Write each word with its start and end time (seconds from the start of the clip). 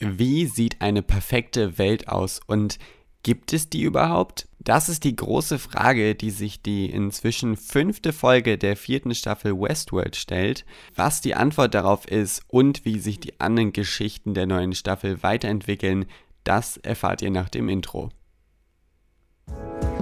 Wie 0.00 0.46
sieht 0.46 0.80
eine 0.80 1.02
perfekte 1.02 1.76
Welt 1.76 2.08
aus 2.08 2.40
und 2.46 2.78
gibt 3.24 3.52
es 3.52 3.68
die 3.68 3.82
überhaupt? 3.82 4.46
Das 4.60 4.88
ist 4.88 5.02
die 5.02 5.16
große 5.16 5.58
Frage, 5.58 6.14
die 6.14 6.30
sich 6.30 6.62
die 6.62 6.86
inzwischen 6.88 7.56
fünfte 7.56 8.12
Folge 8.12 8.58
der 8.58 8.76
vierten 8.76 9.12
Staffel 9.14 9.58
Westworld 9.58 10.14
stellt. 10.14 10.64
Was 10.94 11.20
die 11.20 11.34
Antwort 11.34 11.74
darauf 11.74 12.06
ist 12.06 12.42
und 12.46 12.84
wie 12.84 13.00
sich 13.00 13.18
die 13.18 13.40
anderen 13.40 13.72
Geschichten 13.72 14.34
der 14.34 14.46
neuen 14.46 14.72
Staffel 14.72 15.22
weiterentwickeln, 15.24 16.06
das 16.44 16.76
erfahrt 16.76 17.22
ihr 17.22 17.30
nach 17.30 17.48
dem 17.48 17.68
Intro. 17.68 18.10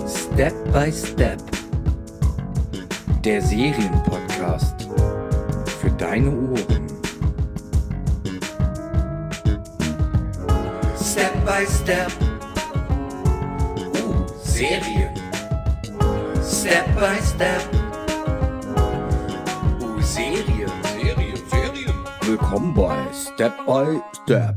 Step 0.06 0.54
by 0.72 0.92
Step. 0.92 1.42
Der 3.24 3.40
Serienpodcast 3.40 4.88
für 5.80 5.90
deine 5.92 6.30
Ohren. 6.30 6.95
Step 11.06 11.44
by 11.46 11.64
Step. 11.66 12.10
Uh, 13.94 14.26
Serien. 14.42 15.14
Step 16.42 16.86
by 16.96 17.16
Step. 17.22 17.62
Uh, 18.76 20.00
Serien. 20.02 20.68
Serien, 20.82 21.36
Serien. 21.48 21.94
Willkommen 22.22 22.74
bei 22.74 22.96
Step 23.12 23.54
by 23.64 24.00
Step. 24.24 24.56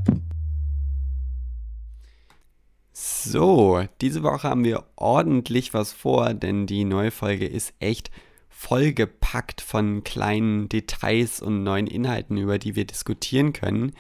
So, 2.94 3.84
diese 4.02 4.24
Woche 4.24 4.50
haben 4.50 4.64
wir 4.64 4.86
ordentlich 4.96 5.76
was 5.76 5.94
vor, 5.94 6.34
denn 6.34 6.66
die 6.66 6.84
neue 6.84 7.12
Folge 7.12 7.46
ist 7.46 7.76
echt 7.80 8.10
vollgepackt 8.50 9.62
von 9.62 10.04
kleinen 10.04 10.68
Details 10.68 11.44
und 11.44 11.62
neuen 11.62 11.86
Inhalten, 11.86 12.38
über 12.38 12.58
die 12.58 12.76
wir 12.76 12.86
diskutieren 12.86 13.54
können. 13.54 13.92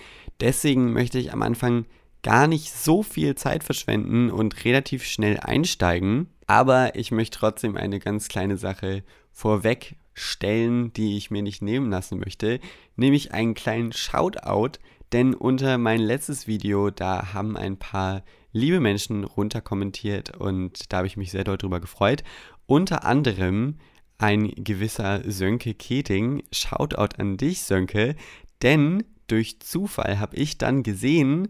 Deswegen 0.41 0.93
möchte 0.93 1.19
ich 1.19 1.31
am 1.31 1.43
Anfang 1.43 1.85
gar 2.23 2.47
nicht 2.47 2.73
so 2.73 3.03
viel 3.03 3.35
Zeit 3.35 3.63
verschwenden 3.63 4.29
und 4.29 4.65
relativ 4.65 5.05
schnell 5.05 5.39
einsteigen. 5.39 6.27
Aber 6.47 6.95
ich 6.95 7.11
möchte 7.11 7.39
trotzdem 7.39 7.77
eine 7.77 7.99
ganz 7.99 8.27
kleine 8.27 8.57
Sache 8.57 9.03
vorweg 9.31 9.95
stellen, 10.13 10.91
die 10.93 11.17
ich 11.17 11.31
mir 11.31 11.41
nicht 11.41 11.61
nehmen 11.61 11.89
lassen 11.89 12.19
möchte, 12.19 12.59
nämlich 12.95 13.33
einen 13.33 13.53
kleinen 13.53 13.93
Shoutout, 13.93 14.79
denn 15.11 15.33
unter 15.33 15.77
mein 15.77 16.01
letztes 16.01 16.45
Video, 16.45 16.89
da 16.89 17.33
haben 17.33 17.55
ein 17.55 17.77
paar 17.77 18.23
liebe 18.51 18.79
Menschen 18.79 19.23
runterkommentiert 19.23 20.35
und 20.37 20.91
da 20.91 20.97
habe 20.97 21.07
ich 21.07 21.17
mich 21.17 21.31
sehr 21.31 21.43
doll 21.43 21.57
drüber 21.57 21.79
gefreut. 21.79 22.23
Unter 22.65 23.05
anderem 23.05 23.77
ein 24.17 24.51
gewisser 24.55 25.21
Sönke 25.29 25.73
Keting. 25.73 26.43
Shoutout 26.51 27.15
an 27.17 27.37
dich, 27.37 27.61
Sönke, 27.61 28.15
denn 28.61 29.03
durch 29.27 29.59
Zufall 29.61 30.19
habe 30.19 30.35
ich 30.35 30.57
dann 30.57 30.83
gesehen, 30.83 31.49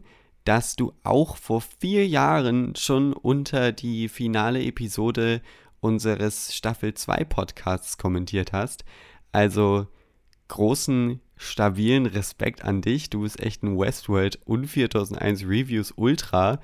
dass 0.50 0.76
du 0.76 0.94
auch 1.04 1.38
vor 1.38 1.62
vier 1.62 2.08
Jahren 2.08 2.76
schon 2.76 3.14
unter 3.14 3.72
die 3.72 4.10
finale 4.10 4.64
Episode 4.64 5.44
unseres 5.80 6.56
Staffel 6.56 6.96
2 6.96 7.24
Podcasts 7.26 8.00
kommentiert 8.00 8.52
hast. 8.52 8.84
Also 9.32 9.86
großen, 10.48 11.20
stabilen 11.36 12.08
Respekt 12.08 12.66
an 12.66 12.82
dich. 12.82 13.12
Du 13.12 13.22
bist 13.22 13.40
echt 13.40 13.62
ein 13.62 13.78
Westworld 13.78 14.40
und 14.46 14.66
4001 14.66 15.44
Reviews 15.44 15.94
Ultra. 15.96 16.60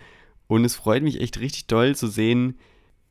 Und 0.47 0.65
es 0.65 0.73
freut 0.73 1.03
mich 1.03 1.21
echt 1.21 1.39
richtig 1.39 1.67
doll 1.67 1.95
zu 1.95 2.07
sehen, 2.07 2.57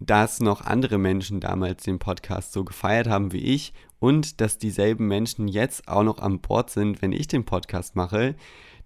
dass 0.00 0.41
noch 0.41 0.61
andere 0.61 0.98
Menschen 0.98 1.38
damals 1.38 1.84
den 1.84 2.00
Podcast 2.00 2.53
so 2.53 2.64
gefeiert 2.64 3.06
haben 3.06 3.31
wie 3.31 3.44
ich 3.44 3.75
und 4.00 4.41
dass 4.41 4.59
dieselben 4.59 5.06
Menschen 5.06 5.47
jetzt 5.47 5.86
auch 5.86 6.03
noch 6.03 6.19
an 6.19 6.41
Bord 6.41 6.70
sind, 6.70 7.00
wenn 7.00 7.12
ich 7.12 7.28
den 7.28 7.44
Podcast 7.44 7.94
mache. 7.94 8.34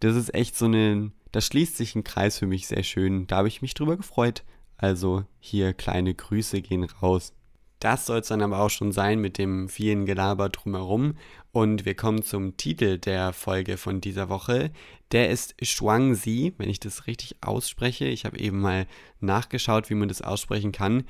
Das 0.00 0.14
ist 0.14 0.34
echt 0.34 0.54
so 0.54 0.66
eine 0.66 1.12
da 1.32 1.40
schließt 1.40 1.76
sich 1.76 1.94
ein 1.94 2.04
Kreis 2.04 2.38
für 2.38 2.46
mich 2.46 2.66
sehr 2.66 2.82
schön. 2.82 3.26
Da 3.26 3.36
habe 3.36 3.48
ich 3.48 3.62
mich 3.62 3.74
drüber 3.74 3.96
gefreut. 3.96 4.44
Also 4.76 5.24
hier 5.40 5.74
kleine 5.74 6.14
Grüße 6.14 6.62
gehen 6.62 6.84
raus. 6.84 7.32
Das 7.80 8.06
soll 8.06 8.20
es 8.20 8.28
dann 8.28 8.42
aber 8.42 8.60
auch 8.60 8.70
schon 8.70 8.90
sein 8.90 9.20
mit 9.20 9.38
dem 9.38 9.68
vielen 9.68 10.04
Gelaber 10.04 10.48
drumherum. 10.48 11.14
Und 11.52 11.84
wir 11.84 11.94
kommen 11.94 12.22
zum 12.22 12.56
Titel 12.56 12.98
der 12.98 13.32
Folge 13.32 13.76
von 13.76 14.00
dieser 14.00 14.28
Woche. 14.28 14.70
Der 15.12 15.30
ist 15.30 15.54
Shuangzi, 15.64 16.54
wenn 16.58 16.68
ich 16.68 16.80
das 16.80 17.06
richtig 17.06 17.36
ausspreche. 17.40 18.06
Ich 18.06 18.24
habe 18.24 18.38
eben 18.38 18.60
mal 18.60 18.86
nachgeschaut, 19.20 19.90
wie 19.90 19.94
man 19.94 20.08
das 20.08 20.22
aussprechen 20.22 20.72
kann. 20.72 21.04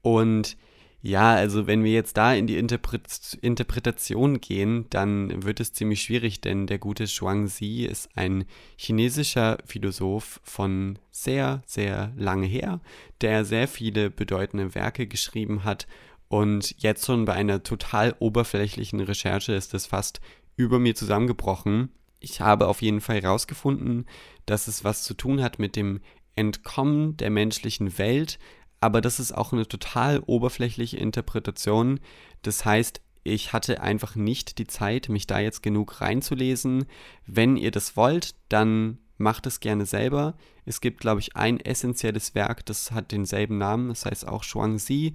Und 0.00 0.56
ja, 1.02 1.34
also 1.34 1.66
wenn 1.66 1.84
wir 1.84 1.92
jetzt 1.92 2.16
da 2.16 2.34
in 2.34 2.46
die 2.46 2.56
Interpret 2.56 3.38
Interpretation 3.40 4.40
gehen, 4.40 4.86
dann 4.90 5.44
wird 5.44 5.60
es 5.60 5.72
ziemlich 5.72 6.02
schwierig, 6.02 6.40
denn 6.40 6.66
der 6.66 6.78
gute 6.78 7.06
Zhuangzi 7.06 7.84
ist 7.84 8.08
ein 8.16 8.44
chinesischer 8.76 9.58
Philosoph 9.64 10.40
von 10.42 10.98
sehr, 11.10 11.62
sehr 11.66 12.12
lange 12.16 12.46
her, 12.46 12.80
der 13.20 13.44
sehr 13.44 13.68
viele 13.68 14.10
bedeutende 14.10 14.74
Werke 14.74 15.06
geschrieben 15.06 15.64
hat 15.64 15.86
und 16.28 16.74
jetzt 16.78 17.06
schon 17.06 17.24
bei 17.24 17.34
einer 17.34 17.62
total 17.62 18.14
oberflächlichen 18.18 19.00
Recherche 19.00 19.52
ist 19.52 19.74
es 19.74 19.86
fast 19.86 20.20
über 20.56 20.78
mir 20.78 20.94
zusammengebrochen. 20.94 21.90
Ich 22.18 22.40
habe 22.40 22.66
auf 22.66 22.82
jeden 22.82 23.00
Fall 23.00 23.22
herausgefunden, 23.22 24.06
dass 24.46 24.68
es 24.68 24.82
was 24.82 25.04
zu 25.04 25.14
tun 25.14 25.42
hat 25.42 25.58
mit 25.58 25.76
dem 25.76 26.00
Entkommen 26.34 27.16
der 27.16 27.30
menschlichen 27.30 27.98
Welt, 27.98 28.38
aber 28.80 29.00
das 29.00 29.20
ist 29.20 29.32
auch 29.32 29.52
eine 29.52 29.66
total 29.66 30.20
oberflächliche 30.20 30.96
Interpretation. 30.96 32.00
Das 32.42 32.64
heißt, 32.64 33.00
ich 33.24 33.52
hatte 33.52 33.80
einfach 33.80 34.14
nicht 34.14 34.58
die 34.58 34.66
Zeit, 34.66 35.08
mich 35.08 35.26
da 35.26 35.40
jetzt 35.40 35.62
genug 35.62 36.00
reinzulesen. 36.00 36.86
Wenn 37.26 37.56
ihr 37.56 37.70
das 37.70 37.96
wollt, 37.96 38.34
dann 38.48 38.98
macht 39.18 39.46
es 39.46 39.60
gerne 39.60 39.86
selber. 39.86 40.36
Es 40.64 40.80
gibt, 40.80 41.00
glaube 41.00 41.20
ich, 41.20 41.36
ein 41.36 41.58
essentielles 41.58 42.34
Werk, 42.34 42.64
das 42.66 42.92
hat 42.92 43.12
denselben 43.12 43.58
Namen, 43.58 43.88
das 43.88 44.04
heißt 44.04 44.28
auch 44.28 44.42
Shuangzi. 44.42 45.14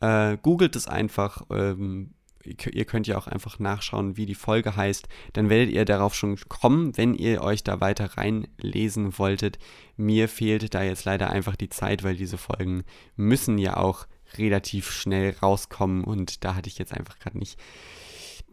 Äh, 0.00 0.36
googelt 0.42 0.76
es 0.76 0.86
einfach. 0.86 1.42
Ähm, 1.50 2.14
ihr 2.44 2.84
könnt 2.84 3.06
ja 3.06 3.18
auch 3.18 3.26
einfach 3.26 3.58
nachschauen, 3.58 4.16
wie 4.16 4.26
die 4.26 4.34
Folge 4.34 4.76
heißt. 4.76 5.08
Dann 5.32 5.48
werdet 5.48 5.72
ihr 5.72 5.84
darauf 5.84 6.14
schon 6.14 6.36
kommen, 6.48 6.96
wenn 6.96 7.14
ihr 7.14 7.42
euch 7.42 7.62
da 7.64 7.80
weiter 7.80 8.16
reinlesen 8.16 9.18
wolltet. 9.18 9.58
Mir 9.96 10.28
fehlt 10.28 10.74
da 10.74 10.82
jetzt 10.82 11.04
leider 11.04 11.30
einfach 11.30 11.56
die 11.56 11.68
Zeit, 11.68 12.02
weil 12.02 12.16
diese 12.16 12.38
Folgen 12.38 12.84
müssen 13.16 13.58
ja 13.58 13.76
auch 13.76 14.06
relativ 14.38 14.90
schnell 14.90 15.34
rauskommen 15.42 16.04
und 16.04 16.44
da 16.44 16.54
hatte 16.54 16.68
ich 16.68 16.78
jetzt 16.78 16.94
einfach 16.94 17.18
gerade 17.18 17.38
nicht 17.38 17.58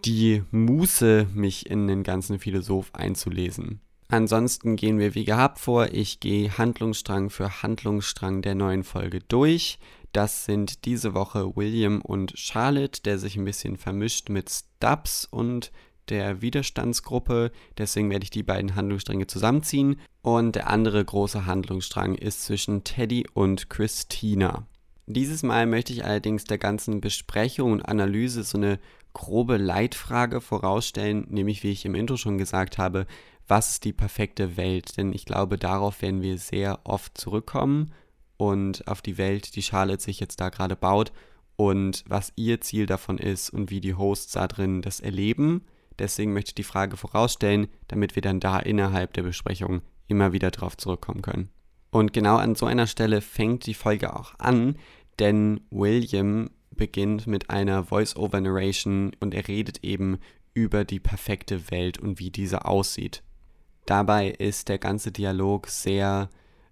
die 0.06 0.44
Muße, 0.52 1.28
mich 1.34 1.70
in 1.70 1.88
den 1.88 2.04
ganzen 2.04 2.40
Philosoph 2.40 2.94
einzulesen. 2.94 3.82
Ansonsten 4.12 4.76
gehen 4.76 4.98
wir 4.98 5.14
wie 5.14 5.26
gehabt 5.26 5.60
vor. 5.60 5.90
Ich 5.92 6.20
gehe 6.20 6.58
Handlungsstrang 6.58 7.30
für 7.30 7.62
Handlungsstrang 7.62 8.42
der 8.42 8.56
neuen 8.56 8.84
Folge 8.84 9.20
durch. 9.20 9.78
Das 10.12 10.46
sind 10.46 10.86
diese 10.86 11.14
Woche 11.14 11.56
William 11.56 12.02
und 12.02 12.34
Charlotte, 12.36 13.02
der 13.04 13.20
sich 13.20 13.36
ein 13.36 13.46
bisschen 13.46 13.78
vermischt 13.78 14.30
mit 14.30 14.50
Stubbs 14.50 15.28
und 15.30 15.72
der 16.10 16.42
Widerstandsgruppe. 16.42 17.52
Deswegen 17.78 18.10
werde 18.10 18.24
ich 18.24 18.32
die 18.32 18.44
beiden 18.44 18.76
Handlungsstränge 18.76 19.28
zusammenziehen. 19.28 20.00
Und 20.22 20.56
der 20.56 20.70
andere 20.70 21.04
große 21.04 21.46
Handlungsstrang 21.46 22.16
ist 22.16 22.44
zwischen 22.44 22.84
Teddy 22.84 23.28
und 23.34 23.70
Christina. 23.70 24.66
Dieses 25.06 25.44
Mal 25.44 25.66
möchte 25.66 25.94
ich 25.94 26.06
allerdings 26.06 26.44
der 26.44 26.58
ganzen 26.58 27.02
Besprechung 27.02 27.72
und 27.72 27.82
Analyse 27.82 28.44
so 28.44 28.58
eine 28.58 28.80
grobe 29.14 29.58
Leitfrage 29.58 30.42
vorausstellen, 30.42 31.26
nämlich 31.30 31.64
wie 31.64 31.72
ich 31.72 31.86
im 31.86 31.96
Intro 31.96 32.18
schon 32.18 32.38
gesagt 32.38 32.78
habe, 32.78 33.08
was 33.48 33.72
ist 33.72 33.86
die 33.86 33.94
perfekte 33.94 34.58
Welt? 34.58 34.98
Denn 34.98 35.14
ich 35.14 35.26
glaube, 35.26 35.58
darauf 35.58 36.02
werden 36.04 36.22
wir 36.22 36.38
sehr 36.38 36.80
oft 36.84 37.18
zurückkommen 37.18 37.92
und 38.40 38.88
auf 38.88 39.02
die 39.02 39.18
Welt, 39.18 39.58
die 39.58 39.62
Charlotte 39.62 40.02
sich 40.02 40.22
jetzt 40.22 40.40
da 40.40 40.48
gerade 40.48 40.78
baut 40.78 41.12
und 41.58 42.06
was 42.08 42.32
ihr 42.38 42.62
Ziel 42.62 42.86
davon 42.86 43.18
ist 43.18 43.50
und 43.50 43.70
wie 43.70 43.82
die 43.82 43.96
Hosts 43.96 44.32
da 44.32 44.48
drin 44.48 44.82
das 44.82 45.02
erleben. 45.02 45.66
Deswegen 46.00 46.32
möchte 46.32 46.52
ich 46.52 46.56
die 46.56 46.64
Frage 46.64 46.96
vorausstellen, 46.96 47.68
damit 47.90 48.16
wir 48.16 48.22
dann 48.22 48.40
da 48.40 48.58
innerhalb 48.58 49.12
der 49.12 49.24
Besprechung 49.24 49.82
immer 50.08 50.32
wieder 50.32 50.52
drauf 50.52 50.78
zurückkommen 50.78 51.22
können. 51.22 51.50
Und 51.92 52.14
genau 52.14 52.38
an 52.38 52.56
so 52.56 52.66
einer 52.66 52.88
Stelle 52.88 53.20
fängt 53.20 53.66
die 53.66 53.74
Folge 53.74 54.16
auch 54.16 54.36
an, 54.40 54.78
denn 55.20 55.60
William 55.70 56.50
beginnt 56.72 57.28
mit 57.28 57.50
einer 57.50 57.84
Voice-Over-Narration 57.84 59.12
und 59.20 59.34
er 59.34 59.50
redet 59.50 59.84
eben 59.84 60.20
über 60.54 60.86
die 60.86 61.02
perfekte 61.02 61.70
Welt 61.72 61.98
und 61.98 62.20
wie 62.20 62.30
diese 62.32 62.64
aussieht. 62.64 63.22
Dabei 63.86 64.30
ist 64.30 64.70
der 64.70 64.78
ganze 64.78 65.12
Dialog 65.12 65.68
sehr 65.68 66.30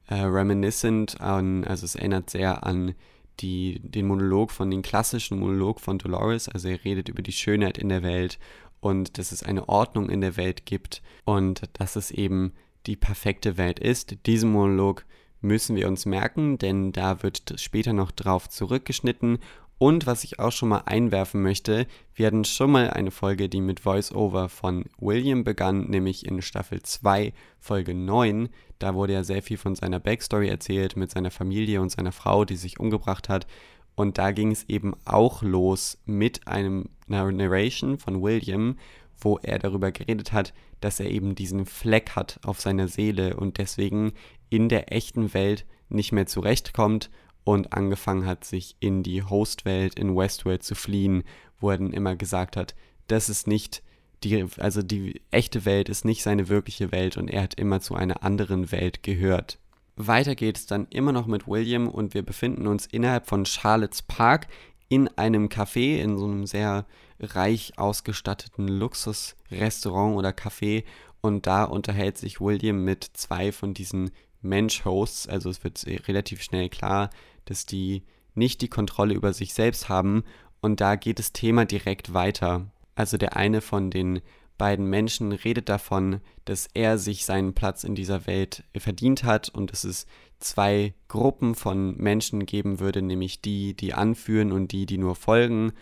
äh, 0.08 0.16
reminiscent 0.16 1.22
an, 1.22 1.64
also 1.64 1.86
es 1.86 1.96
erinnert 1.96 2.30
sehr 2.30 2.66
an 2.66 2.96
die, 3.40 3.80
den 3.84 4.08
Monolog 4.08 4.52
von, 4.52 4.72
den 4.72 4.82
klassischen 4.82 5.40
Monolog 5.40 5.80
von 5.80 6.00
Dolores. 6.00 6.50
Also 6.50 6.70
er 6.70 6.84
redet 6.84 7.10
über 7.10 7.22
die 7.22 7.32
Schönheit 7.32 7.78
in 7.78 7.90
der 7.90 8.04
Welt 8.04 8.40
und 8.80 9.18
dass 9.18 9.32
es 9.32 9.44
eine 9.44 9.70
Ordnung 9.70 10.10
in 10.10 10.22
der 10.22 10.38
Welt 10.38 10.66
gibt 10.66 11.02
und 11.26 11.62
dass 11.74 11.96
es 11.96 12.12
eben 12.12 12.54
die 12.86 12.96
perfekte 12.96 13.58
Welt 13.58 13.80
ist. 13.80 14.26
Diesen 14.26 14.52
Monolog 14.52 15.06
müssen 15.42 15.76
wir 15.76 15.88
uns 15.88 16.06
merken, 16.06 16.58
denn 16.58 16.92
da 16.92 17.22
wird 17.22 17.54
später 17.58 17.94
noch 17.94 18.12
drauf 18.12 18.50
zurückgeschnitten 18.50 19.40
Und 19.78 20.08
was 20.08 20.24
ich 20.24 20.40
auch 20.40 20.52
schon 20.52 20.70
mal 20.70 20.84
einwerfen 20.86 21.44
möchte, 21.44 21.86
wir 22.16 22.28
hatten 22.28 22.46
schon 22.46 22.72
mal 22.72 22.90
eine 22.90 23.12
Folge, 23.12 23.48
die 23.48 23.62
mit 23.62 23.82
Voice-Over 23.82 24.50
von 24.50 24.86
William 24.98 25.44
begann, 25.44 25.88
nämlich 25.90 26.26
in 26.26 26.42
Staffel 26.42 26.82
2, 26.82 27.32
Folge 27.60 27.94
9. 27.94 28.50
Da 28.80 28.96
wurde 28.96 29.14
ja 29.14 29.24
sehr 29.24 29.42
viel 29.42 29.58
von 29.58 29.76
seiner 29.76 30.00
Backstory 30.00 30.48
erzählt, 30.48 30.96
mit 30.96 31.12
seiner 31.12 31.32
Familie 31.32 31.82
und 31.82 31.92
seiner 31.92 32.12
Frau, 32.12 32.46
die 32.46 32.56
sich 32.56 32.80
umgebracht 32.80 33.30
hat. 33.30 33.48
Und 33.96 34.18
da 34.18 34.32
ging 34.32 34.52
es 34.52 34.64
eben 34.70 34.94
auch 35.06 35.42
los 35.42 35.98
mit 36.06 36.48
einem 36.48 36.90
Narration 37.08 37.98
von 37.98 38.22
William, 38.22 38.78
wo 39.20 39.40
er 39.42 39.58
darüber 39.58 39.92
geredet 39.92 40.32
hat, 40.32 40.54
dass 40.82 41.00
er 41.00 41.10
eben 41.10 41.34
diesen 41.34 41.66
Fleck 41.66 42.12
hat 42.12 42.40
auf 42.44 42.62
seiner 42.62 42.88
Seele 42.88 43.36
und 43.36 43.58
deswegen 43.58 44.14
in 44.50 44.70
der 44.70 44.94
echten 44.94 45.34
Welt 45.34 45.66
nicht 45.90 46.12
mehr 46.12 46.28
zurechtkommt 46.28 47.10
und 47.44 47.74
angefangen 47.74 48.26
hat, 48.26 48.44
sich 48.44 48.76
in 48.80 49.04
die 49.04 49.24
Hostwelt 49.24 49.98
in 49.98 50.16
Westworld 50.16 50.64
zu 50.64 50.76
fliehen, 50.76 51.24
wo 51.60 51.72
er 51.72 51.78
dann 51.78 51.94
immer 51.94 52.16
gesagt 52.16 52.58
hat, 52.58 52.76
das 53.08 53.30
ist 53.30 53.48
nicht 53.48 53.82
die, 54.24 54.46
also 54.58 54.82
die 54.82 55.22
echte 55.32 55.66
Welt 55.66 55.90
ist 55.90 56.06
nicht 56.06 56.24
seine 56.24 56.50
wirkliche 56.50 56.92
Welt 56.92 57.18
und 57.18 57.30
er 57.30 57.44
hat 57.44 57.54
immer 57.56 57.82
zu 57.82 57.96
einer 57.96 58.24
anderen 58.24 58.72
Welt 58.72 59.04
gehört. 59.04 59.60
Weiter 59.96 60.36
geht 60.36 60.58
es 60.58 60.66
dann 60.66 60.88
immer 60.90 61.12
noch 61.12 61.26
mit 61.26 61.48
William 61.48 61.88
und 61.88 62.14
wir 62.14 62.24
befinden 62.24 62.68
uns 62.68 62.86
innerhalb 62.86 63.28
von 63.28 63.46
Charlottes 63.46 64.04
Park 64.04 64.48
in 64.90 65.08
einem 65.18 65.48
Café, 65.48 65.98
in 65.98 66.18
so 66.18 66.26
einem 66.26 66.46
sehr 66.46 66.86
reich 67.20 67.74
ausgestatteten 67.78 68.68
Luxusrestaurant 68.68 70.16
oder 70.16 70.30
Café 70.30 70.84
und 71.22 71.48
da 71.48 71.64
unterhält 71.64 72.18
sich 72.18 72.40
William 72.40 72.84
mit 72.84 73.04
zwei 73.14 73.52
von 73.52 73.74
diesen 73.74 74.12
Mensch-Hosts, 74.42 75.28
also 75.28 75.50
es 75.50 75.64
wird 75.64 75.84
relativ 76.08 76.42
schnell 76.42 76.70
klar, 76.70 77.10
dass 77.46 77.66
die 77.66 78.04
nicht 78.36 78.62
die 78.62 78.70
Kontrolle 78.70 79.16
über 79.16 79.34
sich 79.34 79.54
selbst 79.54 79.90
haben 79.90 80.24
und 80.62 80.80
da 80.80 80.96
geht 80.96 81.20
das 81.20 81.34
Thema 81.34 81.66
direkt 81.66 82.14
weiter. 82.14 82.68
Also 82.98 83.18
der 83.18 83.38
eine 83.38 83.62
von 83.62 83.92
den 83.92 84.22
beiden 84.58 84.88
Menschen 84.88 85.32
redet 85.32 85.70
davon, 85.70 86.20
dass 86.46 86.68
er 86.74 86.98
sich 86.98 87.26
seinen 87.26 87.54
Platz 87.54 87.84
in 87.84 87.94
dieser 87.94 88.26
Welt 88.26 88.64
verdient 88.76 89.24
hat 89.24 89.50
und 89.50 89.72
dass 89.72 89.84
es 89.84 90.08
zwei 90.40 90.96
Gruppen 91.08 91.54
von 91.54 91.96
Menschen 91.98 92.48
geben 92.48 92.80
würde, 92.80 93.04
nämlich 93.04 93.40
die, 93.40 93.76
die 93.76 93.94
anführen 93.94 94.52
und 94.52 94.72
die, 94.72 94.88
die 94.88 94.98
nur 94.98 95.16
folgen. 95.16 95.74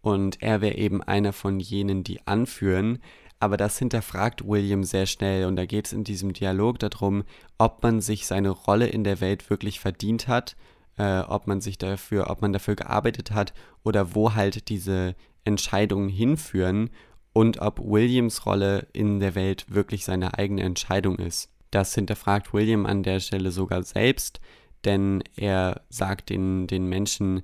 Und 0.00 0.42
er 0.42 0.60
wäre 0.62 0.74
eben 0.76 1.00
einer 1.00 1.32
von 1.32 1.60
jenen, 1.60 2.02
die 2.02 2.26
anführen. 2.26 2.98
Aber 3.38 3.56
das 3.56 3.78
hinterfragt 3.78 4.44
William 4.44 4.82
sehr 4.82 5.06
schnell 5.06 5.46
und 5.46 5.54
da 5.54 5.66
geht 5.66 5.86
es 5.86 5.92
in 5.92 6.02
diesem 6.02 6.32
Dialog 6.32 6.80
darum, 6.80 7.22
ob 7.56 7.84
man 7.84 8.00
sich 8.00 8.26
seine 8.26 8.50
Rolle 8.50 8.88
in 8.88 9.04
der 9.04 9.20
Welt 9.20 9.48
wirklich 9.48 9.78
verdient 9.78 10.26
hat, 10.26 10.56
äh, 10.98 11.20
ob 11.20 11.46
man 11.46 11.60
sich 11.60 11.78
dafür, 11.78 12.30
ob 12.30 12.42
man 12.42 12.52
dafür 12.52 12.74
gearbeitet 12.74 13.30
hat 13.30 13.54
oder 13.84 14.16
wo 14.16 14.34
halt 14.34 14.68
diese 14.68 15.14
Entscheidungen 15.44 16.08
hinführen 16.08 16.90
und 17.32 17.60
ob 17.60 17.80
Williams 17.80 18.46
Rolle 18.46 18.86
in 18.92 19.20
der 19.20 19.34
Welt 19.34 19.66
wirklich 19.68 20.04
seine 20.04 20.38
eigene 20.38 20.62
Entscheidung 20.62 21.16
ist. 21.16 21.50
Das 21.70 21.94
hinterfragt 21.94 22.52
William 22.54 22.86
an 22.86 23.02
der 23.02 23.20
Stelle 23.20 23.50
sogar 23.50 23.82
selbst, 23.82 24.40
denn 24.84 25.22
er 25.36 25.82
sagt 25.88 26.30
den, 26.30 26.66
den 26.66 26.86
Menschen, 26.86 27.42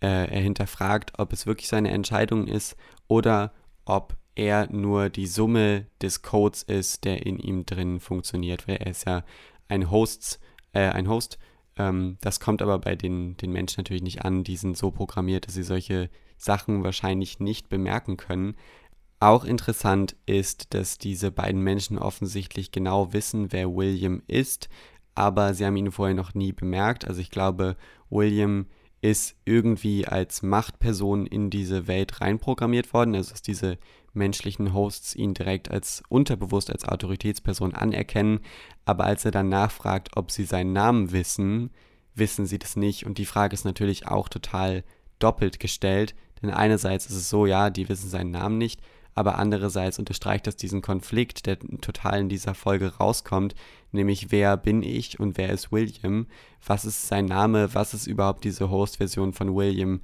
äh, 0.00 0.28
er 0.28 0.40
hinterfragt, 0.40 1.18
ob 1.18 1.32
es 1.32 1.46
wirklich 1.46 1.68
seine 1.68 1.90
Entscheidung 1.90 2.46
ist 2.46 2.76
oder 3.08 3.52
ob 3.84 4.16
er 4.34 4.70
nur 4.72 5.10
die 5.10 5.26
Summe 5.26 5.86
des 6.00 6.22
Codes 6.22 6.62
ist, 6.62 7.04
der 7.04 7.26
in 7.26 7.38
ihm 7.38 7.66
drin 7.66 8.00
funktioniert, 8.00 8.66
weil 8.68 8.76
er 8.76 8.86
ist 8.88 9.06
ja 9.06 9.24
ein 9.68 9.90
Host, 9.90 10.40
äh, 10.72 10.88
ein 10.88 11.08
Host. 11.08 11.38
Ähm, 11.76 12.18
das 12.20 12.40
kommt 12.40 12.62
aber 12.62 12.78
bei 12.78 12.96
den, 12.96 13.36
den 13.36 13.52
Menschen 13.52 13.80
natürlich 13.80 14.02
nicht 14.02 14.24
an. 14.24 14.44
Die 14.44 14.56
sind 14.56 14.76
so 14.76 14.90
programmiert, 14.90 15.46
dass 15.46 15.54
sie 15.54 15.62
solche 15.62 16.10
Sachen 16.44 16.84
wahrscheinlich 16.84 17.40
nicht 17.40 17.68
bemerken 17.68 18.16
können. 18.16 18.56
Auch 19.20 19.44
interessant 19.44 20.16
ist, 20.26 20.74
dass 20.74 20.98
diese 20.98 21.30
beiden 21.30 21.62
Menschen 21.62 21.98
offensichtlich 21.98 22.72
genau 22.72 23.12
wissen, 23.12 23.52
wer 23.52 23.74
William 23.74 24.22
ist, 24.26 24.68
aber 25.14 25.54
sie 25.54 25.64
haben 25.64 25.76
ihn 25.76 25.92
vorher 25.92 26.14
noch 26.14 26.34
nie 26.34 26.52
bemerkt. 26.52 27.06
Also 27.06 27.20
ich 27.20 27.30
glaube, 27.30 27.76
William 28.10 28.66
ist 29.00 29.36
irgendwie 29.44 30.06
als 30.06 30.42
Machtperson 30.42 31.26
in 31.26 31.50
diese 31.50 31.86
Welt 31.86 32.20
reinprogrammiert 32.20 32.92
worden, 32.92 33.14
also 33.14 33.30
dass 33.30 33.42
diese 33.42 33.78
menschlichen 34.14 34.72
Hosts 34.74 35.14
ihn 35.14 35.34
direkt 35.34 35.70
als 35.70 36.02
unterbewusst 36.08 36.70
als 36.70 36.84
Autoritätsperson 36.84 37.74
anerkennen, 37.74 38.40
aber 38.84 39.04
als 39.04 39.24
er 39.24 39.30
dann 39.30 39.48
nachfragt, 39.48 40.10
ob 40.16 40.30
sie 40.30 40.44
seinen 40.44 40.72
Namen 40.72 41.12
wissen, 41.12 41.70
wissen 42.14 42.46
sie 42.46 42.58
das 42.58 42.76
nicht 42.76 43.06
und 43.06 43.18
die 43.18 43.24
Frage 43.24 43.54
ist 43.54 43.64
natürlich 43.64 44.06
auch 44.06 44.28
total 44.28 44.84
doppelt 45.18 45.60
gestellt, 45.60 46.14
denn 46.42 46.50
einerseits 46.50 47.06
ist 47.06 47.16
es 47.16 47.28
so, 47.28 47.46
ja, 47.46 47.70
die 47.70 47.88
wissen 47.88 48.10
seinen 48.10 48.30
Namen 48.30 48.58
nicht, 48.58 48.80
aber 49.14 49.38
andererseits 49.38 49.98
unterstreicht 49.98 50.46
das 50.46 50.56
diesen 50.56 50.82
Konflikt, 50.82 51.46
der 51.46 51.58
total 51.58 52.20
in 52.20 52.28
dieser 52.28 52.54
Folge 52.54 52.96
rauskommt, 52.96 53.54
nämlich 53.92 54.30
wer 54.30 54.56
bin 54.56 54.82
ich 54.82 55.20
und 55.20 55.36
wer 55.36 55.50
ist 55.50 55.70
William, 55.70 56.26
was 56.66 56.84
ist 56.84 57.08
sein 57.08 57.26
Name, 57.26 57.74
was 57.74 57.94
ist 57.94 58.06
überhaupt 58.06 58.44
diese 58.44 58.70
Host-Version 58.70 59.32
von 59.32 59.54
William, 59.54 60.00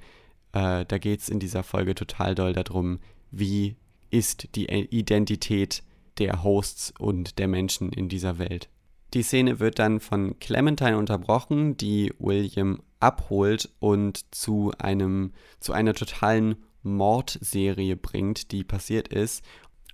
äh, 0.53 0.85
da 0.85 0.97
geht 0.97 1.21
es 1.21 1.29
in 1.29 1.39
dieser 1.39 1.63
Folge 1.63 1.95
total 1.95 2.35
doll 2.35 2.53
darum, 2.53 2.99
wie 3.31 3.75
ist 4.11 4.55
die 4.55 4.67
Identität 4.67 5.83
der 6.17 6.43
Hosts 6.43 6.93
und 6.99 7.39
der 7.39 7.47
Menschen 7.47 7.91
in 7.91 8.09
dieser 8.09 8.39
Welt. 8.39 8.69
Die 9.13 9.23
Szene 9.23 9.59
wird 9.59 9.79
dann 9.79 9.99
von 9.99 10.39
Clementine 10.39 10.97
unterbrochen, 10.97 11.77
die 11.77 12.13
William 12.19 12.81
abholt 12.99 13.69
und 13.79 14.33
zu 14.33 14.71
einem 14.77 15.33
zu 15.59 15.73
einer 15.73 15.93
totalen 15.93 16.55
Mordserie 16.83 17.95
bringt, 17.95 18.51
die 18.51 18.63
passiert 18.63 19.07
ist. 19.09 19.43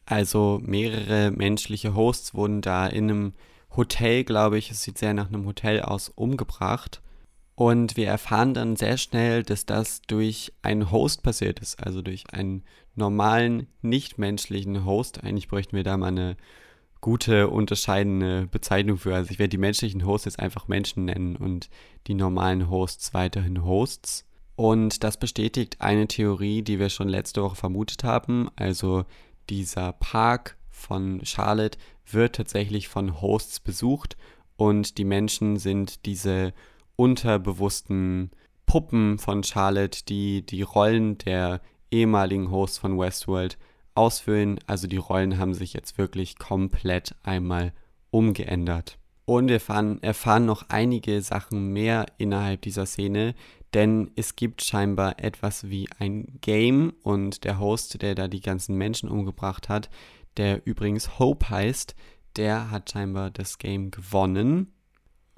Also 0.06 0.60
mehrere 0.64 1.32
menschliche 1.32 1.96
Hosts 1.96 2.34
wurden 2.34 2.62
da 2.62 2.88
in 2.88 3.10
einem 3.10 3.34
Hotel, 3.76 4.24
glaube 4.24 4.58
ich, 4.58 4.72
es 4.72 4.84
sieht 4.84 4.98
sehr 4.98 5.14
nach 5.14 5.28
einem 5.28 5.46
Hotel 5.46 5.82
aus, 5.82 6.10
umgebracht. 6.10 7.02
Und 7.56 7.96
wir 7.96 8.08
erfahren 8.08 8.54
dann 8.54 8.76
sehr 8.76 8.98
schnell, 8.98 9.42
dass 9.42 9.66
das 9.66 10.02
durch 10.02 10.54
einen 10.62 10.92
Host 10.92 11.24
passiert 11.24 11.60
ist, 11.60 11.82
also 11.82 12.02
durch 12.02 12.26
einen 12.34 12.64
normalen, 12.96 13.68
nichtmenschlichen 13.82 14.86
Host. 14.86 15.24
Eigentlich 15.24 15.48
bräuchten 15.48 15.76
wir 15.76 15.84
da 15.84 15.96
mal 15.96 16.08
eine 16.08 16.36
gute, 17.06 17.50
unterscheidende 17.50 18.48
Bezeichnung 18.48 18.98
für. 18.98 19.14
Also 19.14 19.30
ich 19.30 19.38
werde 19.38 19.50
die 19.50 19.60
menschlichen 19.60 20.08
Hosts 20.08 20.26
jetzt 20.26 20.40
einfach 20.40 20.68
Menschen 20.68 21.06
nennen 21.06 21.36
und 21.36 21.70
die 22.08 22.16
normalen 22.16 22.68
Hosts 22.68 23.14
weiterhin 23.14 23.64
Hosts. 23.64 24.26
Und 24.56 25.04
das 25.04 25.18
bestätigt 25.18 25.82
eine 25.82 26.08
Theorie, 26.08 26.64
die 26.64 26.80
wir 26.80 26.90
schon 26.90 27.08
letzte 27.08 27.44
Woche 27.44 27.58
vermutet 27.58 28.04
haben. 28.04 28.50
Also 28.56 29.06
dieser 29.52 29.94
Park 29.94 30.58
von 30.72 31.24
Charlotte 31.24 31.78
wird 32.10 32.38
tatsächlich 32.38 32.88
von 32.88 33.22
Hosts 33.22 33.60
besucht 33.60 34.18
und 34.58 34.98
die 34.98 35.06
Menschen 35.06 35.58
sind 35.58 36.08
diese 36.08 36.54
unterbewussten 36.96 38.32
Puppen 38.66 39.20
von 39.20 39.44
Charlotte, 39.44 40.06
die 40.06 40.44
die 40.44 40.64
Rollen 40.64 41.20
der 41.20 41.62
ehemaligen 41.92 42.50
Hosts 42.50 42.80
von 42.80 42.98
Westworld 42.98 43.60
ausfüllen. 43.96 44.60
Also 44.68 44.88
die 44.88 44.98
Rollen 44.98 45.38
haben 45.38 45.54
sich 45.54 45.74
jetzt 45.74 45.98
wirklich 45.98 46.38
komplett 46.38 47.16
einmal 47.24 47.74
umgeändert. 48.12 48.98
Und 49.26 49.48
wir 49.48 49.56
erfahren, 49.56 50.02
erfahren 50.04 50.46
noch 50.46 50.70
einige 50.70 51.22
Sachen 51.22 51.74
mehr 51.74 52.06
innerhalb 52.18 52.62
dieser 52.62 52.86
Szene, 52.86 53.34
denn 53.74 54.12
es 54.16 54.36
gibt 54.36 54.64
scheinbar 54.64 55.20
etwas 55.20 55.70
wie 55.70 55.90
ein 56.00 56.38
Game 56.42 56.94
und 57.02 57.44
der 57.44 57.60
Host, 57.60 58.02
der 58.02 58.16
da 58.16 58.28
die 58.28 58.40
ganzen 58.40 58.78
Menschen 58.78 59.10
umgebracht 59.10 59.68
hat, 59.68 59.90
der 60.38 60.66
übrigens 60.66 61.18
Hope 61.20 61.50
heißt, 61.50 61.96
der 62.36 62.70
hat 62.72 62.92
scheinbar 62.92 63.32
das 63.32 63.58
Game 63.58 63.92
gewonnen. 63.92 64.74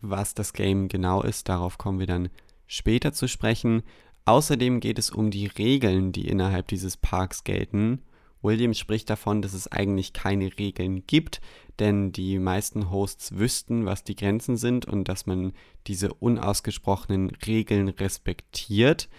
Was 0.02 0.34
das 0.34 0.54
Game 0.54 0.88
genau 0.88 1.24
ist, 1.24 1.50
darauf 1.50 1.78
kommen 1.78 2.00
wir 2.00 2.08
dann 2.08 2.30
später 2.68 3.14
zu 3.14 3.28
sprechen. 3.28 3.84
Außerdem 4.26 4.82
geht 4.82 5.00
es 5.00 5.10
um 5.10 5.32
die 5.32 5.48
Regeln, 5.48 6.12
die 6.12 6.28
innerhalb 6.28 6.68
dieses 6.68 6.98
Parks 6.98 7.44
gelten. 7.44 8.04
William 8.41 8.74
spricht 8.74 9.10
davon, 9.10 9.41
dass 9.41 9.53
es 9.53 9.72
eigentlich 9.72 10.13
keine 10.13 10.58
Regeln 10.58 11.06
gibt, 11.08 11.41
denn 11.79 12.12
die 12.12 12.39
meisten 12.39 12.89
Hosts 12.91 13.38
wüssten, 13.38 13.86
was 13.86 14.03
die 14.03 14.15
Grenzen 14.15 14.58
sind 14.58 14.86
und 14.86 15.08
dass 15.10 15.25
man 15.25 15.53
diese 15.88 16.13
unausgesprochenen 16.13 17.32
Regeln 17.46 17.89
respektiert. 17.89 19.10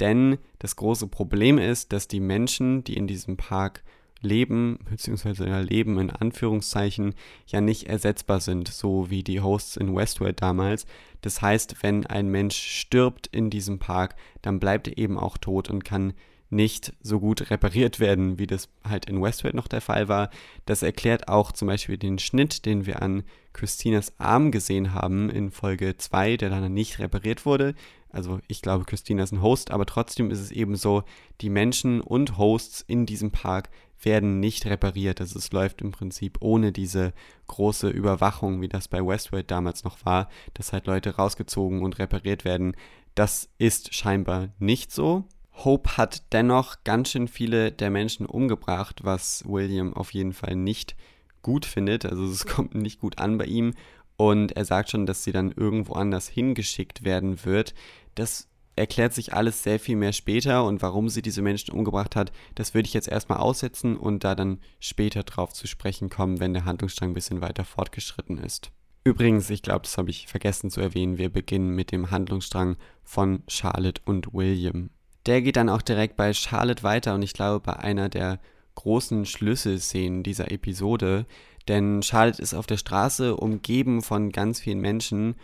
Denn 0.00 0.38
das 0.58 0.76
große 0.76 1.08
Problem 1.08 1.58
ist, 1.58 1.92
dass 1.92 2.08
die 2.08 2.20
Menschen, 2.20 2.84
die 2.84 2.96
in 2.96 3.06
diesem 3.06 3.36
Park 3.36 3.82
leben, 4.20 4.78
beziehungsweise 4.90 5.44
leben 5.60 5.98
in 5.98 6.10
Anführungszeichen, 6.10 7.14
ja 7.46 7.60
nicht 7.60 7.84
ersetzbar 7.84 8.40
sind, 8.40 8.68
so 8.68 9.10
wie 9.10 9.22
die 9.22 9.40
Hosts 9.40 9.76
in 9.76 9.94
Westworld 9.94 10.42
damals. 10.42 10.86
Das 11.20 11.40
heißt, 11.42 11.82
wenn 11.82 12.06
ein 12.06 12.28
Mensch 12.28 12.56
stirbt 12.56 13.26
in 13.28 13.50
diesem 13.50 13.78
Park, 13.78 14.16
dann 14.42 14.60
bleibt 14.60 14.88
er 14.88 14.98
eben 14.98 15.18
auch 15.18 15.38
tot 15.38 15.70
und 15.70 15.84
kann 15.84 16.14
nicht 16.50 16.92
so 17.02 17.20
gut 17.20 17.50
repariert 17.50 18.00
werden, 18.00 18.38
wie 18.38 18.46
das 18.46 18.68
halt 18.88 19.06
in 19.06 19.20
Westworld 19.22 19.54
noch 19.54 19.68
der 19.68 19.80
Fall 19.80 20.08
war. 20.08 20.30
Das 20.66 20.82
erklärt 20.82 21.28
auch 21.28 21.52
zum 21.52 21.68
Beispiel 21.68 21.98
den 21.98 22.18
Schnitt, 22.18 22.64
den 22.64 22.86
wir 22.86 23.02
an 23.02 23.22
Christinas 23.52 24.12
Arm 24.18 24.50
gesehen 24.50 24.94
haben 24.94 25.30
in 25.30 25.50
Folge 25.50 25.96
2, 25.96 26.36
der 26.36 26.50
dann 26.50 26.72
nicht 26.72 26.98
repariert 26.98 27.44
wurde. 27.44 27.74
Also 28.10 28.40
ich 28.48 28.62
glaube, 28.62 28.84
Christina 28.84 29.22
ist 29.22 29.32
ein 29.32 29.42
Host, 29.42 29.70
aber 29.70 29.84
trotzdem 29.84 30.30
ist 30.30 30.40
es 30.40 30.50
eben 30.50 30.76
so, 30.76 31.02
die 31.40 31.50
Menschen 31.50 32.00
und 32.00 32.38
Hosts 32.38 32.82
in 32.86 33.04
diesem 33.04 33.30
Park 33.30 33.68
werden 34.02 34.40
nicht 34.40 34.64
repariert. 34.66 35.20
Also 35.20 35.38
es 35.38 35.52
läuft 35.52 35.82
im 35.82 35.90
Prinzip 35.90 36.38
ohne 36.40 36.72
diese 36.72 37.12
große 37.48 37.88
Überwachung, 37.90 38.60
wie 38.60 38.68
das 38.68 38.88
bei 38.88 39.04
Westworld 39.04 39.50
damals 39.50 39.84
noch 39.84 40.04
war, 40.04 40.28
dass 40.54 40.72
halt 40.72 40.86
Leute 40.86 41.16
rausgezogen 41.16 41.82
und 41.82 41.98
repariert 41.98 42.44
werden. 42.44 42.74
Das 43.14 43.50
ist 43.58 43.94
scheinbar 43.94 44.50
nicht 44.58 44.92
so. 44.92 45.24
Hope 45.64 45.96
hat 45.96 46.32
dennoch 46.32 46.76
ganz 46.84 47.10
schön 47.10 47.28
viele 47.28 47.72
der 47.72 47.90
Menschen 47.90 48.26
umgebracht, 48.26 49.00
was 49.02 49.44
William 49.46 49.94
auf 49.94 50.14
jeden 50.14 50.32
Fall 50.32 50.54
nicht 50.54 50.94
gut 51.42 51.66
findet. 51.66 52.06
Also 52.06 52.24
es 52.24 52.46
kommt 52.46 52.74
nicht 52.74 53.00
gut 53.00 53.18
an 53.18 53.38
bei 53.38 53.46
ihm. 53.46 53.74
Und 54.16 54.52
er 54.52 54.64
sagt 54.64 54.90
schon, 54.90 55.06
dass 55.06 55.24
sie 55.24 55.32
dann 55.32 55.52
irgendwo 55.52 55.94
anders 55.94 56.28
hingeschickt 56.28 57.04
werden 57.04 57.44
wird. 57.44 57.74
Das 58.14 58.48
erklärt 58.78 59.12
sich 59.12 59.32
alles 59.34 59.62
sehr 59.62 59.80
viel 59.80 59.96
mehr 59.96 60.12
später 60.12 60.64
und 60.64 60.82
warum 60.82 61.08
sie 61.08 61.22
diese 61.22 61.42
Menschen 61.42 61.72
umgebracht 61.72 62.16
hat, 62.16 62.32
das 62.54 62.74
würde 62.74 62.86
ich 62.86 62.94
jetzt 62.94 63.08
erstmal 63.08 63.38
aussetzen 63.38 63.96
und 63.96 64.24
da 64.24 64.34
dann 64.34 64.60
später 64.78 65.24
drauf 65.24 65.52
zu 65.52 65.66
sprechen 65.66 66.08
kommen, 66.08 66.40
wenn 66.40 66.54
der 66.54 66.64
Handlungsstrang 66.64 67.10
ein 67.10 67.14
bisschen 67.14 67.40
weiter 67.40 67.64
fortgeschritten 67.64 68.38
ist. 68.38 68.70
Übrigens, 69.04 69.50
ich 69.50 69.62
glaube, 69.62 69.82
das 69.82 69.98
habe 69.98 70.10
ich 70.10 70.26
vergessen 70.26 70.70
zu 70.70 70.80
erwähnen, 70.80 71.18
wir 71.18 71.28
beginnen 71.28 71.74
mit 71.74 71.92
dem 71.92 72.10
Handlungsstrang 72.10 72.76
von 73.02 73.42
Charlotte 73.48 74.02
und 74.04 74.32
William. 74.32 74.90
Der 75.28 75.42
geht 75.42 75.56
dann 75.56 75.68
auch 75.68 75.82
direkt 75.82 76.16
bei 76.16 76.32
Charlotte 76.32 76.82
weiter 76.82 77.14
und 77.14 77.20
ich 77.20 77.34
glaube 77.34 77.60
bei 77.60 77.76
einer 77.76 78.08
der 78.08 78.40
großen 78.76 79.26
Schlüsselszenen 79.26 80.22
dieser 80.22 80.50
Episode, 80.50 81.26
denn 81.68 82.02
Charlotte 82.02 82.40
ist 82.40 82.54
auf 82.54 82.66
der 82.66 82.78
Straße 82.78 83.36
umgeben 83.36 84.00
von 84.00 84.32
ganz 84.32 84.58
vielen 84.58 84.80
Menschen 84.80 85.34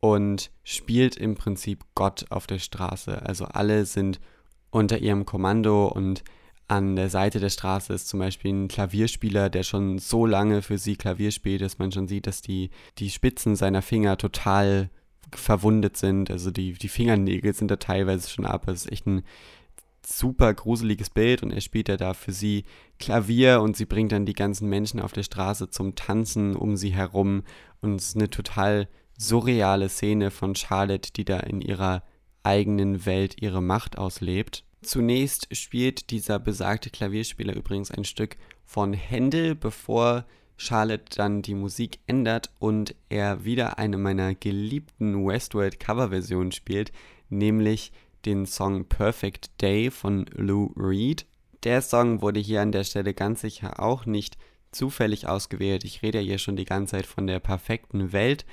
und 0.00 0.50
spielt 0.62 1.16
im 1.16 1.34
Prinzip 1.34 1.84
Gott 1.94 2.24
auf 2.30 2.46
der 2.46 2.58
Straße. 2.58 3.20
Also 3.20 3.44
alle 3.44 3.84
sind 3.84 4.18
unter 4.70 4.96
ihrem 4.96 5.26
Kommando 5.26 5.88
und 5.88 6.24
an 6.66 6.96
der 6.96 7.10
Seite 7.10 7.38
der 7.38 7.50
Straße 7.50 7.92
ist 7.92 8.08
zum 8.08 8.20
Beispiel 8.20 8.50
ein 8.50 8.68
Klavierspieler, 8.68 9.50
der 9.50 9.62
schon 9.62 9.98
so 9.98 10.24
lange 10.24 10.62
für 10.62 10.78
sie 10.78 10.96
Klavier 10.96 11.32
spielt, 11.32 11.60
dass 11.60 11.78
man 11.78 11.92
schon 11.92 12.08
sieht, 12.08 12.26
dass 12.26 12.40
die, 12.40 12.70
die 12.96 13.10
Spitzen 13.10 13.56
seiner 13.56 13.82
Finger 13.82 14.16
total 14.16 14.88
verwundet 15.38 15.96
sind. 15.96 16.30
Also 16.30 16.50
die, 16.50 16.72
die 16.72 16.88
Fingernägel 16.88 17.54
sind 17.54 17.70
da 17.70 17.76
teilweise 17.76 18.28
schon 18.28 18.46
ab. 18.46 18.68
Es 18.68 18.84
ist 18.84 18.92
echt 18.92 19.06
ein 19.06 19.22
super 20.06 20.52
gruseliges 20.52 21.10
Bild 21.10 21.42
und 21.42 21.50
er 21.50 21.60
spielt 21.60 21.88
ja 21.88 21.96
da 21.96 22.14
für 22.14 22.32
sie 22.32 22.64
Klavier 22.98 23.60
und 23.62 23.76
sie 23.76 23.86
bringt 23.86 24.12
dann 24.12 24.26
die 24.26 24.34
ganzen 24.34 24.68
Menschen 24.68 25.00
auf 25.00 25.12
der 25.12 25.22
Straße 25.22 25.70
zum 25.70 25.94
Tanzen 25.94 26.56
um 26.56 26.76
sie 26.76 26.90
herum 26.90 27.42
und 27.80 27.96
es 27.96 28.08
ist 28.08 28.16
eine 28.16 28.30
total 28.30 28.88
surreale 29.18 29.88
Szene 29.88 30.30
von 30.30 30.54
Charlotte, 30.54 31.12
die 31.12 31.24
da 31.24 31.40
in 31.40 31.60
ihrer 31.60 32.02
eigenen 32.42 33.06
Welt 33.06 33.40
ihre 33.40 33.62
Macht 33.62 33.96
auslebt. 33.96 34.64
Zunächst 34.82 35.48
spielt 35.56 36.10
dieser 36.10 36.38
besagte 36.38 36.90
Klavierspieler 36.90 37.54
übrigens 37.54 37.90
ein 37.90 38.04
Stück 38.04 38.36
von 38.64 38.92
Händel, 38.92 39.54
bevor 39.54 40.26
Charlotte 40.56 41.16
dann 41.16 41.42
die 41.42 41.54
Musik 41.54 41.98
ändert 42.06 42.50
und 42.58 42.94
er 43.08 43.44
wieder 43.44 43.78
eine 43.78 43.98
meiner 43.98 44.34
geliebten 44.34 45.26
Westworld 45.26 45.80
Coverversionen 45.80 46.52
spielt, 46.52 46.92
nämlich 47.28 47.92
den 48.24 48.46
Song 48.46 48.86
Perfect 48.86 49.60
Day 49.60 49.90
von 49.90 50.26
Lou 50.32 50.72
Reed. 50.76 51.26
Der 51.64 51.82
Song 51.82 52.22
wurde 52.22 52.40
hier 52.40 52.62
an 52.62 52.72
der 52.72 52.84
Stelle 52.84 53.14
ganz 53.14 53.40
sicher 53.40 53.80
auch 53.80 54.06
nicht 54.06 54.36
zufällig 54.70 55.28
ausgewählt. 55.28 55.84
Ich 55.84 56.02
rede 56.02 56.18
ja 56.18 56.24
hier 56.24 56.38
schon 56.38 56.56
die 56.56 56.64
ganze 56.64 56.92
Zeit 56.92 57.06
von 57.06 57.26
der 57.26 57.40
perfekten 57.40 58.12
Welt 58.12 58.44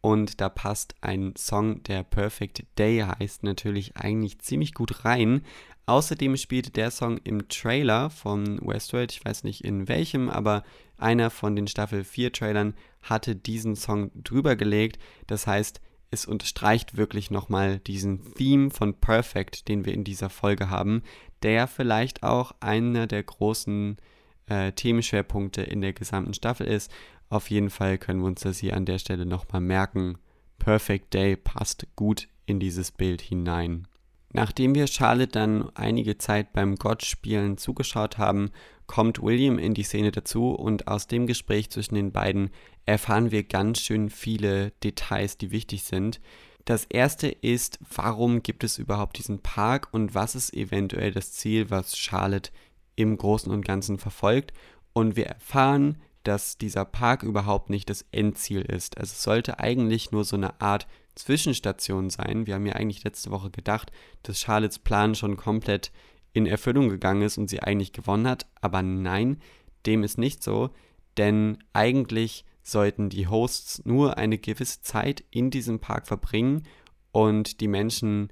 und 0.00 0.40
da 0.40 0.48
passt 0.48 0.94
ein 1.00 1.34
Song, 1.36 1.82
der 1.82 2.04
Perfect 2.04 2.64
Day 2.78 3.00
heißt, 3.00 3.42
natürlich 3.42 3.96
eigentlich 3.96 4.38
ziemlich 4.38 4.74
gut 4.74 5.04
rein. 5.04 5.42
Außerdem 5.88 6.36
spielte 6.36 6.70
der 6.70 6.90
Song 6.90 7.16
im 7.24 7.48
Trailer 7.48 8.10
von 8.10 8.60
Westworld, 8.60 9.10
ich 9.10 9.24
weiß 9.24 9.42
nicht 9.44 9.64
in 9.64 9.88
welchem, 9.88 10.28
aber 10.28 10.62
einer 10.98 11.30
von 11.30 11.56
den 11.56 11.66
Staffel 11.66 12.04
4 12.04 12.30
Trailern 12.30 12.74
hatte 13.00 13.34
diesen 13.34 13.74
Song 13.74 14.10
drüber 14.14 14.54
gelegt. 14.54 14.98
Das 15.28 15.46
heißt, 15.46 15.80
es 16.10 16.26
unterstreicht 16.26 16.98
wirklich 16.98 17.30
nochmal 17.30 17.78
diesen 17.78 18.34
Theme 18.34 18.68
von 18.68 19.00
Perfect, 19.00 19.66
den 19.68 19.86
wir 19.86 19.94
in 19.94 20.04
dieser 20.04 20.28
Folge 20.28 20.68
haben, 20.68 21.04
der 21.42 21.66
vielleicht 21.66 22.22
auch 22.22 22.52
einer 22.60 23.06
der 23.06 23.22
großen 23.22 23.96
äh, 24.44 24.72
Themenschwerpunkte 24.72 25.62
in 25.62 25.80
der 25.80 25.94
gesamten 25.94 26.34
Staffel 26.34 26.66
ist. 26.66 26.92
Auf 27.30 27.48
jeden 27.48 27.70
Fall 27.70 27.96
können 27.96 28.20
wir 28.20 28.26
uns 28.26 28.42
das 28.42 28.58
hier 28.58 28.76
an 28.76 28.84
der 28.84 28.98
Stelle 28.98 29.24
nochmal 29.24 29.62
merken. 29.62 30.18
Perfect 30.58 31.14
Day 31.14 31.34
passt 31.34 31.86
gut 31.96 32.28
in 32.44 32.60
dieses 32.60 32.92
Bild 32.92 33.22
hinein. 33.22 33.88
Nachdem 34.32 34.74
wir 34.74 34.86
Charlotte 34.86 35.32
dann 35.32 35.70
einige 35.74 36.18
Zeit 36.18 36.52
beim 36.52 36.76
Gottspielen 36.76 37.56
zugeschaut 37.56 38.18
haben, 38.18 38.50
kommt 38.86 39.22
William 39.22 39.58
in 39.58 39.74
die 39.74 39.82
Szene 39.82 40.10
dazu 40.10 40.50
und 40.50 40.88
aus 40.88 41.06
dem 41.06 41.26
Gespräch 41.26 41.70
zwischen 41.70 41.94
den 41.94 42.12
beiden 42.12 42.50
erfahren 42.84 43.30
wir 43.30 43.44
ganz 43.44 43.80
schön 43.80 44.10
viele 44.10 44.70
Details, 44.82 45.38
die 45.38 45.50
wichtig 45.50 45.84
sind. 45.84 46.20
Das 46.64 46.84
erste 46.84 47.28
ist, 47.28 47.78
warum 47.94 48.42
gibt 48.42 48.64
es 48.64 48.78
überhaupt 48.78 49.18
diesen 49.18 49.40
Park 49.40 49.88
und 49.92 50.14
was 50.14 50.34
ist 50.34 50.54
eventuell 50.54 51.12
das 51.12 51.32
Ziel, 51.32 51.70
was 51.70 51.96
Charlotte 51.96 52.50
im 52.96 53.16
Großen 53.16 53.50
und 53.50 53.64
Ganzen 53.64 53.98
verfolgt. 53.98 54.52
Und 54.92 55.16
wir 55.16 55.26
erfahren, 55.26 55.96
dass 56.24 56.58
dieser 56.58 56.84
Park 56.84 57.22
überhaupt 57.22 57.70
nicht 57.70 57.88
das 57.88 58.04
Endziel 58.10 58.62
ist. 58.62 58.98
Also 58.98 59.12
es 59.12 59.22
sollte 59.22 59.60
eigentlich 59.60 60.10
nur 60.10 60.24
so 60.24 60.36
eine 60.36 60.60
Art 60.60 60.86
Zwischenstation 61.18 62.10
sein. 62.10 62.46
Wir 62.46 62.54
haben 62.54 62.66
ja 62.66 62.74
eigentlich 62.74 63.04
letzte 63.04 63.30
Woche 63.30 63.50
gedacht, 63.50 63.92
dass 64.22 64.40
Charlottes 64.40 64.78
Plan 64.78 65.14
schon 65.14 65.36
komplett 65.36 65.92
in 66.32 66.46
Erfüllung 66.46 66.88
gegangen 66.88 67.22
ist 67.22 67.38
und 67.38 67.48
sie 67.48 67.60
eigentlich 67.60 67.92
gewonnen 67.92 68.26
hat. 68.26 68.46
Aber 68.60 68.82
nein, 68.82 69.40
dem 69.86 70.02
ist 70.02 70.18
nicht 70.18 70.42
so, 70.42 70.70
denn 71.16 71.58
eigentlich 71.72 72.44
sollten 72.62 73.08
die 73.08 73.26
Hosts 73.26 73.84
nur 73.84 74.18
eine 74.18 74.38
gewisse 74.38 74.82
Zeit 74.82 75.24
in 75.30 75.50
diesem 75.50 75.80
Park 75.80 76.06
verbringen 76.06 76.62
und 77.12 77.60
die 77.60 77.68
Menschen 77.68 78.30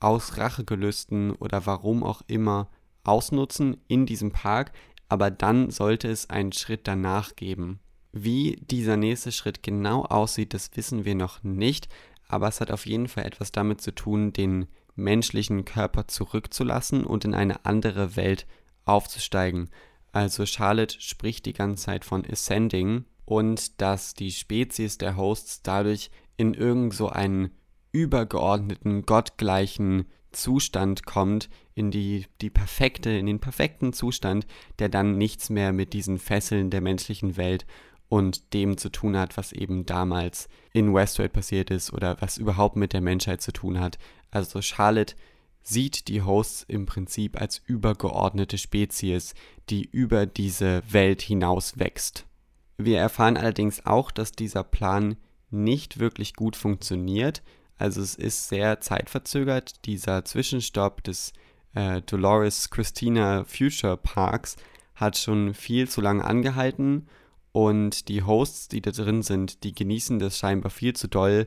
aus 0.00 0.36
Rachegelüsten 0.36 1.32
oder 1.32 1.66
warum 1.66 2.02
auch 2.02 2.22
immer 2.26 2.70
ausnutzen 3.02 3.76
in 3.88 4.06
diesem 4.06 4.32
Park, 4.32 4.72
aber 5.08 5.30
dann 5.30 5.70
sollte 5.70 6.08
es 6.08 6.30
einen 6.30 6.52
Schritt 6.52 6.86
danach 6.86 7.36
geben. 7.36 7.80
Wie 8.12 8.56
dieser 8.70 8.96
nächste 8.96 9.32
Schritt 9.32 9.62
genau 9.62 10.04
aussieht, 10.04 10.54
das 10.54 10.70
wissen 10.76 11.04
wir 11.04 11.14
noch 11.14 11.42
nicht, 11.42 11.88
aber 12.28 12.48
es 12.48 12.60
hat 12.60 12.70
auf 12.70 12.86
jeden 12.86 13.08
Fall 13.08 13.24
etwas 13.24 13.52
damit 13.52 13.80
zu 13.80 13.94
tun, 13.94 14.32
den 14.32 14.66
menschlichen 14.96 15.64
Körper 15.64 16.08
zurückzulassen 16.08 17.04
und 17.04 17.24
in 17.24 17.34
eine 17.34 17.64
andere 17.64 18.16
Welt 18.16 18.46
aufzusteigen. 18.84 19.70
Also 20.12 20.46
Charlotte 20.46 21.00
spricht 21.00 21.46
die 21.46 21.52
ganze 21.52 21.86
Zeit 21.86 22.04
von 22.04 22.24
Ascending 22.24 23.04
und 23.24 23.80
dass 23.80 24.14
die 24.14 24.30
Spezies 24.30 24.98
der 24.98 25.16
Hosts 25.16 25.62
dadurch 25.62 26.10
in 26.36 26.54
irgend 26.54 26.94
so 26.94 27.08
einen 27.08 27.50
übergeordneten, 27.92 29.06
gottgleichen 29.06 30.06
Zustand 30.32 31.06
kommt, 31.06 31.48
in 31.74 31.90
die, 31.90 32.26
die 32.40 32.50
perfekte, 32.50 33.10
in 33.10 33.26
den 33.26 33.40
perfekten 33.40 33.92
Zustand, 33.92 34.46
der 34.78 34.88
dann 34.88 35.16
nichts 35.16 35.48
mehr 35.48 35.72
mit 35.72 35.92
diesen 35.92 36.18
Fesseln 36.18 36.70
der 36.70 36.80
menschlichen 36.80 37.36
Welt 37.36 37.66
und 38.08 38.52
dem 38.54 38.76
zu 38.76 38.90
tun 38.90 39.16
hat, 39.16 39.36
was 39.36 39.52
eben 39.52 39.86
damals 39.86 40.48
in 40.72 40.94
Westworld 40.94 41.32
passiert 41.32 41.70
ist 41.70 41.92
oder 41.92 42.16
was 42.20 42.36
überhaupt 42.36 42.76
mit 42.76 42.92
der 42.92 43.00
Menschheit 43.00 43.42
zu 43.42 43.52
tun 43.52 43.80
hat. 43.80 43.98
Also 44.30 44.62
Charlotte 44.62 45.14
sieht 45.62 46.08
die 46.08 46.22
Hosts 46.22 46.64
im 46.68 46.86
Prinzip 46.86 47.40
als 47.40 47.62
übergeordnete 47.66 48.58
Spezies, 48.58 49.34
die 49.70 49.84
über 49.84 50.26
diese 50.26 50.82
Welt 50.90 51.22
hinaus 51.22 51.78
wächst. 51.78 52.26
Wir 52.76 52.98
erfahren 52.98 53.36
allerdings 53.36 53.86
auch, 53.86 54.10
dass 54.10 54.32
dieser 54.32 54.64
Plan 54.64 55.16
nicht 55.50 55.98
wirklich 55.98 56.34
gut 56.34 56.56
funktioniert, 56.56 57.42
also 57.78 58.00
es 58.00 58.14
ist 58.14 58.48
sehr 58.48 58.80
zeitverzögert. 58.80 59.84
Dieser 59.84 60.24
Zwischenstopp 60.24 61.02
des 61.02 61.32
äh, 61.74 62.02
Dolores 62.02 62.70
Christina 62.70 63.44
Future 63.44 63.96
Parks 63.96 64.56
hat 64.94 65.18
schon 65.18 65.54
viel 65.54 65.88
zu 65.88 66.00
lange 66.00 66.24
angehalten 66.24 67.08
und 67.54 68.08
die 68.08 68.24
Hosts, 68.24 68.66
die 68.66 68.82
da 68.82 68.90
drin 68.90 69.22
sind, 69.22 69.62
die 69.62 69.72
genießen 69.72 70.18
das 70.18 70.36
scheinbar 70.36 70.70
viel 70.70 70.94
zu 70.94 71.06
doll 71.06 71.46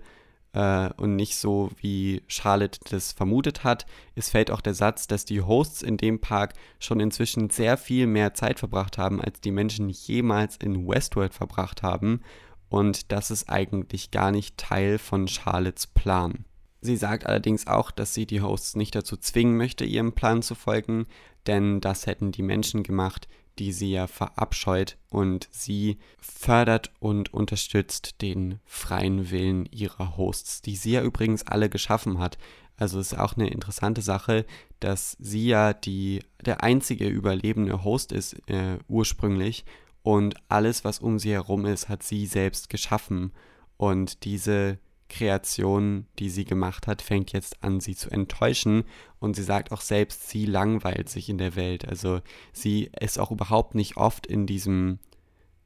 äh, 0.54 0.90
und 0.94 1.18
nicht 1.18 1.36
so, 1.36 1.70
wie 1.82 2.24
Charlotte 2.28 2.80
das 2.90 3.12
vermutet 3.12 3.66
hat. 3.66 3.86
Es 4.16 4.30
fällt 4.30 4.50
auch 4.50 4.62
der 4.62 4.74
Satz, 4.74 5.08
dass 5.08 5.26
die 5.26 5.42
Hosts 5.42 5.82
in 5.82 5.98
dem 5.98 6.22
Park 6.22 6.54
schon 6.80 7.02
inzwischen 7.02 7.50
sehr 7.50 7.76
viel 7.76 8.08
mehr 8.08 8.34
Zeit 8.34 8.58
verbracht 8.60 8.98
haben, 8.98 9.20
als 9.20 9.42
die 9.42 9.52
Menschen 9.52 9.90
jemals 9.90 10.56
in 10.56 10.88
Westworld 10.88 11.34
verbracht 11.34 11.84
haben 11.84 12.22
und 12.70 13.12
das 13.12 13.30
ist 13.30 13.50
eigentlich 13.50 14.12
gar 14.12 14.32
nicht 14.32 14.58
Teil 14.58 15.00
von 15.00 15.28
Charlottes 15.28 15.88
Plan. 15.88 16.46
Sie 16.80 16.96
sagt 16.96 17.26
allerdings 17.26 17.68
auch, 17.68 17.92
dass 17.92 18.14
sie 18.14 18.26
die 18.26 18.42
Hosts 18.42 18.76
nicht 18.76 18.96
dazu 18.96 19.18
zwingen 19.18 19.58
möchte, 19.58 19.84
ihrem 19.84 20.14
Plan 20.14 20.42
zu 20.42 20.56
folgen, 20.56 21.08
denn 21.48 21.82
das 21.82 22.08
hätten 22.08 22.32
die 22.32 22.44
Menschen 22.44 22.84
gemacht, 22.84 23.28
die 23.60 23.72
sie 23.74 23.92
ja 23.92 24.08
verabscheut 24.08 24.98
und 25.10 25.48
sie 25.52 25.98
fördert 26.20 26.92
und 27.00 27.34
unterstützt 27.34 28.22
den 28.22 28.60
freien 28.66 29.32
Willen 29.32 29.66
ihrer 29.68 30.18
Hosts, 30.18 30.62
die 30.62 30.76
sie 30.76 30.92
ja 30.92 31.04
übrigens 31.04 31.46
alle 31.46 31.70
geschaffen 31.70 32.20
hat. 32.20 32.38
Also 32.78 33.00
ist 33.00 33.18
auch 33.18 33.36
eine 33.36 33.50
interessante 33.50 34.02
Sache, 34.02 34.46
dass 34.80 35.18
sie 35.20 35.48
ja 35.48 35.74
die, 35.74 36.24
der 36.46 36.64
einzige 36.64 37.08
überlebende 37.08 37.84
Host 37.84 38.12
ist 38.12 38.34
äh, 38.50 38.78
ursprünglich 38.88 39.66
und 40.08 40.36
alles, 40.48 40.86
was 40.86 41.00
um 41.00 41.20
sie 41.20 41.34
herum 41.34 41.66
ist, 41.66 41.90
hat 41.90 42.02
sie 42.02 42.28
selbst 42.28 42.70
geschaffen. 42.70 43.34
Und 43.76 44.24
diese 44.24 44.80
Kreation, 45.10 46.06
die 46.20 46.30
sie 46.30 46.46
gemacht 46.46 46.88
hat, 46.88 47.02
fängt 47.02 47.32
jetzt 47.34 47.64
an, 47.64 47.80
sie 47.80 47.96
zu 47.96 48.10
enttäuschen. 48.10 48.84
Und 49.20 49.36
sie 49.36 49.44
sagt 49.44 49.72
auch 49.72 49.82
selbst, 49.82 50.30
sie 50.30 50.46
langweilt 50.46 51.10
sich 51.10 51.30
in 51.30 51.38
der 51.38 51.56
Welt. 51.56 51.88
Also 51.88 52.22
sie 52.54 52.92
ist 53.00 53.20
auch 53.20 53.32
überhaupt 53.32 53.76
nicht 53.76 53.98
oft 53.98 54.28
in 54.28 54.46
diesem 54.46 55.00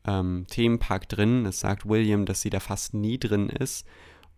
ähm, 0.06 0.46
Themenpark 0.50 1.10
drin. 1.10 1.46
Es 1.46 1.60
sagt 1.60 1.88
William, 1.88 2.26
dass 2.26 2.42
sie 2.42 2.50
da 2.50 2.60
fast 2.60 2.94
nie 2.94 3.18
drin 3.18 3.50
ist. 3.50 3.86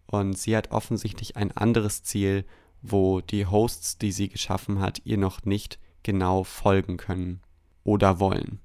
Und 0.06 0.38
sie 0.38 0.56
hat 0.56 0.72
offensichtlich 0.72 1.38
ein 1.38 1.52
anderes 1.52 2.04
Ziel, 2.04 2.46
wo 2.82 3.22
die 3.22 3.46
Hosts, 3.46 3.98
die 3.98 4.12
sie 4.12 4.30
geschaffen 4.30 4.80
hat, 4.80 5.02
ihr 5.06 5.18
noch 5.18 5.44
nicht 5.46 5.80
genau 6.04 6.44
folgen 6.44 6.98
können 6.98 7.42
oder 7.84 8.20
wollen. 8.20 8.60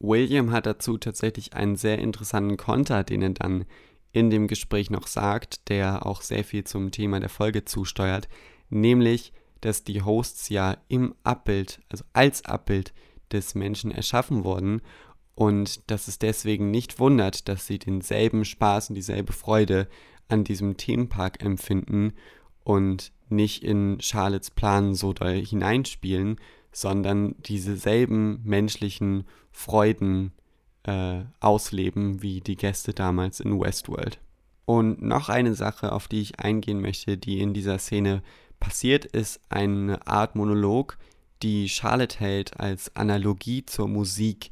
William 0.00 0.50
hat 0.50 0.66
dazu 0.66 0.98
tatsächlich 0.98 1.52
einen 1.54 1.76
sehr 1.76 1.98
interessanten 1.98 2.56
Konter, 2.56 3.04
den 3.04 3.22
er 3.22 3.30
dann 3.30 3.66
in 4.12 4.30
dem 4.30 4.48
Gespräch 4.48 4.90
noch 4.90 5.06
sagt, 5.06 5.68
der 5.68 6.06
auch 6.06 6.22
sehr 6.22 6.44
viel 6.44 6.64
zum 6.64 6.90
Thema 6.90 7.20
der 7.20 7.28
Folge 7.28 7.64
zusteuert, 7.64 8.28
nämlich, 8.68 9.32
dass 9.60 9.84
die 9.84 10.02
Hosts 10.02 10.48
ja 10.48 10.78
im 10.88 11.14
Abbild, 11.22 11.80
also 11.88 12.04
als 12.12 12.44
Abbild 12.44 12.92
des 13.30 13.54
Menschen 13.54 13.90
erschaffen 13.90 14.44
wurden 14.44 14.82
und 15.34 15.90
dass 15.90 16.08
es 16.08 16.18
deswegen 16.18 16.70
nicht 16.70 16.98
wundert, 16.98 17.48
dass 17.48 17.66
sie 17.66 17.78
denselben 17.78 18.44
Spaß 18.44 18.90
und 18.90 18.94
dieselbe 18.94 19.32
Freude 19.32 19.88
an 20.28 20.44
diesem 20.44 20.76
Themenpark 20.76 21.42
empfinden 21.42 22.12
und 22.64 23.12
nicht 23.28 23.62
in 23.62 23.98
Charlottes 24.00 24.50
Plan 24.50 24.94
so 24.94 25.12
doll 25.12 25.44
hineinspielen, 25.44 26.36
sondern 26.72 27.34
dieselben 27.42 28.40
menschlichen 28.44 29.24
Freuden 29.50 30.32
äh, 30.84 31.20
ausleben 31.40 32.22
wie 32.22 32.40
die 32.40 32.56
Gäste 32.56 32.92
damals 32.92 33.40
in 33.40 33.60
Westworld. 33.60 34.18
Und 34.64 35.02
noch 35.02 35.28
eine 35.28 35.54
Sache, 35.54 35.92
auf 35.92 36.06
die 36.06 36.20
ich 36.20 36.38
eingehen 36.40 36.80
möchte, 36.80 37.18
die 37.18 37.40
in 37.40 37.54
dieser 37.54 37.78
Szene 37.78 38.22
passiert, 38.60 39.04
ist 39.04 39.40
eine 39.48 40.06
Art 40.06 40.36
Monolog, 40.36 40.96
die 41.42 41.68
Charlotte 41.68 42.20
hält 42.20 42.60
als 42.60 42.94
Analogie 42.94 43.64
zur 43.64 43.88
Musik. 43.88 44.50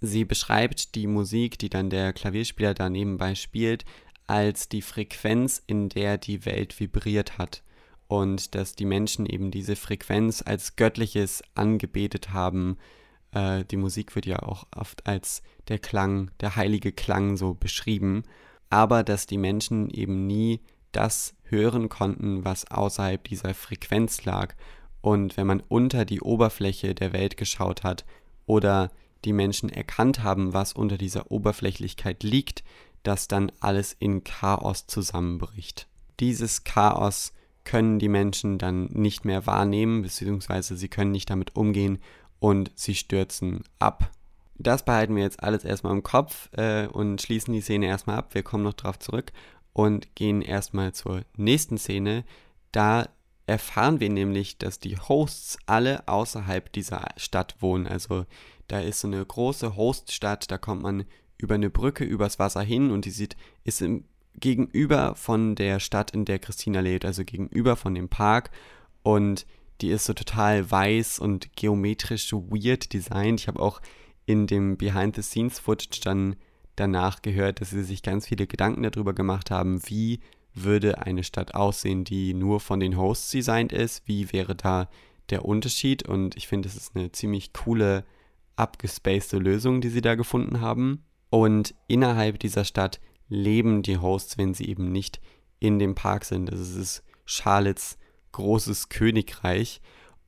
Sie 0.00 0.24
beschreibt 0.24 0.94
die 0.94 1.06
Musik, 1.06 1.58
die 1.58 1.70
dann 1.70 1.88
der 1.88 2.12
Klavierspieler 2.12 2.74
da 2.74 2.90
nebenbei 2.90 3.34
spielt, 3.34 3.84
als 4.26 4.68
die 4.68 4.82
Frequenz, 4.82 5.62
in 5.66 5.88
der 5.88 6.18
die 6.18 6.44
Welt 6.44 6.78
vibriert 6.78 7.38
hat. 7.38 7.62
Und 8.08 8.54
dass 8.54 8.74
die 8.74 8.84
Menschen 8.84 9.26
eben 9.26 9.50
diese 9.50 9.76
Frequenz 9.76 10.42
als 10.44 10.76
Göttliches 10.76 11.42
angebetet 11.54 12.32
haben, 12.32 12.76
äh, 13.36 13.64
die 13.64 13.76
Musik 13.76 14.14
wird 14.14 14.26
ja 14.26 14.42
auch 14.42 14.66
oft 14.74 15.06
als 15.06 15.42
der 15.68 15.78
Klang, 15.78 16.30
der 16.40 16.56
heilige 16.56 16.92
Klang 16.92 17.36
so 17.36 17.54
beschrieben, 17.54 18.22
aber 18.70 19.04
dass 19.04 19.26
die 19.26 19.38
Menschen 19.38 19.90
eben 19.90 20.26
nie 20.26 20.60
das 20.92 21.34
hören 21.44 21.88
konnten, 21.88 22.44
was 22.44 22.70
außerhalb 22.70 23.22
dieser 23.24 23.54
Frequenz 23.54 24.24
lag. 24.24 24.54
Und 25.02 25.36
wenn 25.36 25.46
man 25.46 25.62
unter 25.68 26.04
die 26.04 26.20
Oberfläche 26.20 26.94
der 26.94 27.12
Welt 27.12 27.36
geschaut 27.36 27.84
hat 27.84 28.06
oder 28.46 28.90
die 29.24 29.34
Menschen 29.34 29.68
erkannt 29.68 30.22
haben, 30.22 30.52
was 30.54 30.72
unter 30.72 30.96
dieser 30.96 31.30
Oberflächlichkeit 31.30 32.22
liegt, 32.22 32.64
dass 33.02 33.28
dann 33.28 33.52
alles 33.60 33.94
in 33.98 34.24
Chaos 34.24 34.86
zusammenbricht. 34.86 35.86
Dieses 36.18 36.64
Chaos 36.64 37.32
können 37.64 37.98
die 37.98 38.08
Menschen 38.08 38.58
dann 38.58 38.86
nicht 38.86 39.24
mehr 39.24 39.46
wahrnehmen, 39.46 40.02
beziehungsweise 40.02 40.76
sie 40.76 40.88
können 40.88 41.10
nicht 41.10 41.28
damit 41.28 41.54
umgehen 41.54 41.98
und 42.38 42.70
sie 42.74 42.94
stürzen 42.94 43.64
ab. 43.78 44.10
Das 44.58 44.84
behalten 44.84 45.16
wir 45.16 45.22
jetzt 45.22 45.42
alles 45.42 45.64
erstmal 45.64 45.92
im 45.92 46.02
Kopf 46.02 46.48
äh, 46.52 46.86
und 46.86 47.20
schließen 47.20 47.52
die 47.52 47.60
Szene 47.60 47.86
erstmal 47.86 48.16
ab. 48.16 48.34
Wir 48.34 48.42
kommen 48.42 48.64
noch 48.64 48.74
drauf 48.74 48.98
zurück 48.98 49.32
und 49.72 50.14
gehen 50.14 50.40
erstmal 50.40 50.92
zur 50.92 51.22
nächsten 51.36 51.76
Szene. 51.76 52.24
Da 52.72 53.08
erfahren 53.46 54.00
wir 54.00 54.10
nämlich, 54.10 54.58
dass 54.58 54.78
die 54.78 54.96
Hosts 54.96 55.58
alle 55.66 56.08
außerhalb 56.08 56.72
dieser 56.72 57.04
Stadt 57.16 57.56
wohnen. 57.60 57.86
Also 57.86 58.24
da 58.68 58.80
ist 58.80 59.00
so 59.00 59.08
eine 59.08 59.24
große 59.24 59.76
Hoststadt, 59.76 60.50
da 60.50 60.58
kommt 60.58 60.82
man 60.82 61.04
über 61.38 61.54
eine 61.54 61.70
Brücke 61.70 62.04
übers 62.04 62.38
Wasser 62.38 62.62
hin 62.62 62.90
und 62.90 63.04
die 63.04 63.10
sieht, 63.10 63.36
ist 63.64 63.82
im, 63.82 64.04
gegenüber 64.34 65.14
von 65.14 65.54
der 65.54 65.80
Stadt, 65.80 66.10
in 66.10 66.24
der 66.24 66.38
Christina 66.38 66.80
lebt, 66.80 67.04
also 67.04 67.24
gegenüber 67.24 67.76
von 67.76 67.94
dem 67.94 68.08
Park. 68.08 68.50
Und 69.02 69.46
die 69.80 69.90
ist 69.90 70.04
so 70.04 70.12
total 70.12 70.70
weiß 70.70 71.18
und 71.18 71.54
geometrisch 71.56 72.32
weird 72.32 72.92
designt. 72.92 73.40
Ich 73.40 73.48
habe 73.48 73.60
auch 73.60 73.80
in 74.24 74.46
dem 74.46 74.76
Behind-the-Scenes-Footage 74.76 76.00
dann 76.02 76.36
danach 76.74 77.22
gehört, 77.22 77.60
dass 77.60 77.70
sie 77.70 77.84
sich 77.84 78.02
ganz 78.02 78.26
viele 78.26 78.46
Gedanken 78.46 78.82
darüber 78.82 79.14
gemacht 79.14 79.50
haben, 79.50 79.80
wie 79.88 80.20
würde 80.54 81.02
eine 81.02 81.22
Stadt 81.22 81.54
aussehen, 81.54 82.04
die 82.04 82.34
nur 82.34 82.60
von 82.60 82.80
den 82.80 82.96
Hosts 82.96 83.30
designt 83.30 83.72
ist, 83.72 84.02
wie 84.06 84.32
wäre 84.32 84.54
da 84.54 84.88
der 85.30 85.44
Unterschied 85.44 86.08
und 86.08 86.36
ich 86.36 86.46
finde, 86.46 86.68
es 86.68 86.76
ist 86.76 86.96
eine 86.96 87.12
ziemlich 87.12 87.52
coole, 87.52 88.04
abgespacede 88.56 89.42
Lösung, 89.42 89.80
die 89.80 89.88
sie 89.88 90.00
da 90.00 90.14
gefunden 90.14 90.60
haben. 90.60 91.04
Und 91.30 91.74
innerhalb 91.88 92.38
dieser 92.38 92.64
Stadt 92.64 93.00
leben 93.28 93.82
die 93.82 93.98
Hosts, 93.98 94.38
wenn 94.38 94.54
sie 94.54 94.68
eben 94.68 94.92
nicht 94.92 95.20
in 95.58 95.78
dem 95.78 95.94
Park 95.94 96.24
sind. 96.24 96.50
Also 96.50 96.62
es 96.62 96.76
ist 96.76 97.02
Charlottes 97.26 97.98
großes 98.36 98.90
Königreich. 98.90 99.80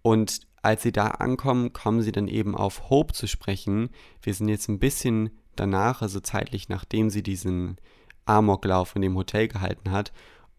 Und 0.03 0.41
als 0.63 0.83
sie 0.83 0.93
da 0.93 1.09
ankommen, 1.09 1.73
kommen 1.73 2.03
sie 2.03 2.13
dann 2.13 2.27
eben 2.27 2.57
auf 2.57 2.91
Hope 2.91 3.13
zu 3.13 3.27
sprechen. 3.27 3.91
Wir 4.23 4.35
sind 4.35 4.49
jetzt 4.49 4.69
ein 4.69 4.79
bisschen 4.79 5.31
danach, 5.57 6.03
also 6.03 6.21
zeitlich 6.21 6.69
nachdem 6.69 7.11
sie 7.11 7.23
diesen 7.23 7.77
Amoklauf 8.25 8.97
in 8.97 9.03
dem 9.03 9.17
Hotel 9.17 9.49
gehalten 9.49 9.91
hat. 9.91 10.13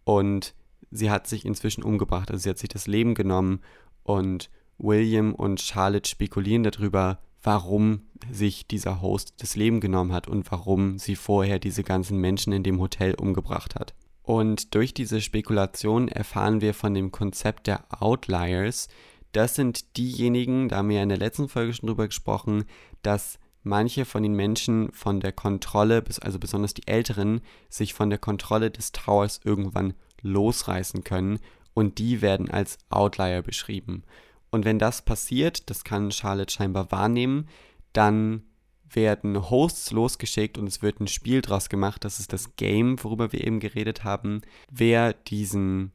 Und 0.04 0.54
sie 0.92 1.10
hat 1.10 1.28
sich 1.28 1.46
inzwischen 1.46 1.84
umgebracht. 1.84 2.32
Also 2.32 2.44
sie 2.44 2.50
hat 2.50 2.60
sich 2.60 2.70
das 2.70 2.88
Leben 2.88 3.16
genommen. 3.16 3.62
Und 4.04 4.50
William 4.78 5.34
und 5.34 5.60
Charlotte 5.60 6.10
spekulieren 6.10 6.64
darüber, 6.64 7.20
warum 7.42 8.04
sich 8.32 8.68
dieser 8.68 9.02
Host 9.02 9.34
das 9.38 9.56
Leben 9.56 9.80
genommen 9.80 10.14
hat 10.14 10.28
und 10.28 10.50
warum 10.52 11.00
sie 11.00 11.16
vorher 11.16 11.58
diese 11.58 11.84
ganzen 11.84 12.20
Menschen 12.20 12.54
in 12.54 12.64
dem 12.64 12.80
Hotel 12.80 13.16
umgebracht 13.16 13.76
hat. 13.76 13.94
Und 14.30 14.76
durch 14.76 14.94
diese 14.94 15.22
Spekulation 15.22 16.08
erfahren 16.08 16.62
wir 16.62 16.76
von 16.76 16.94
dem 16.94 17.12
Konzept 17.12 17.66
der 17.66 17.84
Outliers. 17.90 18.88
Das 19.32 19.56
sind 19.56 19.98
diejenigen, 19.98 20.70
da 20.70 20.78
haben 20.78 20.90
wir 20.90 20.98
ja 20.98 21.02
in 21.02 21.10
der 21.10 21.18
letzten 21.18 21.50
Folge 21.50 21.74
schon 21.74 21.88
drüber 21.88 22.06
gesprochen, 22.06 22.66
dass 23.02 23.40
manche 23.64 24.06
von 24.06 24.22
den 24.22 24.36
Menschen 24.36 24.92
von 24.92 25.20
der 25.20 25.32
Kontrolle, 25.32 26.04
also 26.22 26.38
besonders 26.38 26.76
die 26.76 26.86
Älteren, 26.86 27.42
sich 27.70 27.96
von 27.96 28.12
der 28.12 28.20
Kontrolle 28.20 28.70
des 28.70 28.92
Towers 28.92 29.40
irgendwann 29.44 29.96
losreißen 30.22 31.04
können 31.04 31.40
und 31.74 31.98
die 31.98 32.22
werden 32.22 32.52
als 32.52 32.78
Outlier 32.92 33.42
beschrieben. 33.42 34.04
Und 34.52 34.64
wenn 34.64 34.78
das 34.78 35.02
passiert, 35.02 35.72
das 35.72 35.84
kann 35.84 36.12
Charlotte 36.12 36.54
scheinbar 36.54 36.92
wahrnehmen, 36.92 37.48
dann 37.94 38.44
werden 38.92 39.50
Hosts 39.50 39.92
losgeschickt 39.92 40.58
und 40.58 40.68
es 40.68 40.82
wird 40.82 41.00
ein 41.00 41.08
Spiel 41.08 41.42
draus 41.42 41.70
gemacht. 41.70 42.04
Das 42.06 42.20
ist 42.20 42.34
das 42.34 42.56
Game, 42.56 43.04
worüber 43.04 43.32
wir 43.32 43.46
eben 43.46 43.60
geredet 43.60 44.04
haben, 44.04 44.42
wer 44.70 45.14
diesen 45.14 45.92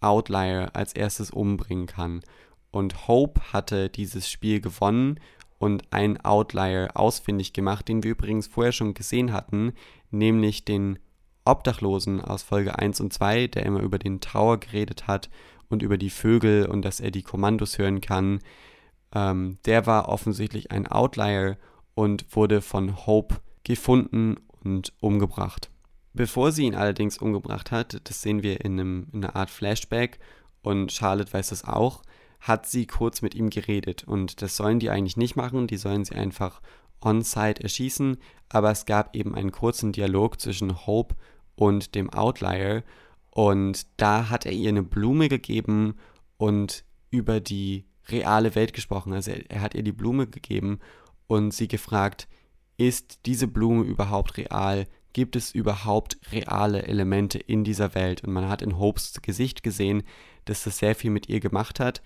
Outlier 0.00 0.70
als 0.74 0.92
erstes 0.92 1.30
umbringen 1.30 1.86
kann. 1.86 2.20
Und 2.70 3.08
Hope 3.08 3.52
hatte 3.52 3.88
dieses 3.88 4.30
Spiel 4.30 4.60
gewonnen 4.60 5.18
und 5.58 5.92
einen 5.92 6.18
Outlier 6.24 6.90
ausfindig 6.94 7.52
gemacht, 7.52 7.88
den 7.88 8.02
wir 8.02 8.12
übrigens 8.12 8.46
vorher 8.46 8.72
schon 8.72 8.94
gesehen 8.94 9.32
hatten, 9.32 9.72
nämlich 10.10 10.64
den 10.64 10.98
Obdachlosen 11.44 12.20
aus 12.20 12.42
Folge 12.42 12.78
1 12.78 13.00
und 13.00 13.12
2, 13.12 13.48
der 13.48 13.64
immer 13.64 13.80
über 13.80 13.98
den 13.98 14.20
Tower 14.20 14.58
geredet 14.58 15.06
hat 15.06 15.30
und 15.68 15.82
über 15.82 15.98
die 15.98 16.10
Vögel 16.10 16.66
und 16.66 16.82
dass 16.82 17.00
er 17.00 17.10
die 17.10 17.22
Kommandos 17.22 17.78
hören 17.78 18.00
kann. 18.00 18.40
Ähm, 19.14 19.58
der 19.64 19.86
war 19.86 20.08
offensichtlich 20.08 20.70
ein 20.70 20.86
Outlier 20.86 21.56
und 21.98 22.36
wurde 22.36 22.60
von 22.60 23.06
Hope 23.08 23.40
gefunden 23.64 24.36
und 24.62 24.92
umgebracht. 25.00 25.68
Bevor 26.12 26.52
sie 26.52 26.62
ihn 26.62 26.76
allerdings 26.76 27.18
umgebracht 27.18 27.72
hat, 27.72 28.00
das 28.04 28.22
sehen 28.22 28.44
wir 28.44 28.64
in, 28.64 28.78
einem, 28.78 29.08
in 29.12 29.24
einer 29.24 29.34
Art 29.34 29.50
Flashback 29.50 30.20
und 30.62 30.92
Charlotte 30.92 31.32
weiß 31.32 31.48
das 31.48 31.64
auch, 31.64 32.04
hat 32.38 32.66
sie 32.66 32.86
kurz 32.86 33.20
mit 33.20 33.34
ihm 33.34 33.50
geredet 33.50 34.04
und 34.04 34.42
das 34.42 34.56
sollen 34.56 34.78
die 34.78 34.90
eigentlich 34.90 35.16
nicht 35.16 35.34
machen, 35.34 35.66
die 35.66 35.76
sollen 35.76 36.04
sie 36.04 36.14
einfach 36.14 36.60
on-site 37.00 37.64
erschießen, 37.64 38.18
aber 38.48 38.70
es 38.70 38.86
gab 38.86 39.16
eben 39.16 39.34
einen 39.34 39.50
kurzen 39.50 39.90
Dialog 39.90 40.40
zwischen 40.40 40.86
Hope 40.86 41.16
und 41.56 41.96
dem 41.96 42.10
Outlier 42.10 42.84
und 43.32 43.88
da 43.96 44.30
hat 44.30 44.46
er 44.46 44.52
ihr 44.52 44.68
eine 44.68 44.84
Blume 44.84 45.28
gegeben 45.28 45.96
und 46.36 46.84
über 47.10 47.40
die 47.40 47.86
reale 48.06 48.54
Welt 48.54 48.72
gesprochen. 48.72 49.12
Also 49.12 49.32
er, 49.32 49.50
er 49.50 49.62
hat 49.62 49.74
ihr 49.74 49.82
die 49.82 49.90
Blume 49.90 50.28
gegeben 50.28 50.78
und 51.28 51.54
sie 51.54 51.68
gefragt, 51.68 52.26
ist 52.76 53.20
diese 53.26 53.46
Blume 53.46 53.84
überhaupt 53.84 54.36
real? 54.36 54.86
Gibt 55.12 55.36
es 55.36 55.54
überhaupt 55.54 56.18
reale 56.32 56.82
Elemente 56.82 57.38
in 57.38 57.64
dieser 57.64 57.94
Welt? 57.94 58.24
Und 58.24 58.32
man 58.32 58.48
hat 58.48 58.62
in 58.62 58.78
Hopes 58.78 59.20
Gesicht 59.22 59.62
gesehen, 59.62 60.02
dass 60.44 60.64
das 60.64 60.78
sehr 60.78 60.94
viel 60.94 61.10
mit 61.10 61.28
ihr 61.28 61.40
gemacht 61.40 61.80
hat. 61.80 62.02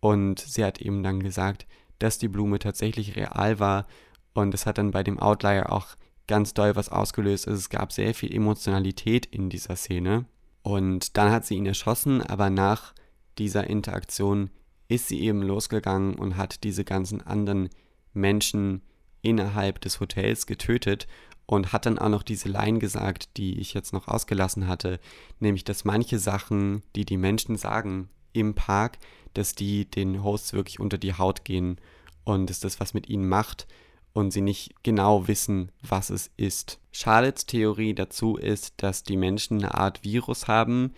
Und 0.00 0.40
sie 0.40 0.64
hat 0.64 0.80
eben 0.80 1.02
dann 1.02 1.22
gesagt, 1.22 1.66
dass 1.98 2.18
die 2.18 2.28
Blume 2.28 2.58
tatsächlich 2.58 3.16
real 3.16 3.58
war. 3.58 3.86
Und 4.34 4.54
es 4.54 4.66
hat 4.66 4.78
dann 4.78 4.90
bei 4.90 5.02
dem 5.02 5.18
Outlier 5.18 5.72
auch 5.72 5.96
ganz 6.26 6.54
doll 6.54 6.76
was 6.76 6.88
ausgelöst. 6.88 7.46
Also 7.46 7.58
es 7.58 7.68
gab 7.68 7.92
sehr 7.92 8.14
viel 8.14 8.34
Emotionalität 8.34 9.26
in 9.26 9.50
dieser 9.50 9.76
Szene. 9.76 10.24
Und 10.62 11.16
dann 11.16 11.30
hat 11.30 11.44
sie 11.44 11.56
ihn 11.56 11.66
erschossen, 11.66 12.22
aber 12.22 12.48
nach 12.48 12.94
dieser 13.38 13.68
Interaktion 13.68 14.50
ist 14.88 15.08
sie 15.08 15.20
eben 15.22 15.42
losgegangen 15.42 16.14
und 16.14 16.36
hat 16.36 16.64
diese 16.64 16.84
ganzen 16.84 17.20
anderen 17.20 17.70
Menschen 18.12 18.82
innerhalb 19.22 19.80
des 19.80 20.00
Hotels 20.00 20.46
getötet 20.46 21.06
und 21.46 21.72
hat 21.72 21.86
dann 21.86 21.98
auch 21.98 22.08
noch 22.08 22.22
diese 22.22 22.48
Line 22.48 22.78
gesagt, 22.78 23.36
die 23.36 23.58
ich 23.58 23.74
jetzt 23.74 23.92
noch 23.92 24.08
ausgelassen 24.08 24.68
hatte, 24.68 25.00
nämlich 25.40 25.64
dass 25.64 25.84
manche 25.84 26.18
Sachen, 26.18 26.82
die 26.96 27.04
die 27.04 27.16
Menschen 27.16 27.56
sagen 27.56 28.08
im 28.32 28.54
Park, 28.54 28.98
dass 29.34 29.54
die 29.54 29.90
den 29.90 30.22
Hosts 30.22 30.52
wirklich 30.52 30.80
unter 30.80 30.98
die 30.98 31.14
Haut 31.14 31.44
gehen 31.44 31.78
und 32.24 32.48
dass 32.48 32.60
das 32.60 32.80
was 32.80 32.94
mit 32.94 33.08
ihnen 33.08 33.28
macht 33.28 33.66
und 34.12 34.30
sie 34.30 34.40
nicht 34.40 34.82
genau 34.82 35.26
wissen, 35.28 35.72
was 35.82 36.10
es 36.10 36.30
ist. 36.36 36.78
Charlottes 36.92 37.46
Theorie 37.46 37.94
dazu 37.94 38.36
ist, 38.36 38.74
dass 38.82 39.02
die 39.02 39.16
Menschen 39.16 39.58
eine 39.58 39.74
Art 39.74 40.04
Virus 40.04 40.48
haben, 40.48 40.92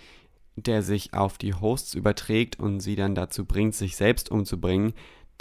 der 0.57 0.83
sich 0.83 1.15
auf 1.15 1.39
die 1.39 1.55
Hosts 1.55 1.95
überträgt 1.95 2.59
und 2.59 2.81
sie 2.81 2.97
dann 2.97 3.15
dazu 3.15 3.45
bringt, 3.45 3.75
sich 3.75 3.97
selbst 3.97 4.31
umzubringen. 4.31 4.95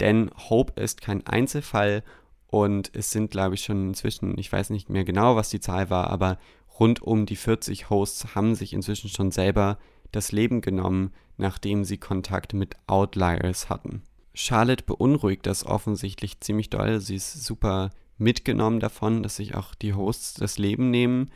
Denn 0.04 0.30
Hope 0.50 0.78
ist 0.78 1.00
kein 1.00 1.26
Einzelfall 1.26 2.02
und 2.48 2.90
es 2.94 3.10
sind, 3.10 3.30
glaube 3.30 3.54
ich, 3.54 3.64
schon 3.64 3.88
inzwischen, 3.88 4.36
ich 4.38 4.52
weiß 4.52 4.68
nicht 4.68 4.90
mehr 4.90 5.02
genau, 5.02 5.34
was 5.34 5.48
die 5.48 5.60
Zahl 5.60 5.88
war, 5.88 6.10
aber 6.10 6.38
rund 6.78 7.00
um 7.00 7.24
die 7.24 7.36
40 7.36 7.88
Hosts 7.88 8.34
haben 8.34 8.54
sich 8.54 8.74
inzwischen 8.74 9.08
schon 9.08 9.30
selber 9.30 9.78
das 10.12 10.30
Leben 10.30 10.60
genommen, 10.60 11.14
nachdem 11.38 11.84
sie 11.84 11.96
Kontakt 11.96 12.52
mit 12.52 12.76
Outliers 12.86 13.70
hatten. 13.70 14.02
Charlotte 14.34 14.84
beunruhigt 14.84 15.46
das 15.46 15.64
offensichtlich 15.64 16.38
ziemlich 16.40 16.68
doll. 16.68 17.00
Sie 17.00 17.16
ist 17.16 17.42
super 17.42 17.88
mitgenommen 18.18 18.80
davon, 18.80 19.22
dass 19.22 19.36
sich 19.36 19.54
auch 19.54 19.74
die 19.74 19.94
Hosts 19.94 20.34
das 20.34 20.58
Leben 20.58 20.90
nehmen. 20.90 21.30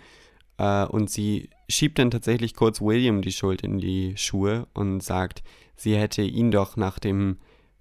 Äh, 0.58 0.84
und 0.84 1.08
sie 1.08 1.48
schiebt 1.70 1.98
dann 1.98 2.10
tatsächlich 2.10 2.54
kurz 2.54 2.82
William 2.82 3.22
die 3.22 3.32
Schuld 3.32 3.62
in 3.62 3.78
die 3.78 4.14
Schuhe 4.18 4.66
und 4.74 5.02
sagt, 5.02 5.42
sie 5.74 5.96
hätte 5.96 6.20
ihn 6.20 6.50
doch 6.50 6.76
nach 6.76 6.98
dem 6.98 7.38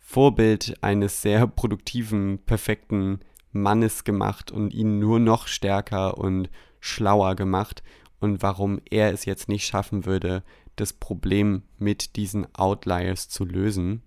Vorbild 0.10 0.82
eines 0.82 1.22
sehr 1.22 1.48
produktiven, 1.48 2.40
perfekten 2.46 3.20
Mannes 3.52 4.06
gemacht 4.06 4.52
und 4.54 4.74
ihn 4.74 5.00
nur 5.00 5.20
noch 5.20 5.48
stärker 5.48 6.18
und 6.18 6.50
schlauer 6.80 7.36
gemacht 7.36 7.84
und 8.22 8.42
warum 8.42 8.80
er 8.90 9.12
es 9.12 9.26
jetzt 9.26 9.50
nicht 9.50 9.66
schaffen 9.66 10.06
würde, 10.06 10.44
das 10.78 10.94
Problem 10.94 11.64
mit 11.78 12.16
diesen 12.16 12.48
Outliers 12.56 13.28
zu 13.28 13.44
lösen. 13.44 14.02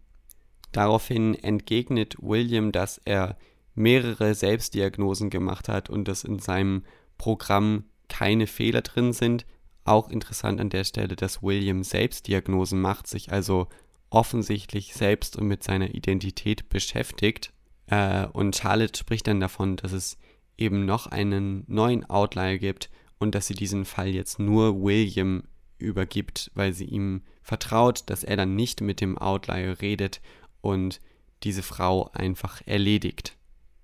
Daraufhin 0.73 1.35
entgegnet 1.35 2.17
William, 2.19 2.73
dass 2.73 2.97
er 3.05 3.37
mehrere 3.75 4.35
Selbstdiagnosen 4.35 5.29
gemacht 5.29 5.69
hat 5.69 5.91
und 5.91 6.09
dass 6.09 6.25
in 6.25 6.39
seinem 6.39 6.85
Programm 7.19 7.85
keine 8.09 8.47
Fehler 8.47 8.81
drin 8.81 9.13
sind. 9.13 9.45
Auch 9.85 10.09
interessant 10.09 10.63
an 10.63 10.71
der 10.71 10.85
Stelle, 10.85 11.15
dass 11.15 11.43
William 11.43 11.83
Selbstdiagnosen 11.83 12.81
macht, 12.81 13.07
sich 13.07 13.31
also 13.31 13.69
offensichtlich 14.11 14.95
selbst 14.95 15.37
und 15.37 15.47
mit 15.47 15.63
seiner 15.63 15.95
Identität 15.95 16.69
beschäftigt. 16.69 17.53
Äh, 17.87 18.27
und 18.27 18.57
Charlotte 18.57 18.99
spricht 18.99 19.27
dann 19.27 19.41
davon, 19.41 19.77
dass 19.77 19.93
es 19.93 20.19
eben 20.59 20.85
noch 20.85 21.07
einen 21.07 21.65
neuen 21.69 22.09
Outlier 22.09 22.59
gibt 22.59 22.91
und 23.19 23.35
dass 23.35 23.47
sie 23.47 23.55
diesen 23.55 23.85
Fall 23.85 24.09
jetzt 24.09 24.39
nur 24.39 24.83
William 24.83 25.45
übergibt, 25.79 26.51
weil 26.55 26.73
sie 26.73 26.85
ihm 26.85 27.23
vertraut, 27.43 28.05
dass 28.07 28.25
er 28.25 28.37
dann 28.37 28.55
nicht 28.55 28.81
mit 28.81 29.01
dem 29.01 29.17
Outlier 29.17 29.81
redet 29.81 30.21
und 30.61 31.01
diese 31.43 31.63
Frau 31.63 32.11
einfach 32.13 32.61
erledigt. 32.67 33.37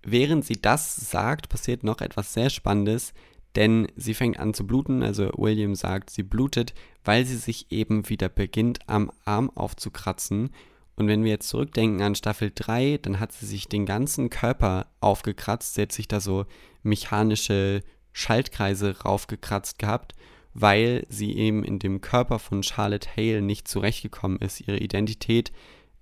Während 0.03 0.45
sie 0.45 0.61
das 0.61 0.95
sagt, 1.11 1.49
passiert 1.49 1.83
noch 1.83 2.01
etwas 2.01 2.35
sehr 2.35 2.51
Spannendes, 2.51 3.13
denn 3.57 3.89
sie 3.97 4.15
fängt 4.15 4.39
an 4.39 4.55
zu 4.55 4.67
bluten, 4.67 5.03
also 5.03 5.31
William 5.37 5.75
sagt, 5.75 6.11
sie 6.11 6.23
blutet, 6.23 6.75
weil 7.05 7.25
sie 7.25 7.37
sich 7.37 7.73
eben 7.73 8.09
wieder 8.09 8.29
beginnt 8.29 8.81
am 8.87 9.11
Arm 9.25 9.51
aufzukratzen. 9.51 10.51
Und 10.95 11.09
wenn 11.09 11.25
wir 11.25 11.31
jetzt 11.31 11.49
zurückdenken 11.49 12.03
an 12.03 12.15
Staffel 12.15 12.53
3, 12.55 12.99
dann 13.03 13.19
hat 13.19 13.33
sie 13.33 13.47
sich 13.47 13.69
den 13.69 13.87
ganzen 13.87 14.31
Körper 14.31 14.87
aufgekratzt, 15.01 15.75
sie 15.75 15.83
hat 15.83 15.93
sich 15.93 16.07
da 16.07 16.21
so 16.21 16.45
mechanische 16.83 17.83
Schaltkreise 18.13 19.03
raufgekratzt 19.03 19.79
gehabt, 19.79 20.15
weil 20.55 21.07
sie 21.09 21.37
eben 21.37 21.65
in 21.65 21.79
dem 21.79 22.01
Körper 22.01 22.39
von 22.39 22.63
Charlotte 22.63 23.09
Hale 23.17 23.43
nicht 23.43 23.69
zurechtgekommen 23.69 24.39
ist. 24.39 24.61
Ihre 24.61 24.79
Identität 24.79 25.53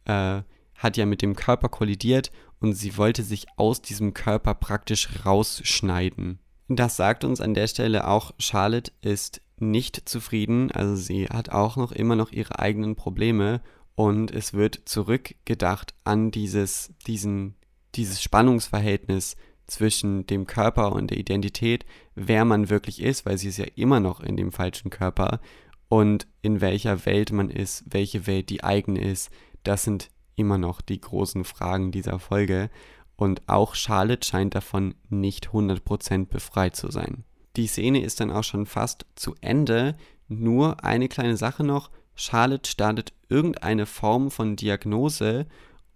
äh, 0.05 0.43
hat 0.77 0.97
ja 0.97 1.07
mit 1.07 1.23
dem 1.23 1.35
Körper 1.35 1.69
kollidiert 1.69 2.31
und 2.61 2.75
sie 2.75 2.97
wollte 2.97 3.23
sich 3.23 3.47
aus 3.57 3.83
diesem 3.83 4.15
Körper 4.15 4.55
praktisch 4.55 5.09
rausschneiden. 5.25 6.39
Das 6.69 6.97
sagt 6.97 7.25
uns 7.25 7.41
an 7.41 7.55
der 7.55 7.67
Stelle 7.67 8.09
auch, 8.09 8.33
Charlotte 8.39 8.93
ist 9.03 9.43
nicht 9.59 10.09
zufrieden, 10.09 10.71
also 10.73 10.97
sie 10.97 11.27
hat 11.27 11.51
auch 11.51 11.77
noch 11.77 11.93
immer 11.93 12.17
noch 12.17 12.33
ihre 12.33 12.59
eigenen 12.59 12.97
Probleme 12.97 13.61
und 13.95 14.31
es 14.31 14.55
wird 14.55 14.81
zurückgedacht 14.87 15.95
an 16.05 16.31
dieses, 16.31 16.93
diesen, 17.07 17.55
dieses 17.95 18.23
Spannungsverhältnis 18.23 19.37
zwischen 19.67 20.27
dem 20.27 20.47
Körper 20.47 20.93
und 20.93 21.11
der 21.11 21.19
Identität, 21.19 21.87
wer 22.15 22.45
man 22.45 22.71
wirklich 22.71 23.01
ist, 23.01 23.25
weil 23.25 23.39
sie 23.39 23.49
ist 23.49 23.59
ja 23.59 23.67
immer 23.77 24.01
noch 24.01 24.21
in 24.21 24.37
dem 24.37 24.53
falschen 24.53 24.91
Körper 24.91 25.41
und 25.89 26.27
in 26.43 26.61
welcher 26.61 27.07
Welt 27.07 27.31
man 27.31 27.51
ist, 27.51 27.85
welche 27.87 28.27
Welt 28.27 28.51
die 28.51 28.65
eigene 28.65 29.01
ist, 29.01 29.31
das 29.63 29.85
sind 29.85 30.11
immer 30.37 30.59
noch 30.59 30.81
die 30.81 31.01
großen 31.01 31.45
Fragen 31.45 31.93
dieser 31.93 32.19
Folge 32.19 32.71
und 33.17 33.49
auch 33.49 33.75
Charlotte 33.75 34.27
scheint 34.27 34.55
davon 34.55 34.95
nicht 35.09 35.49
100% 35.49 36.27
befreit 36.27 36.77
zu 36.77 36.91
sein. 36.91 37.25
Die 37.57 37.67
Szene 37.67 38.03
ist 38.03 38.21
dann 38.21 38.31
auch 38.31 38.45
schon 38.45 38.67
fast 38.67 39.07
zu 39.15 39.35
Ende, 39.41 39.97
nur 40.29 40.83
eine 40.83 41.09
kleine 41.09 41.37
Sache 41.37 41.63
noch, 41.63 41.91
Charlotte 42.17 42.71
startet 42.71 43.13
irgendeine 43.29 43.87
Form 43.87 44.31
von 44.31 44.57
Diagnose 44.57 45.47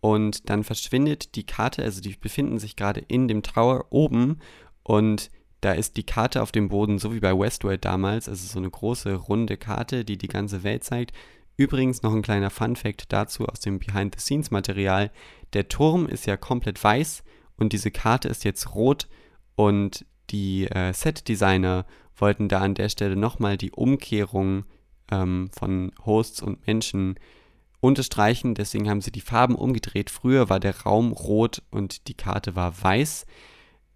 und 0.01 0.49
dann 0.49 0.65
verschwindet 0.65 1.35
die 1.35 1.45
Karte, 1.45 1.83
also 1.83 2.01
die 2.01 2.15
befinden 2.15 2.59
sich 2.59 2.77
gerade 2.77 3.01
in 3.01 3.29
dem 3.29 3.43
Tower 3.43 3.87
oben 3.91 4.39
und 4.83 5.31
da 5.61 5.73
ist 5.73 5.97
die 5.97 6.05
Karte 6.05 6.41
auf 6.43 6.53
dem 6.53 6.69
Boden, 6.69 6.99
so 6.99 7.13
wie 7.13 7.21
bei 7.21 7.37
Westworld 7.37 7.85
damals, 7.85 8.29
also 8.29 8.47
so 8.47 8.59
eine 8.59 8.71
große 8.71 9.15
runde 9.15 9.57
Karte, 9.57 10.05
die 10.05 10.17
die 10.17 10.29
ganze 10.29 10.63
Welt 10.63 10.85
zeigt. 10.85 11.13
Übrigens 11.59 12.03
noch 12.03 12.15
ein 12.15 12.23
kleiner 12.23 12.51
Fun 12.51 12.77
fact 12.77 13.13
dazu 13.13 13.45
aus 13.45 13.59
dem 13.59 13.81
Behind-the-Scenes-Material. 13.81 15.11
Der 15.55 15.69
Turm 15.69 16.07
ist 16.07 16.25
ja 16.25 16.37
komplett 16.37 16.83
weiß 16.83 17.25
und 17.57 17.73
diese 17.73 17.91
Karte 17.91 18.29
ist 18.29 18.45
jetzt 18.45 18.77
rot 18.77 19.09
und 19.57 20.07
die 20.31 20.69
äh, 20.69 20.93
Set-Designer 20.93 21.85
wollten 22.17 22.49
da 22.49 22.61
an 22.61 22.75
der 22.75 22.89
Stelle 22.89 23.17
nochmal 23.17 23.57
die 23.57 23.73
Umkehrung 23.73 24.67
ähm, 25.11 25.51
von 25.53 25.91
Hosts 26.07 26.43
und 26.43 26.65
Menschen 26.69 27.19
unterstreichen. 27.81 28.55
Deswegen 28.55 28.89
haben 28.89 29.01
sie 29.01 29.11
die 29.11 29.21
Farben 29.21 29.57
umgedreht. 29.57 30.11
Früher 30.11 30.49
war 30.49 30.61
der 30.61 30.83
Raum 30.83 31.11
rot 31.11 31.63
und 31.73 32.07
die 32.07 32.15
Karte 32.15 32.55
war 32.55 32.81
weiß. 32.81 33.27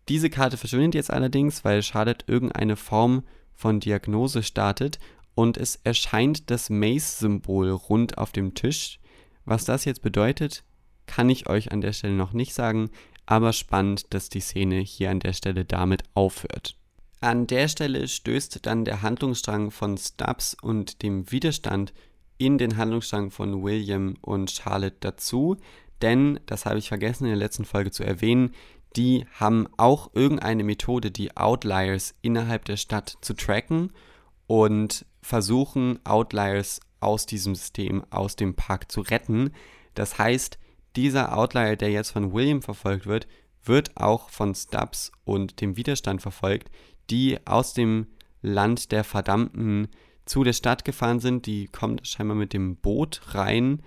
Diese 0.09 0.31
Karte 0.31 0.57
verschwindet 0.57 0.97
jetzt 0.97 1.13
allerdings, 1.13 1.65
weil 1.65 1.81
Charlotte 1.85 2.25
irgendeine 2.27 2.75
Form 2.75 3.23
von 3.55 3.79
Diagnose 3.79 4.43
startet 4.43 4.99
und 5.35 5.57
es 5.57 5.77
erscheint 5.85 6.51
das 6.51 6.71
Mace-Symbol 6.71 7.71
rund 7.71 8.19
auf 8.19 8.33
dem 8.33 8.55
Tisch. 8.55 9.01
Was 9.45 9.65
das 9.65 9.85
jetzt 9.85 10.03
bedeutet, 10.03 10.65
kann 11.07 11.31
ich 11.31 11.49
euch 11.49 11.73
an 11.73 11.81
der 11.81 11.93
Stelle 11.93 12.15
noch 12.15 12.33
nicht 12.33 12.55
sagen, 12.55 12.91
aber 13.27 13.53
spannend, 13.53 14.13
dass 14.15 14.29
die 14.29 14.41
Szene 14.41 14.81
hier 14.81 15.11
an 15.11 15.21
der 15.21 15.33
Stelle 15.33 15.65
damit 15.65 16.05
aufhört. 16.15 16.77
An 17.21 17.47
der 17.47 17.69
Stelle 17.69 18.09
stößt 18.09 18.67
dann 18.67 18.85
der 18.85 19.03
Handlungsstrang 19.03 19.71
von 19.71 19.97
Stubbs 19.97 20.57
und 20.61 21.03
dem 21.03 21.31
Widerstand 21.31 21.93
in 22.37 22.59
den 22.59 22.77
Handlungsstrang 22.77 23.31
von 23.31 23.63
William 23.63 24.17
und 24.21 24.51
Charlotte 24.51 24.97
dazu, 25.01 25.57
denn, 26.03 26.41
das 26.47 26.67
habe 26.67 26.81
ich 26.81 26.89
vergessen 26.89 27.25
in 27.25 27.31
der 27.31 27.39
letzten 27.39 27.65
Folge 27.65 27.93
zu 27.93 28.03
erwähnen, 28.03 28.53
die 28.97 29.25
haben 29.39 29.69
auch 29.77 30.11
irgendeine 30.15 30.65
Methode, 30.65 31.13
die 31.13 31.37
Outliers 31.37 32.15
innerhalb 32.23 32.65
der 32.65 32.77
Stadt 32.77 33.17
zu 33.21 33.35
tracken 33.35 33.93
und 34.53 35.07
versuchen, 35.23 35.99
Outliers 36.05 36.81
aus 37.01 37.25
diesem 37.25 37.55
System, 37.55 38.05
aus 38.11 38.37
dem 38.37 38.53
Park 38.53 38.93
zu 38.93 39.01
retten. 39.01 39.53
Das 39.95 40.19
heißt, 40.19 40.59
dieser 40.95 41.39
Outlier, 41.39 41.77
der 41.77 41.91
jetzt 41.91 42.11
von 42.11 42.35
William 42.35 42.61
verfolgt 42.61 43.07
wird, 43.07 43.27
wird 43.65 43.97
auch 43.97 44.29
von 44.29 44.55
Stubbs 44.55 45.11
und 45.25 45.63
dem 45.63 45.79
Widerstand 45.79 46.21
verfolgt, 46.21 46.71
die 47.09 47.39
aus 47.47 47.73
dem 47.73 48.09
Land 48.43 48.93
der 48.93 49.05
Verdammten 49.05 49.89
zu 50.27 50.45
der 50.45 50.53
Stadt 50.53 50.85
gefahren 50.85 51.21
sind. 51.21 51.47
Die 51.47 51.69
kommen 51.69 52.05
scheinbar 52.05 52.37
mit 52.37 52.53
dem 52.53 52.77
Boot 52.77 53.23
rein 53.29 53.81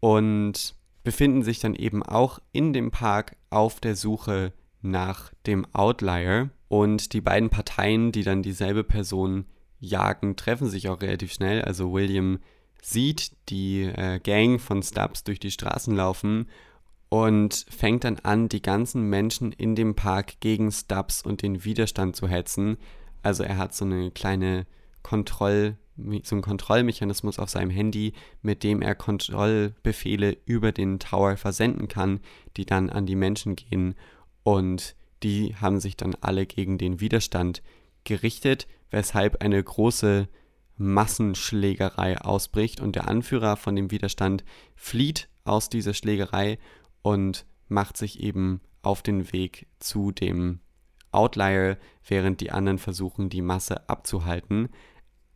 und 0.00 0.74
befinden 1.04 1.42
sich 1.42 1.60
dann 1.60 1.74
eben 1.74 2.02
auch 2.02 2.38
in 2.52 2.72
dem 2.72 2.90
Park 2.90 3.36
auf 3.50 3.78
der 3.78 3.94
Suche 3.94 4.54
nach 4.80 5.34
dem 5.46 5.66
Outlier. 5.74 6.48
Und 6.68 7.12
die 7.12 7.20
beiden 7.20 7.50
Parteien, 7.50 8.10
die 8.10 8.22
dann 8.22 8.42
dieselbe 8.42 8.84
Person 8.84 9.44
jagen, 9.80 10.36
treffen 10.36 10.68
sich 10.68 10.88
auch 10.88 11.00
relativ 11.00 11.32
schnell. 11.32 11.62
Also 11.62 11.92
William 11.92 12.38
sieht 12.82 13.32
die 13.48 13.82
äh, 13.82 14.20
Gang 14.20 14.60
von 14.60 14.82
Stubbs 14.82 15.24
durch 15.24 15.40
die 15.40 15.50
Straßen 15.50 15.94
laufen 15.94 16.48
und 17.08 17.66
fängt 17.70 18.04
dann 18.04 18.18
an, 18.20 18.48
die 18.48 18.62
ganzen 18.62 19.08
Menschen 19.08 19.52
in 19.52 19.74
dem 19.74 19.94
Park 19.94 20.40
gegen 20.40 20.70
Stubbs 20.70 21.22
und 21.22 21.42
den 21.42 21.64
Widerstand 21.64 22.16
zu 22.16 22.28
hetzen. 22.28 22.76
Also 23.22 23.42
er 23.44 23.56
hat 23.56 23.74
so 23.74 23.84
eine 23.84 24.10
kleine 24.10 24.66
Kontroll, 25.02 25.76
so 25.96 26.34
einen 26.34 26.42
Kontrollmechanismus 26.42 27.38
auf 27.38 27.50
seinem 27.50 27.70
Handy, 27.70 28.12
mit 28.42 28.62
dem 28.62 28.82
er 28.82 28.94
Kontrollbefehle 28.94 30.36
über 30.44 30.72
den 30.72 30.98
Tower 30.98 31.36
versenden 31.36 31.88
kann, 31.88 32.20
die 32.56 32.66
dann 32.66 32.90
an 32.90 33.06
die 33.06 33.16
Menschen 33.16 33.56
gehen. 33.56 33.94
Und 34.42 34.94
die 35.22 35.56
haben 35.56 35.80
sich 35.80 35.96
dann 35.96 36.14
alle 36.20 36.46
gegen 36.46 36.78
den 36.78 37.00
Widerstand 37.00 37.62
gerichtet, 38.08 38.66
weshalb 38.90 39.42
eine 39.42 39.62
große 39.62 40.28
Massenschlägerei 40.76 42.18
ausbricht 42.18 42.80
und 42.80 42.96
der 42.96 43.06
Anführer 43.06 43.56
von 43.56 43.76
dem 43.76 43.90
Widerstand 43.90 44.44
flieht 44.74 45.28
aus 45.44 45.68
dieser 45.68 45.94
Schlägerei 45.94 46.58
und 47.02 47.46
macht 47.68 47.96
sich 47.96 48.20
eben 48.20 48.60
auf 48.82 49.02
den 49.02 49.32
Weg 49.32 49.66
zu 49.78 50.10
dem 50.10 50.60
Outlier, 51.10 51.78
während 52.06 52.40
die 52.40 52.50
anderen 52.50 52.78
versuchen, 52.78 53.28
die 53.28 53.42
Masse 53.42 53.88
abzuhalten. 53.88 54.68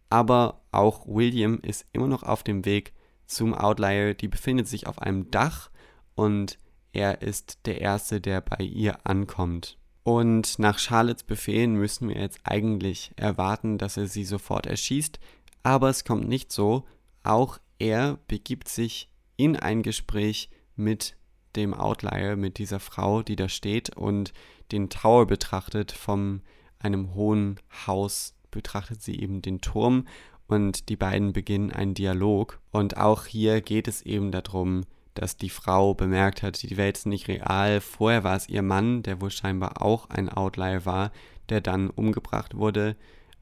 Aber 0.08 0.62
auch 0.70 1.06
William 1.06 1.58
ist 1.60 1.86
immer 1.92 2.06
noch 2.06 2.22
auf 2.22 2.42
dem 2.42 2.64
Weg 2.64 2.92
zum 3.26 3.54
Outlier. 3.54 4.14
Die 4.14 4.28
befindet 4.28 4.68
sich 4.68 4.86
auf 4.86 5.00
einem 5.00 5.30
Dach 5.30 5.70
und 6.14 6.58
er 6.92 7.22
ist 7.22 7.66
der 7.66 7.80
Erste, 7.80 8.20
der 8.20 8.40
bei 8.42 8.62
ihr 8.64 9.06
ankommt. 9.06 9.78
Und 10.04 10.58
nach 10.58 10.78
Charlottes 10.78 11.22
Befehlen 11.22 11.74
müssen 11.74 12.08
wir 12.08 12.16
jetzt 12.16 12.40
eigentlich 12.44 13.12
erwarten, 13.16 13.78
dass 13.78 13.96
er 13.96 14.08
sie 14.08 14.24
sofort 14.24 14.66
erschießt. 14.66 15.20
Aber 15.62 15.88
es 15.88 16.04
kommt 16.04 16.28
nicht 16.28 16.50
so. 16.50 16.84
Auch 17.22 17.58
er 17.78 18.18
begibt 18.26 18.68
sich 18.68 19.08
in 19.36 19.56
ein 19.56 19.82
Gespräch 19.82 20.50
mit 20.76 21.16
dem 21.54 21.74
Outlier, 21.74 22.36
mit 22.36 22.58
dieser 22.58 22.80
Frau, 22.80 23.22
die 23.22 23.36
da 23.36 23.48
steht 23.48 23.96
und 23.96 24.32
den 24.72 24.90
Tower 24.90 25.26
betrachtet. 25.26 25.92
Von 25.92 26.42
einem 26.78 27.14
hohen 27.14 27.60
Haus 27.86 28.34
betrachtet 28.50 29.02
sie 29.02 29.20
eben 29.20 29.42
den 29.42 29.60
Turm 29.60 30.06
und 30.48 30.88
die 30.88 30.96
beiden 30.96 31.32
beginnen 31.32 31.70
einen 31.70 31.94
Dialog. 31.94 32.60
Und 32.70 32.96
auch 32.96 33.26
hier 33.26 33.60
geht 33.60 33.86
es 33.86 34.02
eben 34.02 34.32
darum, 34.32 34.82
dass 35.14 35.36
die 35.36 35.50
Frau 35.50 35.94
bemerkt 35.94 36.42
hat, 36.42 36.62
die 36.62 36.76
Welt 36.76 36.98
ist 36.98 37.06
nicht 37.06 37.28
real. 37.28 37.80
Vorher 37.80 38.24
war 38.24 38.36
es 38.36 38.48
ihr 38.48 38.62
Mann, 38.62 39.02
der 39.02 39.20
wohl 39.20 39.30
scheinbar 39.30 39.82
auch 39.82 40.08
ein 40.10 40.28
Outlier 40.28 40.84
war, 40.84 41.12
der 41.48 41.60
dann 41.60 41.90
umgebracht 41.90 42.56
wurde. 42.56 42.96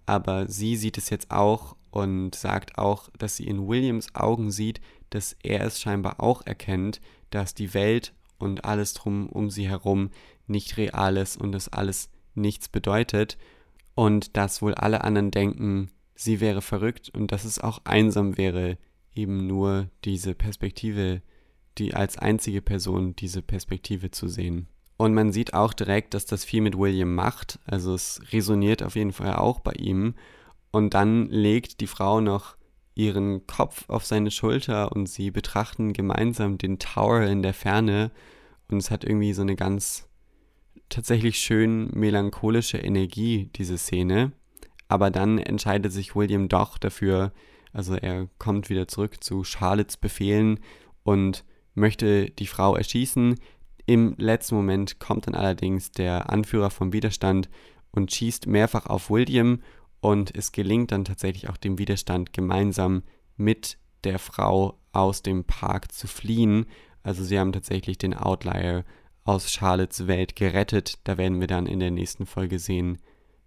Aber 0.06 0.48
sie 0.48 0.76
sieht 0.76 0.98
es 0.98 1.10
jetzt 1.10 1.30
auch 1.30 1.76
und 1.90 2.34
sagt 2.34 2.78
auch, 2.78 3.08
dass 3.18 3.36
sie 3.36 3.46
in 3.46 3.68
Williams 3.68 4.14
Augen 4.14 4.50
sieht, 4.50 4.80
dass 5.10 5.36
er 5.42 5.64
es 5.64 5.80
scheinbar 5.80 6.20
auch 6.20 6.46
erkennt, 6.46 7.00
dass 7.30 7.54
die 7.54 7.74
Welt 7.74 8.14
und 8.38 8.64
alles 8.64 8.94
drum 8.94 9.28
um 9.28 9.50
sie 9.50 9.68
herum 9.68 10.10
nicht 10.46 10.76
real 10.76 11.16
ist 11.16 11.40
und 11.40 11.52
dass 11.52 11.68
alles 11.68 12.10
nichts 12.34 12.68
bedeutet 12.68 13.38
und 13.94 14.36
dass 14.36 14.62
wohl 14.62 14.74
alle 14.74 15.04
anderen 15.04 15.30
denken, 15.30 15.90
sie 16.14 16.40
wäre 16.40 16.62
verrückt 16.62 17.10
und 17.10 17.32
dass 17.32 17.44
es 17.44 17.58
auch 17.58 17.80
einsam 17.84 18.36
wäre, 18.36 18.78
eben 19.14 19.46
nur 19.46 19.88
diese 20.04 20.34
Perspektive 20.34 21.22
die 21.78 21.94
als 21.94 22.18
einzige 22.18 22.62
Person 22.62 23.16
diese 23.16 23.42
Perspektive 23.42 24.10
zu 24.10 24.28
sehen. 24.28 24.68
Und 24.96 25.14
man 25.14 25.32
sieht 25.32 25.54
auch 25.54 25.72
direkt, 25.72 26.12
dass 26.12 26.26
das 26.26 26.44
viel 26.44 26.60
mit 26.60 26.76
William 26.76 27.14
macht. 27.14 27.58
Also 27.64 27.94
es 27.94 28.20
resoniert 28.32 28.82
auf 28.82 28.96
jeden 28.96 29.12
Fall 29.12 29.34
auch 29.34 29.60
bei 29.60 29.72
ihm. 29.72 30.14
Und 30.72 30.94
dann 30.94 31.30
legt 31.30 31.80
die 31.80 31.86
Frau 31.86 32.20
noch 32.20 32.56
ihren 32.94 33.46
Kopf 33.46 33.88
auf 33.88 34.04
seine 34.04 34.30
Schulter 34.30 34.92
und 34.92 35.08
sie 35.08 35.30
betrachten 35.30 35.94
gemeinsam 35.94 36.58
den 36.58 36.78
Tower 36.78 37.22
in 37.22 37.42
der 37.42 37.54
Ferne. 37.54 38.10
Und 38.68 38.76
es 38.76 38.90
hat 38.90 39.04
irgendwie 39.04 39.32
so 39.32 39.42
eine 39.42 39.56
ganz 39.56 40.06
tatsächlich 40.90 41.38
schön 41.38 41.88
melancholische 41.94 42.78
Energie, 42.78 43.48
diese 43.56 43.78
Szene. 43.78 44.32
Aber 44.88 45.10
dann 45.10 45.38
entscheidet 45.38 45.92
sich 45.92 46.14
William 46.14 46.48
doch 46.48 46.76
dafür, 46.76 47.32
also 47.72 47.94
er 47.94 48.28
kommt 48.38 48.68
wieder 48.68 48.88
zurück 48.88 49.22
zu 49.22 49.44
Charlottes 49.44 49.96
Befehlen 49.96 50.60
und 51.04 51.44
möchte 51.80 52.30
die 52.30 52.46
Frau 52.46 52.76
erschießen. 52.76 53.40
Im 53.86 54.14
letzten 54.18 54.54
Moment 54.54 55.00
kommt 55.00 55.26
dann 55.26 55.34
allerdings 55.34 55.90
der 55.90 56.30
Anführer 56.30 56.70
vom 56.70 56.92
Widerstand 56.92 57.48
und 57.90 58.12
schießt 58.12 58.46
mehrfach 58.46 58.86
auf 58.86 59.10
William 59.10 59.62
und 60.00 60.34
es 60.34 60.52
gelingt 60.52 60.92
dann 60.92 61.04
tatsächlich 61.04 61.48
auch 61.48 61.56
dem 61.56 61.78
Widerstand 61.78 62.32
gemeinsam 62.32 63.02
mit 63.36 63.78
der 64.04 64.18
Frau 64.18 64.78
aus 64.92 65.22
dem 65.22 65.44
Park 65.44 65.92
zu 65.92 66.06
fliehen. 66.06 66.66
Also 67.02 67.24
sie 67.24 67.38
haben 67.38 67.52
tatsächlich 67.52 67.98
den 67.98 68.14
Outlier 68.14 68.84
aus 69.24 69.50
Charlottes 69.50 70.06
Welt 70.06 70.36
gerettet. 70.36 70.98
Da 71.04 71.18
werden 71.18 71.40
wir 71.40 71.46
dann 71.46 71.66
in 71.66 71.80
der 71.80 71.90
nächsten 71.90 72.26
Folge 72.26 72.58
sehen, 72.58 72.98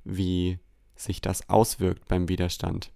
wie 0.04 0.60
sich 0.96 1.22
das 1.22 1.50
auswirkt 1.50 2.08
beim 2.08 2.30
Widerstand. 2.30 2.92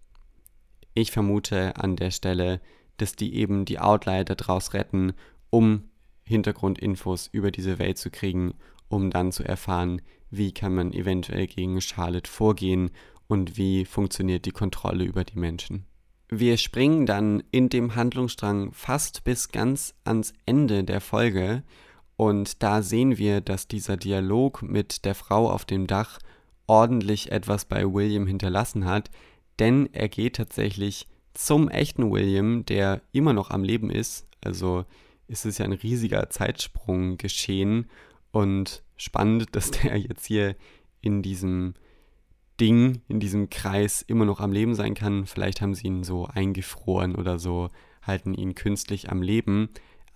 Ich 0.94 1.12
vermute 1.12 1.78
an 1.78 1.96
der 1.96 2.12
Stelle, 2.12 2.62
dass 2.98 3.16
die 3.16 3.36
eben 3.36 3.66
die 3.66 3.80
Outlier 3.80 4.24
daraus 4.24 4.74
retten, 4.74 5.14
um 5.50 5.84
Hintergrundinfos 6.24 7.30
über 7.32 7.52
diese 7.52 7.80
Welt 7.80 7.98
zu 7.98 8.10
kriegen, 8.10 8.54
um 8.90 9.10
dann 9.12 9.32
zu 9.32 9.44
erfahren, 9.44 10.02
wie 10.30 10.52
kann 10.52 10.76
man 10.76 10.94
eventuell 10.94 11.48
gegen 11.48 11.80
Charlotte 11.80 12.30
vorgehen 12.30 12.92
und 13.28 13.58
wie 13.58 13.86
funktioniert 13.86 14.46
die 14.46 14.52
Kontrolle 14.52 15.06
über 15.06 15.24
die 15.24 15.40
Menschen. 15.40 15.86
Wir 16.30 16.58
springen 16.58 17.06
dann 17.06 17.42
in 17.52 17.70
dem 17.70 17.96
Handlungsstrang 17.96 18.74
fast 18.74 19.24
bis 19.24 19.50
ganz 19.50 19.96
ans 20.04 20.34
Ende 20.46 20.84
der 20.84 21.00
Folge 21.00 21.64
und 22.18 22.64
da 22.64 22.82
sehen 22.82 23.18
wir, 23.18 23.40
dass 23.40 23.68
dieser 23.68 23.96
Dialog 23.96 24.62
mit 24.62 25.06
der 25.06 25.16
Frau 25.16 25.50
auf 25.50 25.64
dem 25.64 25.88
Dach 25.88 26.20
ordentlich 26.66 27.32
etwas 27.32 27.64
bei 27.64 27.86
William 27.86 28.28
hinterlassen 28.28 28.86
hat, 28.86 29.10
denn 29.60 29.88
er 29.94 30.10
geht 30.10 30.36
tatsächlich 30.36 31.08
zum 31.38 31.70
echten 31.70 32.12
William, 32.12 32.66
der 32.66 33.02
immer 33.12 33.32
noch 33.32 33.52
am 33.52 33.64
Leben 33.64 33.92
ist. 33.92 34.28
Also 34.44 34.86
ist 35.28 35.46
es 35.46 35.60
ja 35.60 35.66
ein 35.66 35.74
riesiger 35.74 36.30
Zeitsprung 36.30 37.18
geschehen 37.18 37.90
und 38.32 38.84
spannend, 38.96 39.48
dass 39.56 39.72
der 39.72 39.98
jetzt 39.98 40.26
hier 40.26 40.56
in 41.02 41.22
diesem 41.22 41.76
Ding, 42.60 43.02
in 43.08 43.20
diesem 43.20 43.52
Kreis 43.52 44.02
immer 44.02 44.26
noch 44.26 44.40
am 44.40 44.52
Leben 44.52 44.74
sein 44.74 44.96
kann. 44.96 45.28
Vielleicht 45.28 45.62
haben 45.62 45.76
sie 45.76 45.86
ihn 45.86 46.04
so 46.04 46.26
eingefroren 46.26 47.14
oder 47.14 47.38
so, 47.38 47.70
halten 48.02 48.34
ihn 48.34 48.56
künstlich 48.56 49.12
am 49.12 49.22
Leben. 49.22 49.70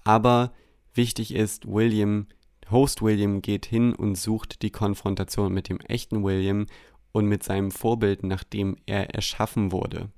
Aber 0.03 0.51
wichtig 0.95 1.35
ist, 1.35 1.67
William, 1.67 2.25
Host 2.71 3.03
William 3.03 3.43
geht 3.43 3.67
hin 3.67 3.93
und 3.93 4.15
sucht 4.15 4.63
die 4.63 4.71
Konfrontation 4.71 5.53
mit 5.53 5.69
dem 5.69 5.79
echten 5.81 6.23
William 6.23 6.65
und 7.11 7.27
mit 7.27 7.43
seinem 7.43 7.69
Vorbild, 7.69 8.23
nachdem 8.23 8.77
er 8.87 9.13
erschaffen 9.13 9.71
wurde. 9.71 10.09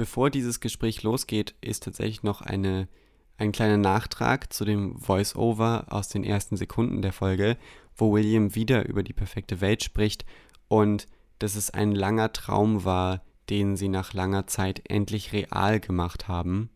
Bevor 0.00 0.30
dieses 0.30 0.60
Gespräch 0.60 1.02
losgeht, 1.02 1.54
ist 1.60 1.82
tatsächlich 1.82 2.22
noch 2.22 2.40
eine, 2.40 2.88
ein 3.36 3.52
kleiner 3.52 3.76
Nachtrag 3.76 4.50
zu 4.50 4.64
dem 4.64 4.96
Voice-Over 4.96 5.88
aus 5.90 6.08
den 6.08 6.24
ersten 6.24 6.56
Sekunden 6.56 7.02
der 7.02 7.12
Folge, 7.12 7.58
wo 7.98 8.10
William 8.10 8.54
wieder 8.54 8.88
über 8.88 9.02
die 9.02 9.12
perfekte 9.12 9.60
Welt 9.60 9.84
spricht 9.84 10.24
und 10.68 11.06
dass 11.38 11.54
es 11.54 11.68
ein 11.68 11.92
langer 11.92 12.32
Traum 12.32 12.86
war, 12.86 13.20
den 13.50 13.76
sie 13.76 13.90
nach 13.90 14.14
langer 14.14 14.46
Zeit 14.46 14.80
endlich 14.88 15.34
real 15.34 15.80
gemacht 15.80 16.28
haben. 16.28 16.70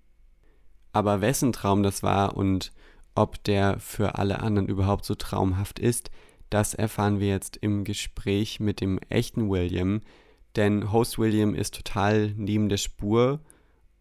Aber 0.92 1.22
wessen 1.22 1.54
Traum 1.54 1.82
das 1.82 2.02
war 2.02 2.36
und 2.36 2.72
ob 3.14 3.42
der 3.44 3.80
für 3.80 4.18
alle 4.18 4.40
anderen 4.40 4.68
überhaupt 4.68 5.06
so 5.06 5.14
traumhaft 5.14 5.78
ist, 5.78 6.10
das 6.50 6.74
erfahren 6.74 7.20
wir 7.20 7.28
jetzt 7.28 7.56
im 7.56 7.84
Gespräch 7.84 8.60
mit 8.60 8.82
dem 8.82 8.98
echten 9.08 9.48
William, 9.48 10.02
denn 10.56 10.92
Host 10.92 11.18
William 11.18 11.54
ist 11.54 11.74
total 11.74 12.32
neben 12.36 12.68
der 12.68 12.76
Spur 12.76 13.40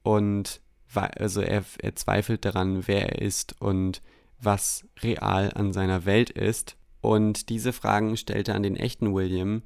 und 0.04 0.62
also 0.96 1.42
er, 1.42 1.64
er 1.80 1.96
zweifelt 1.96 2.46
daran, 2.46 2.88
wer 2.88 3.14
er 3.14 3.22
ist 3.22 3.60
und 3.60 4.02
was 4.40 4.86
real 5.02 5.52
an 5.56 5.74
seiner 5.74 6.06
Welt 6.06 6.30
ist. 6.30 6.78
Und 7.02 7.50
diese 7.50 7.74
Fragen 7.74 8.16
stellt 8.16 8.48
er 8.48 8.56
an 8.56 8.64
den 8.64 8.76
echten 8.76 9.14
William, 9.14 9.64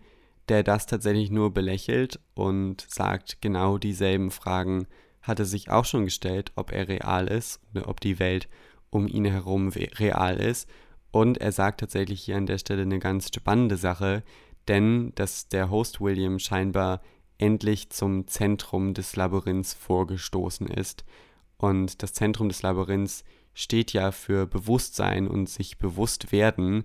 der 0.50 0.64
das 0.64 0.86
tatsächlich 0.86 1.30
nur 1.30 1.54
belächelt 1.54 2.20
und 2.34 2.86
sagt, 2.90 3.42
genau 3.42 3.78
dieselben 3.78 4.32
Fragen 4.32 4.88
hat 5.22 5.40
er 5.40 5.46
sich 5.46 5.70
auch 5.70 5.86
schon 5.86 6.06
gestellt, 6.06 6.52
ob 6.56 6.72
er 6.72 6.88
real 6.88 7.28
ist 7.28 7.60
oder 7.74 7.90
ob 7.90 8.00
die 8.00 8.20
Welt 8.20 8.48
um 8.90 9.08
ihn 9.08 9.26
herum 9.26 9.70
real 9.70 10.38
ist. 10.38 10.70
Und 11.12 11.40
er 11.40 11.52
sagt 11.52 11.82
tatsächlich 11.82 12.22
hier 12.22 12.38
an 12.38 12.46
der 12.46 12.58
Stelle 12.58 12.84
eine 12.84 13.00
ganz 13.00 13.30
spannende 13.36 13.78
Sache, 13.78 14.24
denn 14.68 15.14
dass 15.16 15.48
der 15.48 15.70
Host 15.70 16.02
William 16.02 16.40
scheinbar 16.40 17.02
endlich 17.38 17.90
zum 17.90 18.28
Zentrum 18.28 18.94
des 18.94 19.16
Labyrinths 19.16 19.74
vorgestoßen 19.74 20.68
ist. 20.68 21.06
Und 21.58 22.02
das 22.04 22.14
Zentrum 22.14 22.50
des 22.50 22.62
Labyrinths 22.62 23.24
steht 23.54 23.94
ja 23.94 24.12
für 24.12 24.46
Bewusstsein 24.46 25.28
und 25.28 25.50
sich 25.50 25.78
bewusst 25.78 26.32
werden. 26.32 26.84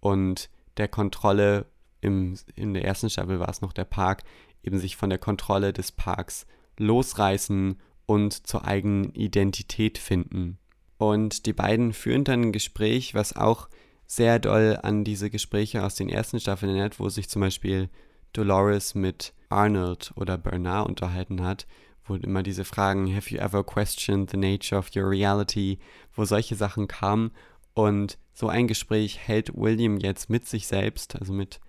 Und 0.00 0.50
der 0.76 0.88
Kontrolle, 0.88 1.66
im, 2.00 2.34
in 2.54 2.74
der 2.74 2.84
ersten 2.84 3.10
Staffel 3.10 3.40
war 3.40 3.48
es 3.48 3.60
noch 3.60 3.72
der 3.72 3.84
Park, 3.84 4.22
eben 4.62 4.78
sich 4.78 4.96
von 4.96 5.10
der 5.10 5.18
Kontrolle 5.18 5.72
des 5.72 5.92
Parks 5.92 6.46
losreißen 6.78 7.78
und 8.06 8.46
zur 8.46 8.64
eigenen 8.64 9.14
Identität 9.14 9.98
finden. 9.98 10.58
Und 10.98 11.46
die 11.46 11.52
beiden 11.52 11.92
führen 11.92 12.24
dann 12.24 12.42
ein 12.42 12.52
Gespräch, 12.52 13.14
was 13.14 13.34
auch 13.34 13.68
sehr 14.10 14.40
doll 14.40 14.76
an 14.82 15.04
diese 15.04 15.30
Gespräche 15.30 15.84
aus 15.84 15.94
den 15.94 16.08
ersten 16.08 16.40
Staffeln 16.40 16.70
erinnert, 16.70 16.98
wo 16.98 17.08
sich 17.08 17.28
zum 17.28 17.42
Beispiel 17.42 17.88
Dolores 18.32 18.96
mit 18.96 19.32
Arnold 19.50 20.10
oder 20.16 20.36
Bernard 20.36 20.88
unterhalten 20.88 21.44
hat, 21.44 21.68
wo 22.04 22.16
immer 22.16 22.42
diese 22.42 22.64
Fragen, 22.64 23.14
have 23.14 23.32
you 23.32 23.40
ever 23.40 23.62
questioned 23.62 24.28
the 24.28 24.36
nature 24.36 24.76
of 24.76 24.90
your 24.96 25.08
reality, 25.08 25.78
wo 26.12 26.24
solche 26.24 26.56
Sachen 26.56 26.88
kamen. 26.88 27.30
Und 27.72 28.18
so 28.32 28.48
ein 28.48 28.66
Gespräch 28.66 29.16
hält 29.16 29.56
William 29.56 29.96
jetzt 29.96 30.28
mit 30.28 30.44
sich 30.44 30.66
selbst, 30.66 31.14
also 31.14 31.32
mit 31.32 31.60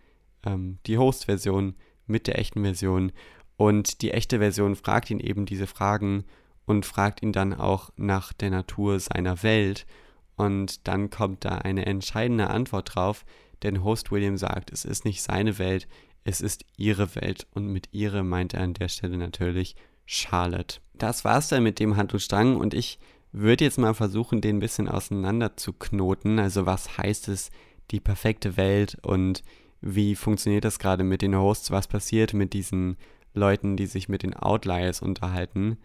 ähm, 0.44 0.80
die 0.88 0.98
Host-Version, 0.98 1.76
mit 2.08 2.26
der 2.26 2.40
echten 2.40 2.64
Version. 2.64 3.12
Und 3.56 4.02
die 4.02 4.10
echte 4.10 4.40
Version 4.40 4.76
fragt 4.76 5.12
ihn 5.12 5.20
eben 5.20 5.46
diese 5.46 5.68
Fragen 5.68 6.24
und 6.66 6.88
fragt 6.88 7.22
ihn 7.22 7.34
dann 7.34 7.54
auch 7.54 7.92
nach 7.98 8.34
der 8.34 8.50
Natur 8.50 9.00
seiner 9.00 9.44
Welt. 9.44 9.86
Und 10.36 10.88
dann 10.88 11.10
kommt 11.10 11.46
da 11.46 11.58
eine 11.60 11.86
entscheidende 11.86 12.50
Antwort 12.50 12.96
drauf, 12.96 13.26
denn 13.63 13.84
Host 13.84 14.12
William 14.12 14.38
sagt, 14.38 14.72
es 14.72 14.86
ist 14.86 15.06
nicht 15.06 15.22
seine 15.22 15.60
Welt, 15.60 15.88
es 16.24 16.41
ist 16.41 16.65
ihre 16.78 17.15
Welt. 17.15 17.48
Und 17.54 17.67
mit 17.67 17.89
ihre 17.91 18.24
meint 18.24 18.54
er 18.54 18.62
an 18.62 18.74
der 18.74 18.89
Stelle 18.89 19.17
natürlich 19.17 19.76
Charlotte. 20.06 20.80
Das 20.94 21.24
war's 21.24 21.50
dann 21.50 21.63
mit 21.63 21.80
dem 21.80 21.98
Handlungsstrang 21.98 22.58
und 22.58 22.74
ich 22.74 23.00
würde 23.32 23.63
jetzt 23.63 23.78
mal 23.78 23.94
versuchen, 23.94 24.41
den 24.41 24.58
ein 24.58 24.60
bisschen 24.60 24.88
auseinander 24.88 25.56
zu 25.56 25.74
knoten. 25.74 26.39
Also 26.39 26.65
was 26.65 26.98
heißt 26.98 27.28
es, 27.30 27.50
die 27.91 28.00
perfekte 28.00 28.58
Welt 28.58 28.98
und 29.02 29.44
wie 29.82 30.15
funktioniert 30.15 30.63
das 30.63 30.80
gerade 30.80 31.04
mit 31.04 31.22
den 31.22 31.36
Hosts? 31.36 31.72
Was 31.72 31.88
passiert 31.88 32.34
mit 32.34 32.54
diesen 32.54 32.98
Leuten, 33.34 33.78
die 33.78 33.88
sich 33.88 34.10
mit 34.10 34.24
den 34.24 34.36
Outliers 34.36 35.02
unterhalten? 35.02 35.78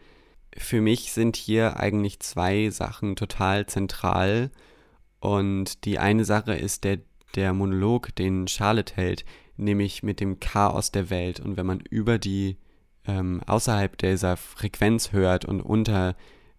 Für 0.58 0.80
mich 0.80 1.12
sind 1.12 1.36
hier 1.36 1.78
eigentlich 1.78 2.20
zwei 2.20 2.70
Sachen 2.70 3.16
total 3.16 3.66
zentral. 3.66 4.50
Und 5.20 5.84
die 5.84 5.98
eine 5.98 6.24
Sache 6.24 6.54
ist 6.54 6.84
der, 6.84 6.98
der 7.34 7.52
Monolog, 7.52 8.14
den 8.16 8.48
Charlotte 8.48 8.94
hält, 8.96 9.24
nämlich 9.56 10.02
mit 10.02 10.20
dem 10.20 10.40
Chaos 10.40 10.92
der 10.92 11.10
Welt. 11.10 11.40
Und 11.40 11.56
wenn 11.56 11.66
man 11.66 11.80
über 11.80 12.18
die, 12.18 12.56
ähm, 13.06 13.42
außerhalb 13.46 13.96
dieser 13.98 14.36
Frequenz 14.36 15.12
hört 15.12 15.44
und 15.44 15.60
unter 15.60 16.16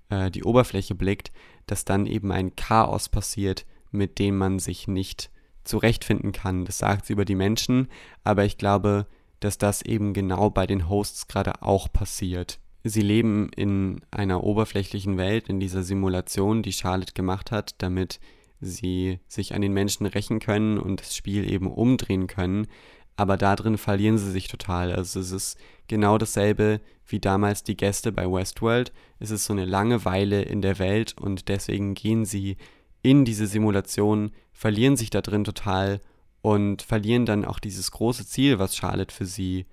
äh, 0.09 0.31
die 0.31 0.43
Oberfläche 0.43 0.95
blickt, 0.95 1.31
dass 1.65 1.85
dann 1.85 2.05
eben 2.05 2.31
ein 2.31 2.55
Chaos 2.55 3.09
passiert, 3.09 3.65
mit 3.91 4.19
dem 4.19 4.37
man 4.37 4.59
sich 4.59 4.87
nicht 4.87 5.31
zurechtfinden 5.63 6.31
kann. 6.31 6.65
Das 6.65 6.77
sagt 6.77 7.05
sie 7.05 7.13
über 7.13 7.25
die 7.25 7.35
Menschen, 7.35 7.89
aber 8.23 8.45
ich 8.45 8.57
glaube, 8.57 9.07
dass 9.39 9.57
das 9.57 9.81
eben 9.81 10.13
genau 10.13 10.49
bei 10.49 10.65
den 10.65 10.89
Hosts 10.89 11.27
gerade 11.27 11.61
auch 11.61 11.91
passiert. 11.91 12.59
Sie 12.89 13.01
leben 13.01 13.49
in 13.55 14.01
einer 14.11 14.43
oberflächlichen 14.43 15.17
Welt, 15.17 15.49
in 15.49 15.59
dieser 15.59 15.83
Simulation, 15.83 16.61
die 16.61 16.73
Charlotte 16.73 17.13
gemacht 17.13 17.51
hat, 17.51 17.75
damit 17.79 18.19
sie 18.59 19.19
sich 19.27 19.53
an 19.53 19.61
den 19.61 19.73
Menschen 19.73 20.05
rächen 20.05 20.39
können 20.39 20.77
und 20.77 21.01
das 21.01 21.15
Spiel 21.15 21.51
eben 21.51 21.67
umdrehen 21.71 22.27
können. 22.27 22.67
Aber 23.15 23.37
da 23.37 23.55
drin 23.55 23.77
verlieren 23.77 24.17
sie 24.17 24.31
sich 24.31 24.47
total. 24.47 24.93
Also 24.93 25.19
es 25.19 25.31
ist 25.31 25.57
genau 25.87 26.17
dasselbe 26.17 26.81
wie 27.07 27.19
damals 27.19 27.63
die 27.63 27.77
Gäste 27.77 28.11
bei 28.11 28.31
Westworld. 28.31 28.91
Es 29.19 29.31
ist 29.31 29.45
so 29.45 29.53
eine 29.53 29.65
Langeweile 29.65 30.41
in 30.43 30.61
der 30.61 30.77
Welt 30.77 31.15
und 31.19 31.47
deswegen 31.47 31.93
gehen 31.93 32.25
sie 32.25 32.57
in 33.01 33.25
diese 33.25 33.47
Simulation, 33.47 34.31
verlieren 34.51 34.97
sich 34.97 35.09
da 35.09 35.21
drin 35.21 35.43
total 35.43 36.01
und 36.41 36.81
verlieren 36.81 37.25
dann 37.25 37.45
auch 37.45 37.59
dieses 37.59 37.91
große 37.91 38.27
Ziel, 38.27 38.59
was 38.59 38.75
Charlotte 38.75 39.13
für 39.13 39.25
sie 39.25 39.65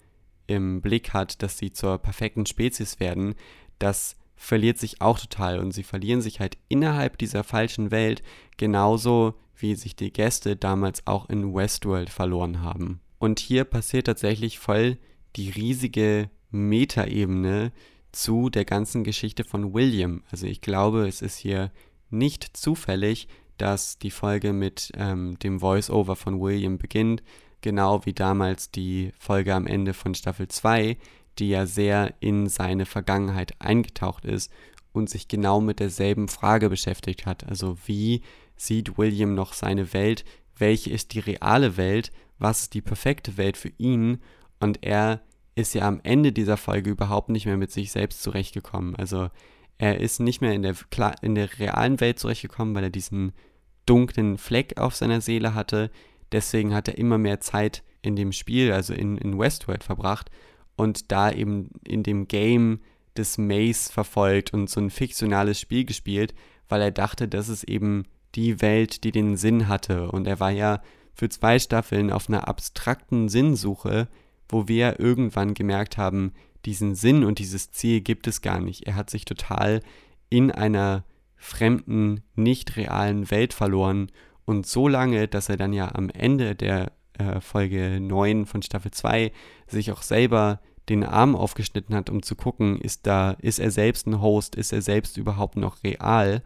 im 0.47 0.81
Blick 0.81 1.13
hat, 1.13 1.43
dass 1.43 1.59
sie 1.59 1.73
zur 1.73 1.99
perfekten 1.99 2.47
Spezies 2.47 3.01
werden, 3.01 3.35
das 3.79 4.17
verliert 4.37 4.79
sich 4.79 5.01
auch 5.01 5.19
total 5.19 5.59
und 5.59 5.73
sie 5.73 5.83
verlieren 5.83 6.21
sich 6.21 6.41
halt 6.41 6.59
innerhalb 6.69 7.19
dieser 7.19 7.45
falschen 7.45 7.91
Welt 7.91 8.23
genauso 8.57 9.35
wie 9.57 9.75
sich 9.75 9.97
die 9.97 10.13
Gäste 10.13 10.57
damals 10.57 11.07
auch 11.07 11.29
in 11.29 11.55
Westworld 11.55 12.11
verloren 12.11 12.61
haben. 12.61 13.01
Und 13.19 13.39
hier 13.39 13.65
passiert 13.65 14.07
tatsächlich 14.07 14.59
voll 14.59 14.99
die 15.37 15.51
riesige 15.51 16.31
Metaebene 16.51 17.73
zu 18.13 18.51
der 18.51 18.65
ganzen 18.65 19.05
Geschichte 19.05 19.45
von 19.45 19.75
William. 19.75 20.23
Also 20.31 20.47
ich 20.47 20.61
glaube, 20.61 21.09
es 21.09 21.23
ist 21.23 21.39
hier 21.39 21.73
nicht 22.11 22.57
zufällig, 22.57 23.29
dass 23.59 23.99
die 23.99 24.11
Folge 24.11 24.53
mit 24.53 24.93
ähm, 24.97 25.39
dem 25.39 25.61
Voice-Over 25.61 26.17
von 26.17 26.41
William 26.41 26.79
beginnt, 26.79 27.23
genau 27.65 28.05
wie 28.05 28.13
damals 28.13 28.71
die 28.71 29.11
Folge 29.19 29.55
am 29.55 29.67
Ende 29.67 29.95
von 29.95 30.15
Staffel 30.15 30.49
2, 30.49 30.99
die 31.39 31.49
ja 31.49 31.65
sehr 31.65 32.13
in 32.21 32.47
seine 32.47 32.85
Vergangenheit 32.85 33.55
eingetaucht 33.59 34.27
ist 34.27 34.53
und 34.93 35.09
sich 35.09 35.29
genau 35.29 35.63
mit 35.63 35.81
derselben 35.81 36.29
Frage 36.29 36.69
beschäftigt 36.69 37.25
hat. 37.25 37.49
Also 37.49 37.79
wie 37.87 38.21
sieht 38.55 38.99
William 38.99 39.35
noch 39.35 39.55
seine 39.55 39.95
Welt? 39.95 40.27
Welche 40.57 40.91
ist 40.91 41.15
die 41.15 41.21
reale 41.21 41.79
Welt? 41.79 42.13
Was 42.39 42.65
ist 42.65 42.75
die 42.75 42.83
perfekte 42.83 43.39
Welt 43.39 43.57
für 43.57 43.73
ihn? 43.79 44.19
Und 44.61 44.85
er 44.85 45.23
ist 45.55 45.75
ja 45.75 45.89
am 45.89 46.01
Ende 46.03 46.33
dieser 46.33 46.59
Folge 46.59 46.91
überhaupt 46.91 47.31
nicht 47.31 47.47
mehr 47.47 47.57
mit 47.57 47.73
sich 47.73 47.91
selbst 47.93 48.23
zurechtgekommen. 48.23 48.95
Also 48.95 49.31
er 49.79 50.01
ist 50.01 50.21
nicht 50.21 50.43
mehr 50.43 50.53
in 50.53 50.63
der, 50.63 50.77
in 51.23 51.35
der 51.35 51.59
realen 51.59 51.99
Welt 52.01 52.19
zurechtgekommen, 52.19 52.75
weil 52.75 52.85
er 52.85 52.91
diesen 52.91 53.33
dunklen 53.87 54.37
Fleck 54.37 54.79
auf 54.79 54.95
seiner 54.95 55.23
Seele 55.23 55.55
hatte. 55.55 55.91
Deswegen 56.35 56.75
hat 56.75 56.89
er 56.89 56.99
immer 56.99 57.17
mehr 57.17 57.39
Zeit 57.39 57.85
in 58.03 58.17
dem 58.17 58.33
Spiel, 58.33 58.73
also 58.73 58.93
in, 58.93 59.17
in 59.19 59.39
Westworld, 59.39 59.85
verbracht 59.85 60.33
und 60.75 61.13
da 61.13 61.31
eben 61.31 61.71
in 61.87 62.03
dem 62.03 62.27
Game 62.27 62.81
des 63.17 63.39
Maze 63.39 63.93
verfolgt 63.93 64.53
und 64.53 64.69
so 64.69 64.81
ein 64.81 64.91
fiktionales 64.91 65.61
Spiel 65.61 65.85
gespielt, 65.85 66.35
weil 66.69 66.83
er 66.83 66.91
dachte, 66.91 67.29
das 67.29 67.49
ist 67.49 67.63
eben 67.63 68.03
die 68.35 68.61
Welt, 68.61 69.05
die 69.05 69.13
den 69.13 69.37
Sinn 69.37 69.69
hatte. 69.69 70.11
Und 70.11 70.27
er 70.27 70.41
war 70.41 70.51
ja 70.51 70.83
für 71.13 71.29
zwei 71.29 71.61
Staffeln 71.61 72.11
auf 72.11 72.29
einer 72.29 72.49
abstrakten 72.49 73.29
Sinnsuche, 73.29 74.09
wo 74.49 74.67
wir 74.67 74.99
irgendwann 74.99 75.55
gemerkt 75.55 75.99
haben, 75.99 76.33
diesen 76.65 76.97
Sinn 76.97 77.23
und 77.23 77.39
dieses 77.39 77.71
Ziel 77.71 78.01
gibt 78.01 78.27
es 78.27 78.43
gar 78.43 78.61
nicht. 78.61 78.89
Er 78.89 78.97
hat 78.97 79.09
sich 79.09 79.25
total 79.25 79.83
in 80.31 80.51
einer 80.51 81.05
fremden, 81.37 82.23
nicht 82.35 82.77
realen 82.77 83.31
Welt 83.31 83.55
verloren 83.55 84.11
und 84.45 84.67
so 84.67 84.89
lange, 84.89 85.29
dass 85.29 85.49
er 85.49 85.57
dann 85.57 85.73
ja 85.73 85.95
am 85.95 86.11
Ende 86.11 86.55
der 86.55 86.93
äh, 87.19 87.41
Folge 87.41 87.99
9 88.01 88.47
von 88.47 88.63
Staffel 88.63 88.91
2 88.91 89.33
sich 89.67 89.93
auch 89.93 90.03
selber 90.03 90.61
den 90.89 91.05
Arm 91.05 91.35
aufgeschnitten 91.35 91.95
hat, 91.95 92.11
um 92.11 92.23
zu 92.23 92.37
gucken, 92.37 92.79
ist 92.81 93.07
da, 93.07 93.33
ist 93.41 93.59
er 93.59 93.71
selbst 93.71 94.07
ein 94.07 94.21
Host, 94.21 94.55
ist 94.55 94.73
er 94.73 94.83
selbst 94.83 95.17
überhaupt 95.17 95.57
noch 95.57 95.83
real? 95.83 96.43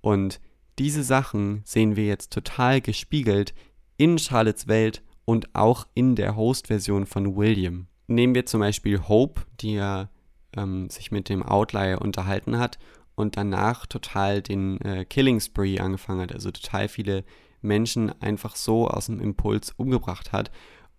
Und 0.00 0.40
diese 0.78 1.02
Sachen 1.02 1.62
sehen 1.64 1.96
wir 1.96 2.06
jetzt 2.06 2.32
total 2.32 2.80
gespiegelt 2.80 3.54
in 3.96 4.18
Charlottes 4.18 4.68
Welt 4.68 5.02
und 5.24 5.54
auch 5.54 5.86
in 5.94 6.16
der 6.16 6.36
Host-Version 6.36 7.06
von 7.06 7.36
William. 7.36 7.86
Nehmen 8.06 8.34
wir 8.34 8.46
zum 8.46 8.60
Beispiel 8.60 9.08
Hope, 9.08 9.42
die 9.60 9.74
ja 9.74 10.08
ähm, 10.56 10.88
sich 10.90 11.10
mit 11.10 11.28
dem 11.28 11.42
Outlier 11.42 12.00
unterhalten 12.00 12.58
hat 12.58 12.78
und 13.18 13.36
danach 13.36 13.86
total 13.86 14.42
den 14.42 14.80
äh, 14.82 15.04
Killing 15.04 15.40
Spree 15.40 15.80
angefangen 15.80 16.20
hat, 16.20 16.32
also 16.32 16.52
total 16.52 16.88
viele 16.88 17.24
Menschen 17.60 18.10
einfach 18.22 18.54
so 18.54 18.86
aus 18.86 19.06
dem 19.06 19.20
Impuls 19.20 19.72
umgebracht 19.76 20.32
hat 20.32 20.52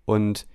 und 0.04 0.46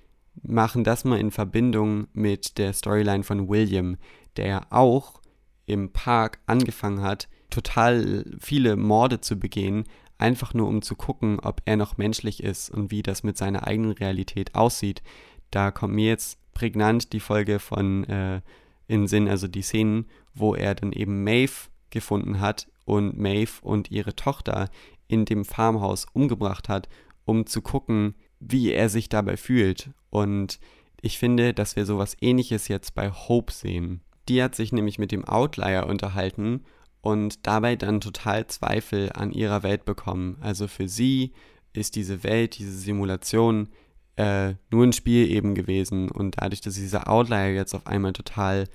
machen 0.42 0.84
das 0.84 1.04
mal 1.04 1.18
in 1.18 1.30
Verbindung 1.30 2.06
mit 2.12 2.58
der 2.58 2.74
Storyline 2.74 3.24
von 3.24 3.48
William, 3.48 3.96
der 4.36 4.66
auch 4.70 5.22
im 5.64 5.90
Park 5.92 6.40
angefangen 6.46 7.00
hat, 7.00 7.28
total 7.48 8.26
viele 8.40 8.76
Morde 8.76 9.22
zu 9.22 9.38
begehen, 9.38 9.84
einfach 10.18 10.52
nur 10.52 10.68
um 10.68 10.82
zu 10.82 10.96
gucken, 10.96 11.40
ob 11.40 11.62
er 11.64 11.76
noch 11.76 11.96
menschlich 11.96 12.42
ist 12.42 12.68
und 12.68 12.90
wie 12.90 13.02
das 13.02 13.22
mit 13.22 13.38
seiner 13.38 13.66
eigenen 13.66 13.92
Realität 13.92 14.54
aussieht. 14.54 15.02
Da 15.50 15.70
kommt 15.70 15.94
mir 15.94 16.08
jetzt 16.08 16.38
prägnant 16.52 17.14
die 17.14 17.20
Folge 17.20 17.58
von 17.58 18.04
äh, 18.04 18.42
in 18.86 19.06
Sinn, 19.06 19.28
also 19.28 19.48
die 19.48 19.62
Szenen, 19.62 20.06
wo 20.34 20.54
er 20.54 20.74
dann 20.74 20.92
eben 20.92 21.24
Maeve 21.24 21.68
gefunden 21.90 22.40
hat 22.40 22.68
und 22.84 23.16
Maeve 23.18 23.60
und 23.62 23.90
ihre 23.90 24.16
Tochter 24.16 24.68
in 25.08 25.24
dem 25.24 25.44
Farmhaus 25.44 26.06
umgebracht 26.12 26.68
hat, 26.68 26.88
um 27.24 27.46
zu 27.46 27.62
gucken, 27.62 28.14
wie 28.40 28.72
er 28.72 28.88
sich 28.88 29.08
dabei 29.08 29.36
fühlt. 29.36 29.90
Und 30.10 30.58
ich 31.00 31.18
finde, 31.18 31.54
dass 31.54 31.76
wir 31.76 31.86
sowas 31.86 32.16
ähnliches 32.20 32.68
jetzt 32.68 32.94
bei 32.94 33.10
Hope 33.10 33.52
sehen. 33.52 34.02
Die 34.28 34.42
hat 34.42 34.54
sich 34.54 34.72
nämlich 34.72 34.98
mit 34.98 35.12
dem 35.12 35.24
Outlier 35.24 35.86
unterhalten 35.86 36.64
und 37.00 37.46
dabei 37.46 37.76
dann 37.76 38.00
total 38.00 38.46
Zweifel 38.46 39.12
an 39.12 39.30
ihrer 39.30 39.62
Welt 39.62 39.84
bekommen. 39.84 40.38
Also 40.40 40.66
für 40.66 40.88
sie 40.88 41.32
ist 41.74 41.96
diese 41.96 42.22
Welt, 42.24 42.58
diese 42.58 42.72
Simulation 42.72 43.68
äh, 44.16 44.54
nur 44.70 44.84
ein 44.84 44.92
Spiel 44.92 45.30
eben 45.30 45.54
gewesen 45.54 46.10
und 46.10 46.36
dadurch, 46.40 46.60
dass 46.60 46.74
dieser 46.74 47.10
Outlier 47.10 47.52
jetzt 47.52 47.74
auf 47.74 47.86
einmal 47.86 48.12
total 48.12 48.68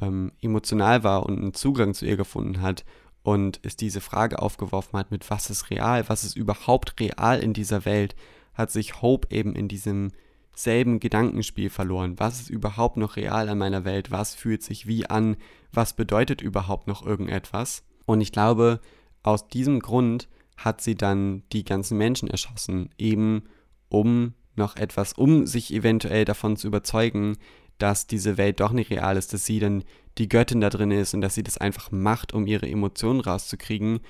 ähm, 0.00 0.32
emotional 0.40 1.04
war 1.04 1.24
und 1.24 1.38
einen 1.38 1.54
Zugang 1.54 1.94
zu 1.94 2.04
ihr 2.04 2.16
gefunden 2.16 2.60
hat 2.60 2.84
und 3.22 3.60
es 3.62 3.76
diese 3.76 4.00
Frage 4.00 4.40
aufgeworfen 4.40 4.98
hat 4.98 5.10
mit 5.10 5.30
was 5.30 5.50
ist 5.50 5.70
real, 5.70 6.08
was 6.08 6.24
ist 6.24 6.36
überhaupt 6.36 6.98
real 7.00 7.38
in 7.40 7.52
dieser 7.52 7.84
Welt, 7.84 8.16
hat 8.54 8.70
sich 8.70 9.00
Hope 9.00 9.28
eben 9.34 9.54
in 9.54 9.68
diesem 9.68 10.10
selben 10.54 11.00
Gedankenspiel 11.00 11.70
verloren. 11.70 12.18
Was 12.18 12.40
ist 12.40 12.50
überhaupt 12.50 12.96
noch 12.96 13.16
real 13.16 13.48
an 13.48 13.58
meiner 13.58 13.84
Welt? 13.84 14.10
Was 14.10 14.34
fühlt 14.34 14.62
sich 14.62 14.86
wie 14.86 15.06
an? 15.06 15.36
Was 15.72 15.94
bedeutet 15.94 16.42
überhaupt 16.42 16.88
noch 16.88 17.06
irgendetwas? 17.06 17.84
Und 18.04 18.20
ich 18.20 18.32
glaube, 18.32 18.80
aus 19.22 19.48
diesem 19.48 19.80
Grund 19.80 20.28
hat 20.56 20.80
sie 20.80 20.94
dann 20.94 21.42
die 21.52 21.64
ganzen 21.64 21.96
Menschen 21.96 22.28
erschossen, 22.28 22.90
eben 22.98 23.44
um 23.88 24.34
noch 24.54 24.76
etwas, 24.76 25.12
um 25.12 25.46
sich 25.46 25.72
eventuell 25.72 26.24
davon 26.24 26.56
zu 26.56 26.66
überzeugen, 26.66 27.36
dass 27.78 28.06
diese 28.06 28.36
Welt 28.36 28.60
doch 28.60 28.72
nicht 28.72 28.90
real 28.90 29.16
ist, 29.16 29.32
dass 29.32 29.46
sie 29.46 29.58
dann 29.58 29.84
die 30.18 30.28
Göttin 30.28 30.60
da 30.60 30.70
drin 30.70 30.90
ist 30.90 31.14
und 31.14 31.20
dass 31.20 31.34
sie 31.34 31.42
das 31.42 31.58
einfach 31.58 31.90
macht, 31.90 32.32
um 32.32 32.46
ihre 32.46 32.68
Emotionen 32.68 33.20
rauszukriegen 33.20 34.00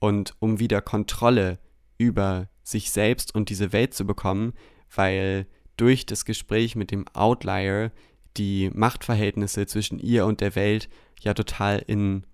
und 0.00 0.34
um 0.40 0.58
wieder 0.58 0.82
Kontrolle 0.82 1.58
über 1.98 2.48
sich 2.62 2.90
selbst 2.90 3.34
und 3.34 3.48
diese 3.48 3.72
Welt 3.72 3.94
zu 3.94 4.06
bekommen, 4.06 4.54
weil 4.94 5.46
durch 5.76 6.04
das 6.04 6.24
Gespräch 6.24 6.76
mit 6.76 6.90
dem 6.90 7.06
Outlier 7.14 7.92
die 8.36 8.70
Machtverhältnisse 8.74 9.66
zwischen 9.66 9.98
ihr 9.98 10.26
und 10.26 10.40
der 10.40 10.54
Welt 10.54 10.88
ja 11.20 11.34
total 11.34 11.82
in 11.86 12.24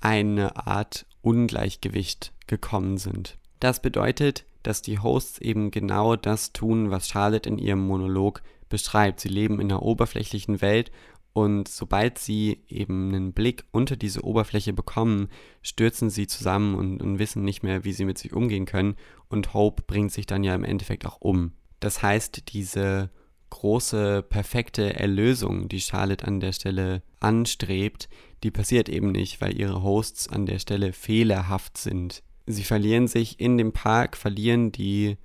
eine 0.00 0.66
Art 0.66 1.06
Ungleichgewicht 1.20 2.32
gekommen 2.46 2.98
sind. 2.98 3.38
Das 3.60 3.80
bedeutet, 3.80 4.44
dass 4.62 4.82
die 4.82 4.98
Hosts 4.98 5.38
eben 5.40 5.70
genau 5.70 6.16
das 6.16 6.52
tun, 6.52 6.90
was 6.90 7.08
Charlotte 7.08 7.48
in 7.48 7.58
ihrem 7.58 7.86
Monolog 7.86 8.42
beschreibt. 8.68 9.20
Sie 9.20 9.28
leben 9.28 9.60
in 9.60 9.70
einer 9.70 9.82
oberflächlichen 9.82 10.60
Welt 10.60 10.90
und 11.32 11.68
sobald 11.68 12.18
sie 12.18 12.62
eben 12.68 13.08
einen 13.08 13.32
Blick 13.32 13.64
unter 13.70 13.96
diese 13.96 14.22
Oberfläche 14.22 14.72
bekommen, 14.72 15.28
stürzen 15.62 16.10
sie 16.10 16.26
zusammen 16.26 16.74
und, 16.74 17.02
und, 17.02 17.18
wissen 17.18 17.42
nicht 17.42 17.62
mehr, 17.62 17.84
wie 17.84 17.92
sie 17.92 18.04
mit 18.04 18.18
sich 18.18 18.34
umgehen 18.34 18.66
können. 18.66 18.96
Und 19.28 19.54
Hope 19.54 19.82
bringt 19.86 20.12
sich 20.12 20.26
dann 20.26 20.44
ja 20.44 20.54
im 20.54 20.64
Endeffekt 20.64 21.06
auch 21.06 21.20
um. 21.20 21.52
Das 21.80 22.02
heißt, 22.02 22.52
diese 22.52 23.10
große, 23.48 24.22
perfekte 24.22 24.94
Erlösung, 24.94 25.68
die 25.68 25.80
Charlotte 25.80 26.26
an 26.26 26.40
der 26.40 26.52
Stelle 26.52 27.02
anstrebt, 27.20 28.08
die 28.42 28.50
passiert 28.50 28.88
eben 28.88 29.12
nicht, 29.12 29.40
weil 29.40 29.58
ihre 29.58 29.82
Hosts 29.82 30.28
an 30.28 30.46
der 30.46 30.58
Stelle 30.58 30.92
fehlerhaft 30.92 31.78
sind. 31.78 32.22
Sie 32.46 32.64
verlieren 32.64 33.06
sich 33.06 33.40
in 33.40 33.58
dem 33.58 33.72
Park, 33.72 34.16
verlieren 34.16 34.72
die 34.72 35.16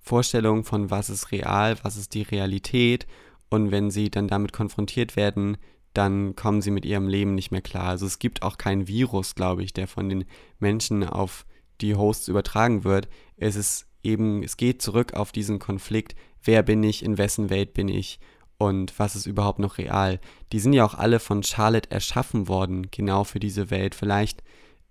Vorstellung 0.00 0.64
von 0.64 0.90
was 0.90 1.08
ist 1.08 1.32
real, 1.32 1.76
was 1.82 1.96
ist 1.96 2.14
die 2.14 2.22
Realität 2.22 3.06
und 3.48 3.70
wenn 3.70 3.90
sie 3.90 4.10
dann 4.10 4.28
damit 4.28 4.52
konfrontiert 4.52 5.16
werden, 5.16 5.56
dann 5.94 6.34
kommen 6.34 6.60
sie 6.60 6.72
mit 6.72 6.84
ihrem 6.84 7.08
Leben 7.08 7.34
nicht 7.34 7.52
mehr 7.52 7.62
klar. 7.62 7.88
Also 7.88 8.06
es 8.06 8.18
gibt 8.18 8.42
auch 8.42 8.58
keinen 8.58 8.88
Virus, 8.88 9.34
glaube 9.34 9.62
ich, 9.62 9.72
der 9.72 9.86
von 9.86 10.08
den 10.08 10.24
Menschen 10.58 11.04
auf 11.04 11.46
die 11.80 11.94
Hosts 11.94 12.28
übertragen 12.28 12.84
wird. 12.84 13.08
Es 13.36 13.56
ist 13.56 13.86
eben, 14.02 14.42
es 14.42 14.56
geht 14.56 14.82
zurück 14.82 15.14
auf 15.14 15.32
diesen 15.32 15.58
Konflikt, 15.58 16.14
wer 16.42 16.62
bin 16.62 16.82
ich, 16.82 17.04
in 17.04 17.16
wessen 17.16 17.48
Welt 17.48 17.74
bin 17.74 17.88
ich 17.88 18.18
und 18.58 18.98
was 18.98 19.16
ist 19.16 19.26
überhaupt 19.26 19.58
noch 19.58 19.78
real. 19.78 20.20
Die 20.52 20.58
sind 20.58 20.72
ja 20.72 20.84
auch 20.84 20.94
alle 20.94 21.20
von 21.20 21.42
Charlotte 21.42 21.90
erschaffen 21.90 22.48
worden, 22.48 22.88
genau 22.90 23.24
für 23.24 23.40
diese 23.40 23.70
Welt. 23.70 23.94
Vielleicht 23.94 24.42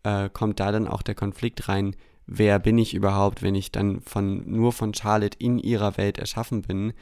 äh, 0.04 0.30
kommt 0.30 0.60
da 0.60 0.72
dann 0.72 0.88
auch 0.88 1.01
der 1.01 1.16
Konflikt 1.16 1.68
rein, 1.68 1.95
wer 2.26 2.60
bin 2.60 2.78
ich 2.78 2.93
überhaupt, 2.93 3.41
wenn 3.41 3.56
ich 3.56 3.72
dann 3.72 4.01
von 4.01 4.49
nur 4.49 4.72
von 4.72 4.93
Charlotte 4.93 5.38
in 5.39 5.60
ihrer 5.60 5.97
Welt 5.97 6.18
erschaffen 6.18 6.62
bin. 6.62 6.93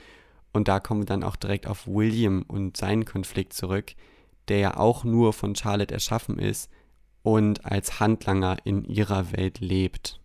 Und 0.53 0.67
da 0.67 0.79
kommen 0.79 1.01
wir 1.01 1.05
dann 1.05 1.23
auch 1.23 1.35
direkt 1.35 1.67
auf 1.67 1.87
William 1.87 2.43
und 2.47 2.77
seinen 2.77 3.05
Konflikt 3.05 3.53
zurück, 3.53 3.93
der 4.47 4.57
ja 4.57 4.77
auch 4.77 5.03
nur 5.03 5.33
von 5.33 5.55
Charlotte 5.55 5.93
erschaffen 5.93 6.39
ist 6.39 6.69
und 7.23 7.65
als 7.65 7.99
Handlanger 7.99 8.57
in 8.63 8.83
ihrer 8.83 9.31
Welt 9.31 9.59
lebt. 9.59 10.19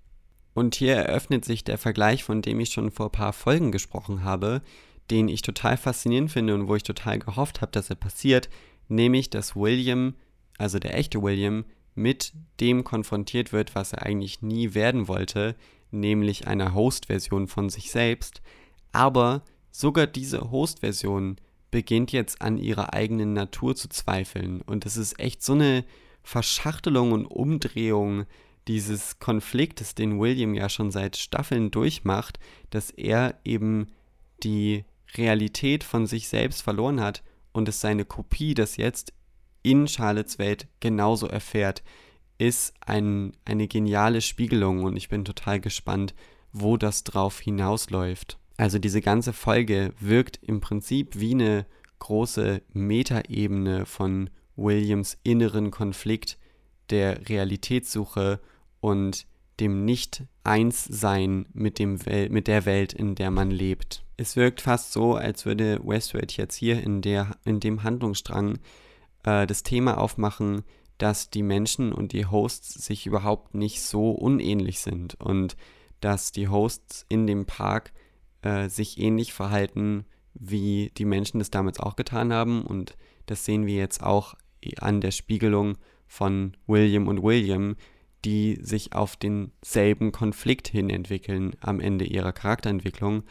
Und 0.55 0.74
hier 0.74 0.97
eröffnet 0.97 1.45
sich 1.45 1.64
der 1.64 1.79
Vergleich, 1.79 2.24
von 2.24 2.41
dem 2.41 2.59
ich 2.61 2.70
schon 2.70 2.91
vor 2.91 3.07
ein 3.07 3.12
paar 3.12 3.33
Folgen 3.35 3.72
gesprochen 3.72 4.24
habe, 4.24 4.62
den 5.11 5.29
ich 5.29 5.43
total 5.43 5.77
faszinierend 5.77 6.33
finde 6.33 6.55
und 6.55 6.66
wo 6.66 6.74
ich 6.74 6.83
total 6.83 7.18
gehofft 7.18 7.61
habe, 7.61 7.72
dass 7.72 7.91
er 7.91 7.97
passiert, 7.97 8.49
nämlich 8.89 9.31
dass 9.31 9.55
William, 9.55 10.14
also 10.59 10.79
der 10.79 10.97
echte 10.97 11.22
William, 11.22 11.64
mit 11.97 12.32
dem 12.61 12.84
konfrontiert 12.84 13.53
wird, 13.53 13.74
was 13.74 13.92
er 13.92 14.05
eigentlich 14.05 14.42
nie 14.42 14.74
werden 14.74 15.09
wollte, 15.09 15.57
nämlich 15.90 16.47
einer 16.47 16.74
Host-Version 16.74 17.49
von 17.49 17.68
sich 17.70 17.90
selbst. 17.90 18.42
Aber 18.92 19.42
sogar 19.70 20.07
diese 20.07 20.51
Host-Version 20.51 21.36
beginnt 21.70 22.12
jetzt 22.12 22.40
an 22.40 22.59
ihrer 22.59 22.94
eigenen 22.94 23.32
Natur 23.32 23.74
zu 23.74 23.88
zweifeln. 23.88 24.62
Und 24.62 24.86
es 24.86 24.97
ist 24.97 25.18
echt 25.18 25.42
so 25.42 25.55
eine 25.55 25.84
Verschachtelung 26.22 27.12
und 27.12 27.26
Umdrehung 27.26 28.24
dieses 28.68 29.18
Konfliktes, 29.18 29.94
den 29.94 30.18
William 30.18 30.55
ja 30.55 30.68
schon 30.68 30.90
seit 30.90 31.16
Staffeln 31.16 31.70
durchmacht, 31.70 32.38
dass 32.70 32.90
er 32.90 33.38
eben 33.44 33.88
die 34.42 34.84
Realität 35.14 35.84
von 35.84 36.07
sich 36.07 36.28
selbst 36.28 36.62
verloren 36.62 37.01
hat 37.01 37.22
und 37.53 37.68
es 37.68 37.80
seine 37.80 38.05
Kopie 38.05 38.55
das 38.55 38.76
jetzt 38.76 39.12
in 39.67 39.89
Charlottes 39.89 40.39
Welt 40.39 40.69
genauso 40.79 41.27
erfährt, 41.27 41.83
ist 42.39 42.73
ein, 42.81 43.33
eine 43.45 43.67
geniale 43.67 44.21
Spiegelung 44.21 44.85
und 44.85 44.97
ich 44.97 45.09
bin 45.09 45.25
total 45.25 45.59
gespannt, 45.61 46.14
wo 46.53 46.77
das 46.77 47.03
drauf 47.03 47.41
hinausläuft. 47.41 48.39
Also 48.57 48.79
diese 48.79 49.01
ganze 49.01 49.33
Folge 49.33 49.93
wirkt 49.99 50.39
im 50.43 50.61
Prinzip 50.61 51.19
wie 51.19 51.35
eine 51.35 51.67
große 51.99 52.62
Metaebene 52.75 53.87
von 53.87 54.31
Williams 54.55 55.19
inneren 55.25 55.73
Konflikt 55.73 56.39
der 56.91 57.29
Realitätssuche 57.29 58.39
und 58.81 59.27
dem 59.59 59.85
Nicht-Eins-Sein 59.85 61.47
mit, 61.53 61.81
mit 61.81 62.47
der 62.47 62.67
Welt, 62.67 62.93
in 62.93 63.17
der 63.17 63.33
man 63.33 63.51
lebt. 63.51 64.05
Es 64.17 64.37
wirkt 64.37 64.61
fast 64.61 64.93
so, 64.93 65.17
als 65.17 65.45
würde 65.45 65.81
Westworld 65.83 66.37
jetzt 66.37 66.55
hier 66.55 66.83
in, 66.83 67.03
der, 67.03 67.37
in 67.45 67.59
dem 67.59 67.83
Handlungsstrang 67.83 68.59
äh, 69.27 69.47
das 69.47 69.62
Thema 69.62 69.99
aufmachen, 69.99 70.62
dass 70.99 71.29
die 71.29 71.43
Menschen 71.43 71.93
und 71.93 72.12
die 72.12 72.24
Hosts 72.24 72.72
sich 72.87 73.07
überhaupt 73.07 73.55
nicht 73.55 73.83
so 73.83 74.12
unähnlich 74.12 74.81
sind 74.81 75.20
und 75.20 75.57
dass 76.01 76.33
die 76.33 76.49
Hosts 76.49 77.05
in 77.09 77.27
dem 77.27 77.45
Park 77.45 77.93
äh, 78.43 78.68
sich 78.68 78.99
ähnlich 78.99 79.35
verhalten, 79.35 80.07
wie 80.33 80.91
die 80.97 81.05
Menschen 81.05 81.39
das 81.39 81.51
damals 81.51 81.81
auch 81.81 81.97
getan 81.97 82.33
haben. 82.33 82.62
Und 82.62 82.97
das 83.27 83.45
sehen 83.45 83.66
wir 83.66 83.77
jetzt 83.77 84.03
auch 84.03 84.35
an 84.79 85.01
der 85.01 85.11
Spiegelung 85.11 85.77
von 86.07 86.57
William 86.66 87.09
und 87.09 87.22
William, 87.22 87.77
die 88.24 88.59
sich 88.61 88.93
auf 88.95 89.16
denselben 89.16 90.12
Konflikt 90.12 90.68
hin 90.68 90.91
entwickeln 90.91 91.57
am 91.61 91.81
Ende 91.81 92.05
ihrer 92.05 92.33
Charakterentwicklung 92.33 93.22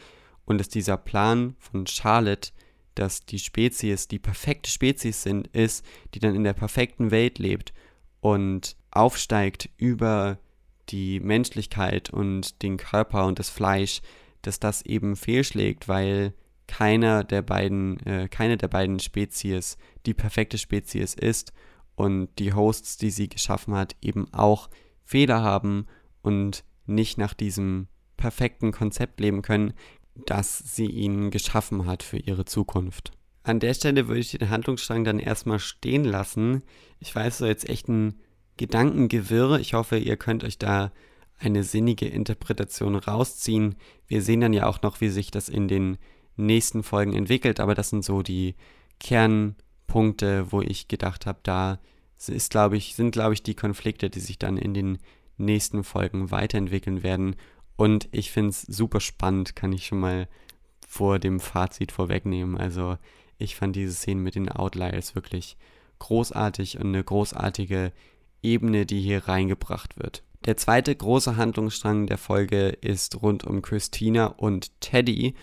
und 0.44 0.58
dass 0.58 0.68
dieser 0.68 0.96
Plan 0.96 1.56
von 1.58 1.86
Charlotte, 1.86 2.52
dass 2.96 3.24
die 3.24 3.38
Spezies 3.38 4.08
die 4.08 4.18
perfekte 4.18 4.70
Spezies 4.70 5.22
sind, 5.22 5.46
ist, 5.48 5.84
die 6.14 6.18
dann 6.18 6.34
in 6.34 6.44
der 6.44 6.54
perfekten 6.54 7.10
Welt 7.10 7.38
lebt 7.38 7.72
und 8.20 8.76
aufsteigt 8.90 9.70
über 9.76 10.38
die 10.88 11.20
Menschlichkeit 11.20 12.10
und 12.10 12.62
den 12.62 12.76
Körper 12.76 13.26
und 13.26 13.38
das 13.38 13.50
Fleisch, 13.50 14.02
dass 14.42 14.60
das 14.60 14.82
eben 14.82 15.16
fehlschlägt, 15.16 15.88
weil 15.88 16.32
keiner 16.66 17.24
der 17.24 17.42
beiden, 17.42 18.04
äh, 18.06 18.28
keine 18.28 18.56
der 18.56 18.68
beiden 18.68 18.98
Spezies 18.98 19.76
die 20.04 20.14
perfekte 20.14 20.58
Spezies 20.58 21.14
ist 21.14 21.52
und 21.94 22.28
die 22.38 22.52
Hosts, 22.52 22.96
die 22.96 23.10
sie 23.10 23.28
geschaffen 23.28 23.74
hat, 23.74 23.96
eben 24.02 24.32
auch 24.32 24.68
Fehler 25.04 25.42
haben 25.42 25.86
und 26.22 26.64
nicht 26.86 27.18
nach 27.18 27.34
diesem 27.34 27.88
perfekten 28.16 28.72
Konzept 28.72 29.20
leben 29.20 29.42
können, 29.42 29.74
das 30.26 30.58
sie 30.58 30.86
ihnen 30.86 31.30
geschaffen 31.30 31.86
hat 31.86 32.02
für 32.02 32.18
ihre 32.18 32.44
Zukunft. 32.44 33.12
An 33.42 33.60
der 33.60 33.74
Stelle 33.74 34.08
würde 34.08 34.20
ich 34.20 34.32
den 34.32 34.50
Handlungsstrang 34.50 35.04
dann 35.04 35.18
erstmal 35.18 35.58
stehen 35.58 36.04
lassen. 36.04 36.62
Ich 36.98 37.14
weiß, 37.14 37.38
so 37.38 37.46
jetzt 37.46 37.68
echt 37.68 37.88
ein 37.88 38.20
Gedankengewirr. 38.56 39.60
Ich 39.60 39.74
hoffe, 39.74 39.98
ihr 39.98 40.16
könnt 40.16 40.42
euch 40.42 40.58
da 40.58 40.90
eine 41.38 41.62
sinnige 41.62 42.06
Interpretation 42.06 42.96
rausziehen. 42.96 43.76
Wir 44.08 44.22
sehen 44.22 44.40
dann 44.40 44.52
ja 44.52 44.66
auch 44.66 44.82
noch, 44.82 45.00
wie 45.00 45.10
sich 45.10 45.30
das 45.30 45.48
in 45.48 45.68
den 45.68 45.98
nächsten 46.36 46.82
Folgen 46.82 47.12
entwickelt, 47.12 47.60
aber 47.60 47.74
das 47.74 47.90
sind 47.90 48.04
so 48.04 48.22
die 48.22 48.54
Kernpunkte, 49.00 50.50
wo 50.50 50.62
ich 50.62 50.88
gedacht 50.88 51.26
habe, 51.26 51.38
da 51.42 51.78
ist, 52.26 52.50
glaube 52.50 52.76
ich, 52.76 52.94
sind, 52.94 53.10
glaube 53.10 53.34
ich, 53.34 53.42
die 53.42 53.54
Konflikte, 53.54 54.10
die 54.10 54.20
sich 54.20 54.38
dann 54.38 54.56
in 54.56 54.74
den 54.74 54.98
nächsten 55.36 55.84
Folgen 55.84 56.30
weiterentwickeln 56.30 57.02
werden. 57.02 57.36
Und 57.76 58.08
ich 58.12 58.30
finde 58.30 58.50
es 58.50 58.62
super 58.62 59.00
spannend, 59.00 59.54
kann 59.54 59.72
ich 59.72 59.86
schon 59.86 60.00
mal 60.00 60.28
vor 60.86 61.18
dem 61.18 61.40
Fazit 61.40 61.92
vorwegnehmen. 61.92 62.56
Also 62.56 62.96
ich 63.38 63.56
fand 63.56 63.76
diese 63.76 63.92
Szene 63.92 64.20
mit 64.20 64.34
den 64.34 64.48
Outliers 64.50 65.14
wirklich 65.14 65.56
großartig 65.98 66.78
und 66.78 66.88
eine 66.88 67.04
großartige 67.04 67.92
Ebene, 68.42 68.86
die 68.86 69.00
hier 69.00 69.28
reingebracht 69.28 69.98
wird. 69.98 70.22
Der 70.44 70.56
zweite 70.56 70.94
große 70.94 71.36
Handlungsstrang 71.36 72.06
der 72.06 72.18
Folge 72.18 72.68
ist 72.68 73.20
rund 73.20 73.44
um 73.44 73.62
Christina 73.62 74.26
und 74.26 74.80
Teddy 74.80 75.34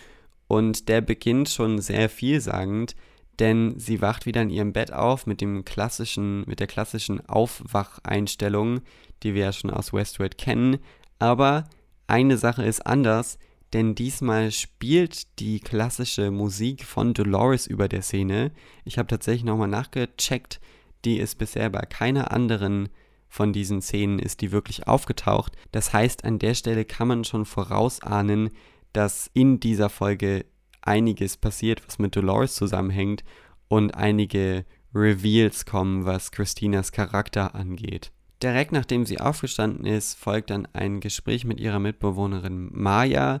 und 0.46 0.88
der 0.88 1.00
beginnt 1.00 1.48
schon 1.48 1.80
sehr 1.80 2.08
vielsagend, 2.08 2.96
denn 3.38 3.78
sie 3.78 4.00
wacht 4.00 4.26
wieder 4.26 4.42
in 4.42 4.50
ihrem 4.50 4.72
Bett 4.72 4.92
auf 4.92 5.26
mit 5.26 5.40
dem 5.40 5.64
klassischen, 5.64 6.44
mit 6.46 6.60
der 6.60 6.68
klassischen 6.68 7.26
Aufwacheinstellung, 7.28 8.80
die 9.22 9.34
wir 9.34 9.42
ja 9.42 9.52
schon 9.52 9.70
aus 9.70 9.92
Westworld 9.92 10.38
kennen. 10.38 10.78
Aber 11.18 11.64
eine 12.06 12.36
Sache 12.36 12.64
ist 12.64 12.86
anders, 12.86 13.38
denn 13.72 13.94
diesmal 13.94 14.52
spielt 14.52 15.38
die 15.40 15.60
klassische 15.60 16.30
Musik 16.30 16.84
von 16.84 17.12
Dolores 17.12 17.66
über 17.66 17.88
der 17.88 18.02
Szene. 18.02 18.52
Ich 18.84 18.98
habe 18.98 19.08
tatsächlich 19.08 19.44
nochmal 19.44 19.68
nachgecheckt, 19.68 20.60
die 21.04 21.18
ist 21.18 21.36
bisher 21.36 21.70
bei 21.70 21.82
keiner 21.82 22.30
anderen 22.30 22.88
von 23.34 23.52
diesen 23.52 23.82
Szenen 23.82 24.20
ist 24.20 24.42
die 24.42 24.52
wirklich 24.52 24.86
aufgetaucht. 24.86 25.56
Das 25.72 25.92
heißt, 25.92 26.24
an 26.24 26.38
der 26.38 26.54
Stelle 26.54 26.84
kann 26.84 27.08
man 27.08 27.24
schon 27.24 27.46
vorausahnen, 27.46 28.50
dass 28.92 29.28
in 29.34 29.58
dieser 29.58 29.90
Folge 29.90 30.44
einiges 30.82 31.36
passiert, 31.36 31.84
was 31.84 31.98
mit 31.98 32.14
Dolores 32.14 32.54
zusammenhängt 32.54 33.24
und 33.66 33.96
einige 33.96 34.64
Reveals 34.94 35.66
kommen, 35.66 36.04
was 36.04 36.30
Christinas 36.30 36.92
Charakter 36.92 37.56
angeht. 37.56 38.12
Direkt 38.44 38.72
nachdem 38.72 39.06
sie 39.06 39.20
aufgestanden 39.20 39.86
ist, 39.86 40.18
folgt 40.18 40.50
dann 40.50 40.68
ein 40.74 41.00
Gespräch 41.00 41.46
mit 41.46 41.60
ihrer 41.60 41.78
Mitbewohnerin 41.78 42.68
Maya 42.72 43.40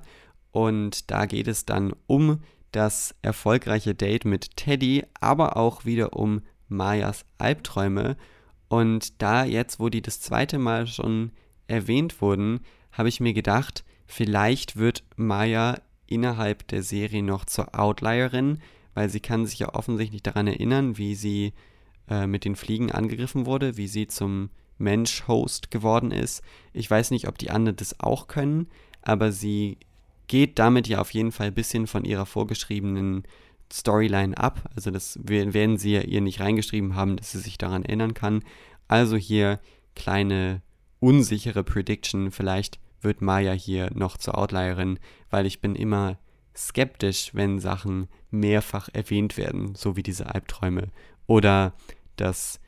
und 0.50 1.10
da 1.10 1.26
geht 1.26 1.46
es 1.46 1.66
dann 1.66 1.92
um 2.06 2.40
das 2.72 3.14
erfolgreiche 3.20 3.94
Date 3.94 4.24
mit 4.24 4.56
Teddy, 4.56 5.04
aber 5.20 5.58
auch 5.58 5.84
wieder 5.84 6.14
um 6.14 6.40
Mayas 6.68 7.26
Albträume. 7.36 8.16
Und 8.68 9.20
da 9.20 9.44
jetzt, 9.44 9.78
wo 9.78 9.90
die 9.90 10.00
das 10.00 10.22
zweite 10.22 10.58
Mal 10.58 10.86
schon 10.86 11.32
erwähnt 11.66 12.22
wurden, 12.22 12.60
habe 12.90 13.10
ich 13.10 13.20
mir 13.20 13.34
gedacht, 13.34 13.84
vielleicht 14.06 14.76
wird 14.76 15.04
Maya 15.16 15.82
innerhalb 16.06 16.66
der 16.68 16.82
Serie 16.82 17.22
noch 17.22 17.44
zur 17.44 17.78
Outlierin, 17.78 18.58
weil 18.94 19.10
sie 19.10 19.20
kann 19.20 19.44
sich 19.44 19.58
ja 19.58 19.74
offensichtlich 19.74 20.22
daran 20.22 20.46
erinnern, 20.46 20.96
wie 20.96 21.14
sie 21.14 21.52
äh, 22.08 22.26
mit 22.26 22.46
den 22.46 22.56
Fliegen 22.56 22.90
angegriffen 22.90 23.44
wurde, 23.44 23.76
wie 23.76 23.86
sie 23.86 24.06
zum 24.06 24.48
Mensch-Host 24.78 25.70
geworden 25.70 26.10
ist. 26.10 26.42
Ich 26.72 26.90
weiß 26.90 27.10
nicht, 27.10 27.28
ob 27.28 27.38
die 27.38 27.50
anderen 27.50 27.76
das 27.76 28.00
auch 28.00 28.26
können, 28.26 28.68
aber 29.02 29.32
sie 29.32 29.78
geht 30.26 30.58
damit 30.58 30.88
ja 30.88 31.00
auf 31.00 31.12
jeden 31.12 31.32
Fall 31.32 31.48
ein 31.48 31.54
bisschen 31.54 31.86
von 31.86 32.04
ihrer 32.04 32.26
vorgeschriebenen 32.26 33.24
Storyline 33.72 34.36
ab. 34.36 34.70
Also 34.74 34.90
das 34.90 35.18
werden 35.22 35.78
sie 35.78 35.92
ja 35.92 36.00
ihr 36.02 36.20
nicht 36.20 36.40
reingeschrieben 36.40 36.94
haben, 36.94 37.16
dass 37.16 37.32
sie 37.32 37.40
sich 37.40 37.58
daran 37.58 37.84
erinnern 37.84 38.14
kann. 38.14 38.42
Also 38.88 39.16
hier 39.16 39.60
kleine 39.94 40.62
unsichere 41.00 41.64
Prediction. 41.64 42.30
Vielleicht 42.30 42.78
wird 43.00 43.20
Maya 43.20 43.52
hier 43.52 43.90
noch 43.94 44.16
zur 44.16 44.38
Outlierin, 44.38 44.98
weil 45.30 45.46
ich 45.46 45.60
bin 45.60 45.76
immer 45.76 46.18
skeptisch, 46.56 47.30
wenn 47.34 47.58
Sachen 47.58 48.08
mehrfach 48.30 48.88
erwähnt 48.92 49.36
werden, 49.36 49.74
so 49.74 49.96
wie 49.96 50.02
diese 50.02 50.32
Albträume 50.34 50.88
oder 51.26 51.74
das 52.16 52.60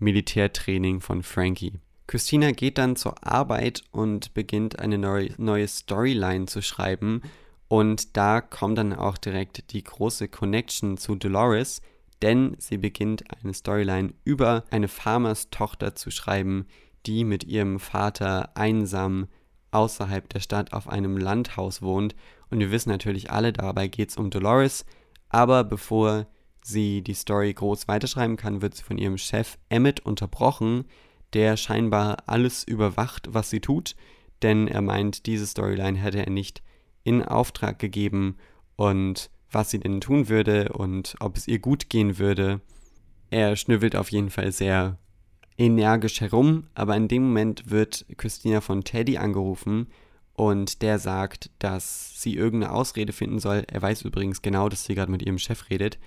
Militärtraining 0.00 1.00
von 1.00 1.22
Frankie. 1.22 1.78
Christina 2.06 2.50
geht 2.50 2.78
dann 2.78 2.96
zur 2.96 3.24
Arbeit 3.24 3.84
und 3.92 4.34
beginnt 4.34 4.80
eine 4.80 4.98
neue, 4.98 5.30
neue 5.38 5.68
Storyline 5.68 6.46
zu 6.46 6.60
schreiben 6.60 7.22
und 7.70 8.16
da 8.16 8.40
kommt 8.40 8.78
dann 8.78 8.92
auch 8.92 9.16
direkt 9.16 9.72
die 9.72 9.84
große 9.84 10.26
Connection 10.26 10.96
zu 10.96 11.14
Dolores, 11.14 11.82
denn 12.20 12.56
sie 12.58 12.78
beginnt 12.78 13.22
eine 13.44 13.54
Storyline 13.54 14.12
über 14.24 14.64
eine 14.72 14.88
Farmerstochter 14.88 15.94
zu 15.94 16.10
schreiben, 16.10 16.66
die 17.06 17.22
mit 17.22 17.44
ihrem 17.44 17.78
Vater 17.78 18.56
einsam 18.56 19.28
außerhalb 19.70 20.28
der 20.28 20.40
Stadt 20.40 20.72
auf 20.72 20.88
einem 20.88 21.16
Landhaus 21.16 21.80
wohnt. 21.80 22.16
Und 22.50 22.58
wir 22.58 22.72
wissen 22.72 22.90
natürlich 22.90 23.30
alle, 23.30 23.52
dabei 23.52 23.86
geht 23.86 24.10
es 24.10 24.16
um 24.16 24.30
Dolores. 24.30 24.84
Aber 25.28 25.62
bevor 25.62 26.26
sie 26.62 27.02
die 27.02 27.14
Story 27.14 27.52
groß 27.52 27.88
weiterschreiben 27.88 28.36
kann, 28.36 28.62
wird 28.62 28.74
sie 28.74 28.82
von 28.82 28.98
ihrem 28.98 29.18
Chef 29.18 29.58
Emmett 29.68 30.00
unterbrochen, 30.00 30.84
der 31.32 31.56
scheinbar 31.56 32.24
alles 32.26 32.64
überwacht, 32.64 33.28
was 33.32 33.50
sie 33.50 33.60
tut, 33.60 33.94
denn 34.42 34.68
er 34.68 34.80
meint, 34.80 35.26
diese 35.26 35.46
Storyline 35.46 35.98
hätte 35.98 36.24
er 36.24 36.30
nicht 36.30 36.62
in 37.04 37.22
Auftrag 37.22 37.78
gegeben 37.78 38.36
und 38.76 39.30
was 39.50 39.70
sie 39.70 39.80
denn 39.80 40.00
tun 40.00 40.28
würde 40.28 40.72
und 40.72 41.14
ob 41.20 41.36
es 41.36 41.48
ihr 41.48 41.58
gut 41.58 41.88
gehen 41.88 42.18
würde. 42.18 42.60
Er 43.30 43.56
schnüffelt 43.56 43.96
auf 43.96 44.10
jeden 44.10 44.30
Fall 44.30 44.52
sehr 44.52 44.98
energisch 45.58 46.20
herum, 46.20 46.66
aber 46.74 46.96
in 46.96 47.08
dem 47.08 47.24
Moment 47.24 47.70
wird 47.70 48.06
Christina 48.16 48.60
von 48.60 48.82
Teddy 48.82 49.18
angerufen 49.18 49.88
und 50.34 50.82
der 50.82 50.98
sagt, 50.98 51.50
dass 51.58 52.20
sie 52.20 52.34
irgendeine 52.34 52.72
Ausrede 52.72 53.12
finden 53.12 53.40
soll. 53.40 53.64
Er 53.70 53.82
weiß 53.82 54.02
übrigens 54.02 54.40
genau, 54.40 54.68
dass 54.68 54.84
sie 54.84 54.94
gerade 54.94 55.12
mit 55.12 55.22
ihrem 55.22 55.38
Chef 55.38 55.68
redet, 55.68 55.98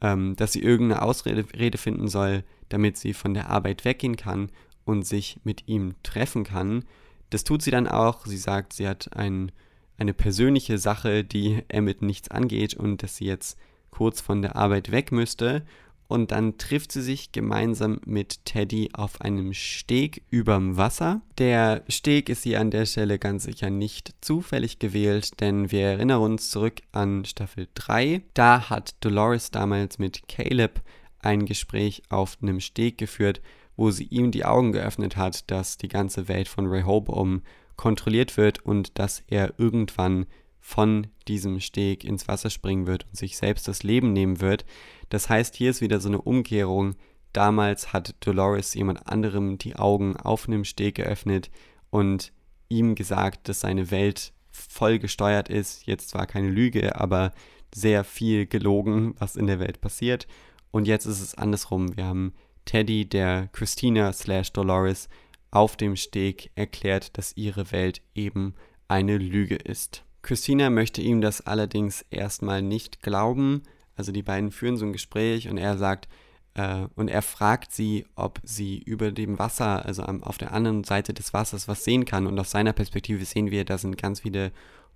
ähm, 0.00 0.36
dass 0.36 0.52
sie 0.52 0.62
irgendeine 0.62 1.02
Ausrede 1.02 1.78
finden 1.78 2.08
soll, 2.08 2.44
damit 2.68 2.96
sie 2.96 3.12
von 3.14 3.34
der 3.34 3.50
Arbeit 3.50 3.84
weggehen 3.84 4.16
kann 4.16 4.50
und 4.84 5.06
sich 5.06 5.38
mit 5.44 5.68
ihm 5.68 5.94
treffen 6.02 6.44
kann. 6.44 6.84
Das 7.30 7.44
tut 7.44 7.62
sie 7.62 7.70
dann 7.70 7.88
auch. 7.88 8.26
Sie 8.26 8.36
sagt, 8.36 8.72
sie 8.72 8.86
hat 8.86 9.16
ein 9.16 9.52
eine 9.98 10.14
persönliche 10.14 10.78
Sache, 10.78 11.24
die 11.24 11.62
Emmett 11.68 12.02
nichts 12.02 12.30
angeht 12.30 12.74
und 12.74 13.02
dass 13.02 13.16
sie 13.16 13.26
jetzt 13.26 13.58
kurz 13.90 14.20
von 14.20 14.42
der 14.42 14.56
Arbeit 14.56 14.90
weg 14.90 15.12
müsste. 15.12 15.64
Und 16.08 16.30
dann 16.30 16.58
trifft 16.58 16.92
sie 16.92 17.02
sich 17.02 17.32
gemeinsam 17.32 18.00
mit 18.04 18.44
Teddy 18.44 18.90
auf 18.92 19.20
einem 19.20 19.52
Steg 19.52 20.22
überm 20.30 20.76
Wasser. 20.76 21.20
Der 21.38 21.82
Steg 21.88 22.28
ist 22.28 22.44
hier 22.44 22.60
an 22.60 22.70
der 22.70 22.86
Stelle 22.86 23.18
ganz 23.18 23.44
sicher 23.44 23.70
nicht 23.70 24.14
zufällig 24.20 24.78
gewählt, 24.78 25.40
denn 25.40 25.72
wir 25.72 25.82
erinnern 25.82 26.22
uns 26.22 26.50
zurück 26.50 26.80
an 26.92 27.24
Staffel 27.24 27.68
3. 27.74 28.22
Da 28.34 28.70
hat 28.70 28.94
Dolores 29.00 29.50
damals 29.50 29.98
mit 29.98 30.28
Caleb 30.28 30.80
ein 31.18 31.44
Gespräch 31.44 32.02
auf 32.08 32.38
einem 32.40 32.60
Steg 32.60 32.98
geführt, 32.98 33.40
wo 33.76 33.90
sie 33.90 34.04
ihm 34.04 34.30
die 34.30 34.44
Augen 34.44 34.72
geöffnet 34.72 35.16
hat, 35.16 35.50
dass 35.50 35.76
die 35.76 35.88
ganze 35.88 36.28
Welt 36.28 36.48
von 36.48 36.66
Rehoboam 36.66 37.42
kontrolliert 37.76 38.36
wird 38.36 38.64
und 38.64 38.98
dass 38.98 39.22
er 39.26 39.54
irgendwann 39.58 40.26
von 40.60 41.06
diesem 41.28 41.60
Steg 41.60 42.02
ins 42.02 42.26
Wasser 42.26 42.50
springen 42.50 42.86
wird 42.86 43.04
und 43.04 43.16
sich 43.16 43.36
selbst 43.36 43.68
das 43.68 43.82
Leben 43.82 44.12
nehmen 44.12 44.40
wird. 44.40 44.64
Das 45.08 45.28
heißt, 45.28 45.54
hier 45.56 45.70
ist 45.70 45.80
wieder 45.80 46.00
so 46.00 46.08
eine 46.08 46.20
Umkehrung. 46.20 46.96
Damals 47.32 47.92
hat 47.92 48.14
Dolores 48.20 48.74
jemand 48.74 49.06
anderem 49.06 49.58
die 49.58 49.76
Augen 49.76 50.16
auf 50.16 50.48
einem 50.48 50.64
Steg 50.64 50.96
geöffnet 50.96 51.50
und 51.90 52.32
ihm 52.68 52.94
gesagt, 52.94 53.48
dass 53.48 53.60
seine 53.60 53.90
Welt 53.90 54.32
voll 54.50 54.98
gesteuert 54.98 55.48
ist. 55.48 55.86
Jetzt 55.86 56.08
zwar 56.10 56.26
keine 56.26 56.48
Lüge, 56.48 56.98
aber 56.98 57.32
sehr 57.74 58.04
viel 58.04 58.46
gelogen, 58.46 59.14
was 59.18 59.36
in 59.36 59.46
der 59.46 59.60
Welt 59.60 59.80
passiert. 59.80 60.26
Und 60.70 60.86
jetzt 60.86 61.06
ist 61.06 61.20
es 61.20 61.34
andersrum. 61.34 61.96
Wir 61.96 62.06
haben 62.06 62.32
Teddy, 62.64 63.08
der 63.08 63.48
Christina 63.52 64.12
slash 64.12 64.52
Dolores 64.52 65.08
auf 65.50 65.76
dem 65.76 65.96
Steg 65.96 66.50
erklärt, 66.54 67.16
dass 67.16 67.36
ihre 67.36 67.70
Welt 67.72 68.02
eben 68.14 68.54
eine 68.88 69.18
Lüge 69.18 69.56
ist. 69.56 70.04
Christina 70.22 70.70
möchte 70.70 71.02
ihm 71.02 71.20
das 71.20 71.46
allerdings 71.46 72.04
erstmal 72.10 72.60
nicht 72.60 73.02
glauben. 73.02 73.62
Also 73.96 74.12
die 74.12 74.22
beiden 74.22 74.50
führen 74.50 74.76
so 74.76 74.84
ein 74.84 74.92
Gespräch 74.92 75.48
und 75.48 75.58
er 75.58 75.78
sagt, 75.78 76.08
äh, 76.54 76.86
und 76.94 77.08
er 77.08 77.22
fragt 77.22 77.72
sie, 77.72 78.06
ob 78.14 78.40
sie 78.42 78.78
über 78.78 79.12
dem 79.12 79.38
Wasser, 79.38 79.84
also 79.84 80.02
am, 80.02 80.22
auf 80.22 80.38
der 80.38 80.52
anderen 80.52 80.84
Seite 80.84 81.14
des 81.14 81.32
Wassers, 81.32 81.68
was 81.68 81.84
sehen 81.84 82.04
kann. 82.04 82.26
Und 82.26 82.38
aus 82.38 82.50
seiner 82.50 82.72
Perspektive 82.72 83.24
sehen 83.24 83.50
wir, 83.50 83.64
da 83.64 83.78
sind 83.78 83.98
ganz 83.98 84.20
viele 84.20 84.52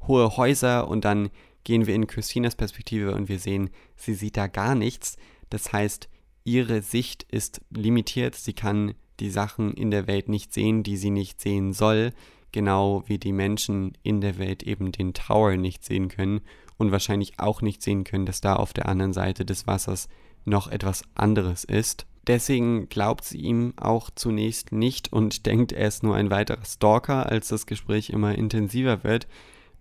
hohe 0.06 0.36
Häuser 0.36 0.88
und 0.88 1.04
dann 1.04 1.30
gehen 1.64 1.86
wir 1.86 1.94
in 1.94 2.06
Christinas 2.06 2.56
Perspektive 2.56 3.14
und 3.14 3.28
wir 3.28 3.38
sehen, 3.38 3.70
sie 3.96 4.14
sieht 4.14 4.36
da 4.36 4.46
gar 4.46 4.74
nichts. 4.74 5.16
Das 5.50 5.72
heißt, 5.72 6.08
ihre 6.44 6.80
Sicht 6.80 7.24
ist 7.24 7.60
limitiert. 7.70 8.34
Sie 8.34 8.54
kann 8.54 8.94
die 9.18 9.30
Sachen 9.30 9.74
in 9.74 9.90
der 9.90 10.06
Welt 10.06 10.28
nicht 10.28 10.54
sehen, 10.54 10.82
die 10.82 10.96
sie 10.96 11.10
nicht 11.10 11.42
sehen 11.42 11.74
soll, 11.74 12.12
genau 12.52 13.02
wie 13.06 13.18
die 13.18 13.32
Menschen 13.32 13.92
in 14.02 14.22
der 14.22 14.38
Welt 14.38 14.62
eben 14.62 14.92
den 14.92 15.12
Tower 15.12 15.56
nicht 15.56 15.84
sehen 15.84 16.08
können 16.08 16.40
und 16.80 16.92
wahrscheinlich 16.92 17.38
auch 17.38 17.60
nicht 17.60 17.82
sehen 17.82 18.04
können, 18.04 18.24
dass 18.24 18.40
da 18.40 18.56
auf 18.56 18.72
der 18.72 18.88
anderen 18.88 19.12
Seite 19.12 19.44
des 19.44 19.66
Wassers 19.66 20.08
noch 20.46 20.66
etwas 20.66 21.02
anderes 21.14 21.64
ist. 21.64 22.06
Deswegen 22.26 22.88
glaubt 22.88 23.24
sie 23.24 23.38
ihm 23.38 23.74
auch 23.76 24.08
zunächst 24.14 24.72
nicht 24.72 25.12
und 25.12 25.44
denkt, 25.46 25.72
er 25.72 25.88
ist 25.88 26.02
nur 26.02 26.16
ein 26.16 26.30
weiterer 26.30 26.64
Stalker, 26.64 27.26
als 27.26 27.48
das 27.48 27.66
Gespräch 27.66 28.08
immer 28.08 28.34
intensiver 28.34 29.04
wird. 29.04 29.28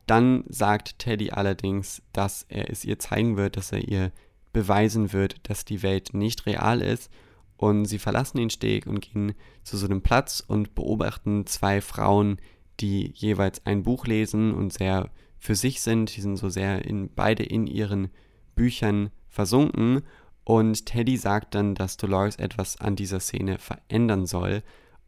Dann 0.08 0.44
sagt 0.50 1.00
Teddy 1.00 1.32
allerdings, 1.32 2.02
dass 2.12 2.46
er 2.50 2.70
es 2.70 2.84
ihr 2.84 3.00
zeigen 3.00 3.38
wird, 3.38 3.56
dass 3.56 3.72
er 3.72 3.88
ihr 3.88 4.12
beweisen 4.52 5.14
wird, 5.14 5.38
dass 5.44 5.64
die 5.64 5.84
Welt 5.84 6.14
nicht 6.14 6.48
real 6.48 6.82
ist 6.82 7.10
und 7.56 7.86
sie 7.86 8.00
verlassen 8.00 8.38
den 8.38 8.50
Steg 8.50 8.88
und 8.88 9.00
gehen 9.00 9.36
zu 9.64 9.78
so 9.78 9.86
einem 9.86 10.02
Platz 10.02 10.44
und 10.46 10.76
beobachten 10.76 11.46
zwei 11.46 11.80
Frauen, 11.80 12.42
die 12.82 13.14
jeweils 13.16 13.66
ein 13.66 13.84
Buch 13.84 14.06
lesen 14.06 14.54
und 14.54 14.74
sehr 14.74 15.10
für 15.40 15.56
sich 15.56 15.82
sind. 15.82 16.16
Die 16.16 16.22
sind 16.22 16.38
so 16.38 16.50
sehr 16.50 16.86
in, 16.86 17.10
beide 17.14 17.44
in 17.44 17.68
ihren 17.68 18.10
Büchern 18.56 19.10
versunken. 19.28 20.04
Und 20.44 20.86
Teddy 20.86 21.18
sagt 21.18 21.56
dann, 21.56 21.76
dass 21.76 21.98
Dolores 21.98 22.36
etwas 22.36 22.80
an 22.80 22.96
dieser 22.96 23.20
Szene 23.20 23.58
verändern 23.58 24.26
soll. 24.26 24.64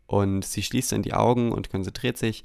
Und 0.08 0.46
sie 0.46 0.64
schließt 0.64 0.92
dann 0.92 1.04
die 1.04 1.14
Augen 1.14 1.52
und 1.52 1.70
konzentriert 1.70 2.18
sich. 2.18 2.44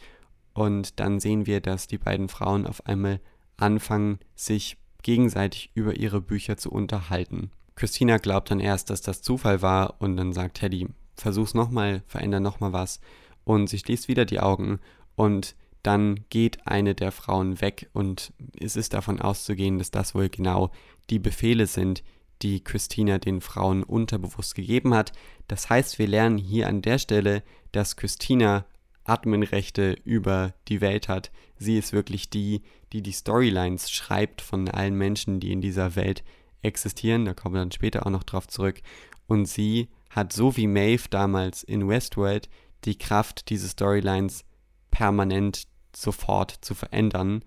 Und 0.55 1.01
dann 1.01 1.20
sehen 1.20 1.47
wir, 1.47 1.61
dass 1.61 1.87
die 1.87 1.99
beiden 1.99 2.28
Frauen 2.28 2.66
auf 2.66 2.87
einmal 2.87 3.20
anfangen, 3.57 4.18
sich 4.34 4.78
gegenseitig 5.03 5.70
über 5.74 5.97
ihre 5.97 6.20
Bücher 6.20 6.57
zu 6.57 6.72
unterhalten. 6.72 7.51
Christina 7.74 8.16
glaubt 8.16 8.51
dann 8.51 8.61
erst, 8.61 8.91
dass 8.91 9.03
das 9.03 9.22
Zufall 9.22 9.62
war 9.62 10.01
und 10.01 10.16
dann 10.16 10.32
sagt 10.32 10.59
Teddy, 10.59 10.89
versuch's 11.14 11.55
nochmal, 11.55 12.03
veränder 12.07 12.41
nochmal 12.41 12.72
was. 12.72 13.01
Und 13.45 13.68
sie 13.68 13.78
schließt 13.78 14.09
wieder 14.09 14.24
die 14.24 14.41
Augen 14.41 14.80
und 15.14 15.55
dann 15.87 16.24
geht 16.30 16.66
eine 16.66 16.97
der 16.97 17.12
Frauen 17.12 17.61
weg 17.61 17.89
und 17.93 18.32
es 18.59 18.74
ist 18.74 18.93
davon 18.93 19.20
auszugehen, 19.20 19.78
dass 19.78 19.93
das 19.93 20.14
wohl 20.14 20.28
genau 20.28 20.72
die 21.11 21.20
Befehle 21.20 21.66
sind, 21.66 22.03
die 22.43 22.62
Christina 22.62 23.18
den 23.18 23.41
Frauen 23.41 23.84
unterbewusst 23.84 24.57
gegeben 24.57 24.95
hat. 24.95 25.12
Das 25.47 25.70
heißt, 25.70 25.99
wir 26.01 26.09
lernen 26.09 26.39
hier 26.39 26.66
an 26.66 26.82
der 26.82 26.99
Stelle, 26.99 27.45
dass 27.70 27.97
Christina 27.97 28.66
Adminrechte 29.05 29.97
über 30.05 30.55
die 30.66 30.80
Welt 30.80 31.09
hat. 31.09 31.30
Sie 31.57 31.78
ist 31.78 31.93
wirklich 31.93 32.28
die, 32.30 32.62
die 32.93 33.03
die 33.03 33.12
Storylines 33.12 33.89
schreibt 33.91 34.43
von 34.43 34.68
allen 34.68 34.97
Menschen, 34.97 35.39
die 35.39 35.53
in 35.53 35.61
dieser 35.61 35.95
Welt 35.95 36.24
existieren. 36.62 37.24
Da 37.24 37.32
kommen 37.32 37.55
wir 37.55 37.61
dann 37.61 37.70
später 37.70 38.05
auch 38.05 38.11
noch 38.11 38.24
drauf 38.24 38.49
zurück. 38.49 38.82
Und 39.28 39.47
sie 39.47 39.89
hat 40.11 40.32
so 40.32 40.57
wie 40.57 40.66
Maeve 40.66 41.09
damals 41.11 41.62
in 41.62 41.89
Westworld 41.89 42.49
die 42.84 42.99
Kraft, 42.99 43.51
diese 43.51 43.68
Storylines 43.68 44.45
permanent 44.91 45.68
sofort 46.01 46.51
zu 46.61 46.75
verändern. 46.75 47.43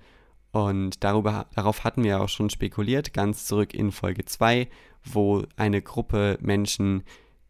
Und 0.52 1.04
darüber, 1.04 1.48
darauf 1.54 1.84
hatten 1.84 2.04
wir 2.04 2.22
auch 2.22 2.30
schon 2.30 2.50
spekuliert, 2.50 3.14
ganz 3.14 3.46
zurück 3.46 3.74
in 3.74 3.92
Folge 3.92 4.26
2, 4.26 4.68
wo 5.04 5.44
eine 5.56 5.82
Gruppe 5.82 6.38
Menschen, 6.42 7.04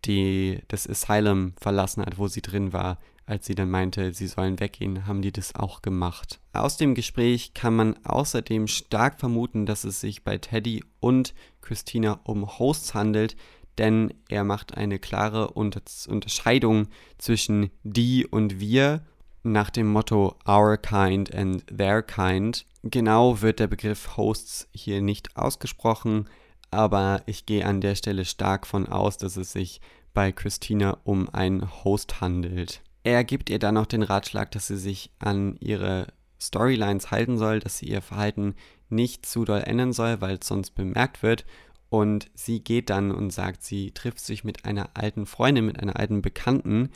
die 0.06 0.62
das 0.68 0.88
Asylum 0.88 1.54
verlassen 1.60 2.06
hat, 2.06 2.18
wo 2.18 2.28
sie 2.28 2.42
drin 2.42 2.74
war, 2.74 3.00
als 3.26 3.46
sie 3.46 3.56
dann 3.56 3.70
meinte, 3.70 4.14
sie 4.14 4.28
sollen 4.28 4.60
weggehen, 4.60 5.06
haben 5.06 5.22
die 5.22 5.32
das 5.32 5.56
auch 5.56 5.82
gemacht. 5.82 6.40
Aus 6.52 6.78
dem 6.78 6.96
Gespräch 6.96 7.54
kann 7.54 7.76
man 7.76 7.96
außerdem 8.04 8.68
stark 8.68 9.20
vermuten, 9.20 9.66
dass 9.66 9.84
es 9.84 10.02
sich 10.02 10.24
bei 10.24 10.38
Teddy 10.38 10.84
und 11.00 11.34
Christina 11.62 12.20
um 12.24 12.60
Hosts 12.60 12.94
handelt, 12.94 13.38
denn 13.78 14.14
er 14.30 14.44
macht 14.44 14.76
eine 14.76 15.00
klare 15.00 15.52
Unterscheidung 15.52 16.88
zwischen 17.18 17.70
die 17.84 18.26
und 18.26 18.60
wir 18.60 19.06
nach 19.44 19.70
dem 19.70 19.88
Motto 19.88 20.36
Our 20.48 20.78
Kind 20.78 21.34
and 21.34 21.66
Their 21.68 22.02
Kind. 22.02 22.66
Genau 22.84 23.42
wird 23.42 23.60
der 23.60 23.68
Begriff 23.68 24.18
Hosts 24.18 24.68
hier 24.72 25.02
nicht 25.02 25.36
ausgesprochen, 25.38 26.30
aber 26.72 27.24
ich 27.26 27.46
gehe 27.46 27.66
an 27.66 27.82
der 27.82 27.96
Stelle 27.96 28.26
stark 28.26 28.68
von 28.68 28.88
aus, 28.88 29.18
dass 29.18 29.38
es 29.38 29.52
sich 29.52 29.82
bei 30.14 30.32
Christina 30.32 30.98
um 31.04 31.30
einen 31.30 31.84
Host 31.84 32.22
handelt. 32.22 32.82
Er 33.04 33.24
gibt 33.24 33.50
ihr 33.50 33.60
dann 33.60 33.76
noch 33.76 33.86
den 33.86 34.04
Ratschlag, 34.04 34.52
dass 34.52 34.68
sie 34.68 34.78
sich 34.78 35.12
an 35.20 35.56
ihre 35.60 36.08
Storylines 36.42 37.12
halten 37.12 37.38
soll, 37.38 37.60
dass 37.60 37.78
sie 37.78 37.88
ihr 37.88 38.02
Verhalten 38.02 38.56
nicht 38.90 39.26
zu 39.26 39.46
doll 39.46 39.62
ändern 39.62 39.94
soll, 39.94 40.22
weil 40.22 40.38
es 40.42 40.48
sonst 40.48 40.72
bemerkt 40.72 41.24
wird. 41.24 41.46
Und 41.90 42.30
sie 42.34 42.64
geht 42.64 42.90
dann 42.90 43.12
und 43.12 43.32
sagt, 43.32 43.64
sie 43.64 43.92
trifft 43.92 44.20
sich 44.20 44.44
mit 44.44 44.66
einer 44.66 44.92
alten 44.94 45.26
Freundin, 45.26 45.66
mit 45.66 45.80
einer 45.80 45.98
alten 45.98 46.22
Bekannten. 46.22 46.92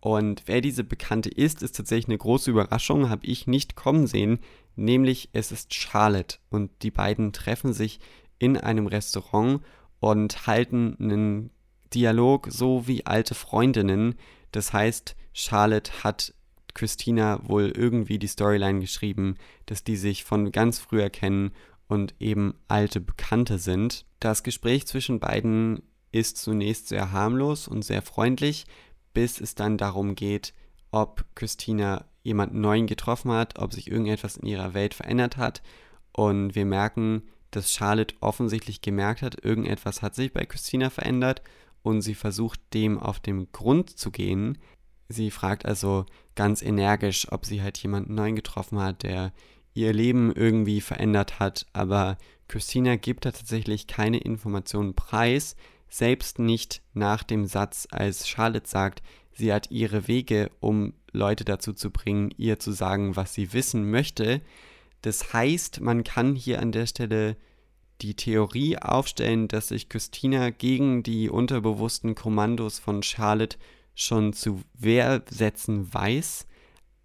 Und 0.00 0.42
wer 0.46 0.60
diese 0.60 0.84
Bekannte 0.84 1.28
ist, 1.28 1.62
ist 1.62 1.76
tatsächlich 1.76 2.08
eine 2.08 2.18
große 2.18 2.50
Überraschung, 2.50 3.08
habe 3.08 3.26
ich 3.26 3.46
nicht 3.46 3.76
kommen 3.76 4.06
sehen. 4.06 4.38
Nämlich 4.76 5.30
es 5.32 5.52
ist 5.52 5.74
Charlotte. 5.74 6.38
Und 6.50 6.70
die 6.82 6.90
beiden 6.90 7.32
treffen 7.32 7.72
sich 7.72 7.98
in 8.38 8.56
einem 8.56 8.86
Restaurant 8.86 9.62
und 10.00 10.46
halten 10.46 10.96
einen 11.00 11.50
Dialog 11.94 12.48
so 12.50 12.86
wie 12.86 13.06
alte 13.06 13.34
Freundinnen. 13.34 14.16
Das 14.52 14.72
heißt, 14.72 15.16
Charlotte 15.32 16.04
hat 16.04 16.34
Christina 16.74 17.40
wohl 17.48 17.72
irgendwie 17.74 18.18
die 18.18 18.26
Storyline 18.26 18.80
geschrieben, 18.80 19.36
dass 19.64 19.82
die 19.82 19.96
sich 19.96 20.24
von 20.24 20.52
ganz 20.52 20.78
früher 20.78 21.08
kennen 21.08 21.52
und 21.88 22.14
eben 22.20 22.54
alte 22.68 23.00
Bekannte 23.00 23.58
sind. 23.58 24.04
Das 24.20 24.42
Gespräch 24.42 24.86
zwischen 24.86 25.18
beiden 25.18 25.82
ist 26.12 26.36
zunächst 26.36 26.88
sehr 26.88 27.12
harmlos 27.12 27.68
und 27.68 27.82
sehr 27.82 28.02
freundlich, 28.02 28.66
bis 29.16 29.40
es 29.40 29.54
dann 29.54 29.78
darum 29.78 30.14
geht, 30.14 30.52
ob 30.90 31.24
Christina 31.34 32.04
jemanden 32.22 32.60
neuen 32.60 32.86
getroffen 32.86 33.32
hat, 33.32 33.58
ob 33.58 33.72
sich 33.72 33.90
irgendetwas 33.90 34.36
in 34.36 34.46
ihrer 34.46 34.74
Welt 34.74 34.92
verändert 34.92 35.38
hat. 35.38 35.62
Und 36.12 36.54
wir 36.54 36.66
merken, 36.66 37.22
dass 37.50 37.72
Charlotte 37.72 38.14
offensichtlich 38.20 38.82
gemerkt 38.82 39.22
hat, 39.22 39.42
irgendetwas 39.42 40.02
hat 40.02 40.14
sich 40.14 40.32
bei 40.32 40.44
Christina 40.44 40.90
verändert 40.90 41.40
und 41.82 42.02
sie 42.02 42.14
versucht 42.14 42.60
dem 42.74 42.98
auf 42.98 43.18
den 43.18 43.50
Grund 43.52 43.96
zu 43.96 44.10
gehen, 44.10 44.58
Sie 45.08 45.30
fragt 45.30 45.66
also 45.66 46.04
ganz 46.34 46.62
energisch, 46.62 47.30
ob 47.30 47.46
sie 47.46 47.62
halt 47.62 47.78
jemanden 47.78 48.14
neuen 48.14 48.36
getroffen 48.36 48.80
hat, 48.80 49.02
der 49.02 49.32
ihr 49.74 49.92
Leben 49.92 50.32
irgendwie 50.32 50.80
verändert 50.80 51.38
hat, 51.38 51.66
aber 51.72 52.16
Christina 52.48 52.96
gibt 52.96 53.24
da 53.24 53.30
tatsächlich 53.30 53.86
keine 53.86 54.18
Informationen 54.18 54.94
preis, 54.94 55.56
selbst 55.88 56.38
nicht 56.38 56.82
nach 56.94 57.22
dem 57.22 57.46
Satz, 57.46 57.86
als 57.90 58.28
Charlotte 58.28 58.68
sagt, 58.68 59.02
sie 59.32 59.52
hat 59.52 59.70
ihre 59.70 60.08
Wege, 60.08 60.50
um 60.60 60.94
Leute 61.12 61.44
dazu 61.44 61.72
zu 61.72 61.90
bringen, 61.90 62.30
ihr 62.36 62.58
zu 62.58 62.72
sagen, 62.72 63.16
was 63.16 63.34
sie 63.34 63.52
wissen 63.52 63.90
möchte. 63.90 64.40
Das 65.02 65.32
heißt, 65.32 65.80
man 65.80 66.04
kann 66.04 66.34
hier 66.34 66.60
an 66.60 66.72
der 66.72 66.86
Stelle 66.86 67.36
die 68.02 68.14
Theorie 68.14 68.78
aufstellen, 68.78 69.48
dass 69.48 69.68
sich 69.68 69.88
Christina 69.88 70.50
gegen 70.50 71.02
die 71.02 71.30
unterbewussten 71.30 72.14
Kommandos 72.14 72.78
von 72.78 73.02
Charlotte 73.02 73.56
schon 73.94 74.32
zu 74.32 74.62
Wehrsätzen 74.74 75.92
weiß, 75.92 76.46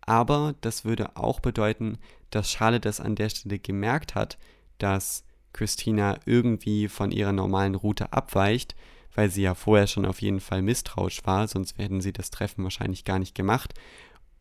aber 0.01 0.55
das 0.61 0.84
würde 0.84 1.15
auch 1.15 1.39
bedeuten, 1.39 1.97
dass 2.32 2.51
Charlotte 2.51 2.82
das 2.82 2.99
an 2.99 3.15
der 3.15 3.29
Stelle 3.29 3.59
gemerkt 3.59 4.15
hat, 4.15 4.38
dass 4.77 5.23
Christina 5.54 6.18
irgendwie 6.26 6.88
von 6.88 7.12
ihrer 7.12 7.32
normalen 7.32 7.76
Route 7.76 8.14
abweicht, 8.14 8.76
weil 9.14 9.30
sie 9.30 9.41
ja 9.41 9.56
vorher 9.56 9.88
schon 9.88 10.06
auf 10.06 10.22
jeden 10.22 10.39
Fall 10.39 10.62
misstrauisch 10.62 11.26
war, 11.26 11.47
sonst 11.47 11.78
hätten 11.78 12.02
sie 12.02 12.14
das 12.14 12.32
Treffen 12.32 12.64
wahrscheinlich 12.64 13.04
gar 13.04 13.20
nicht 13.20 13.36
gemacht, 13.36 13.74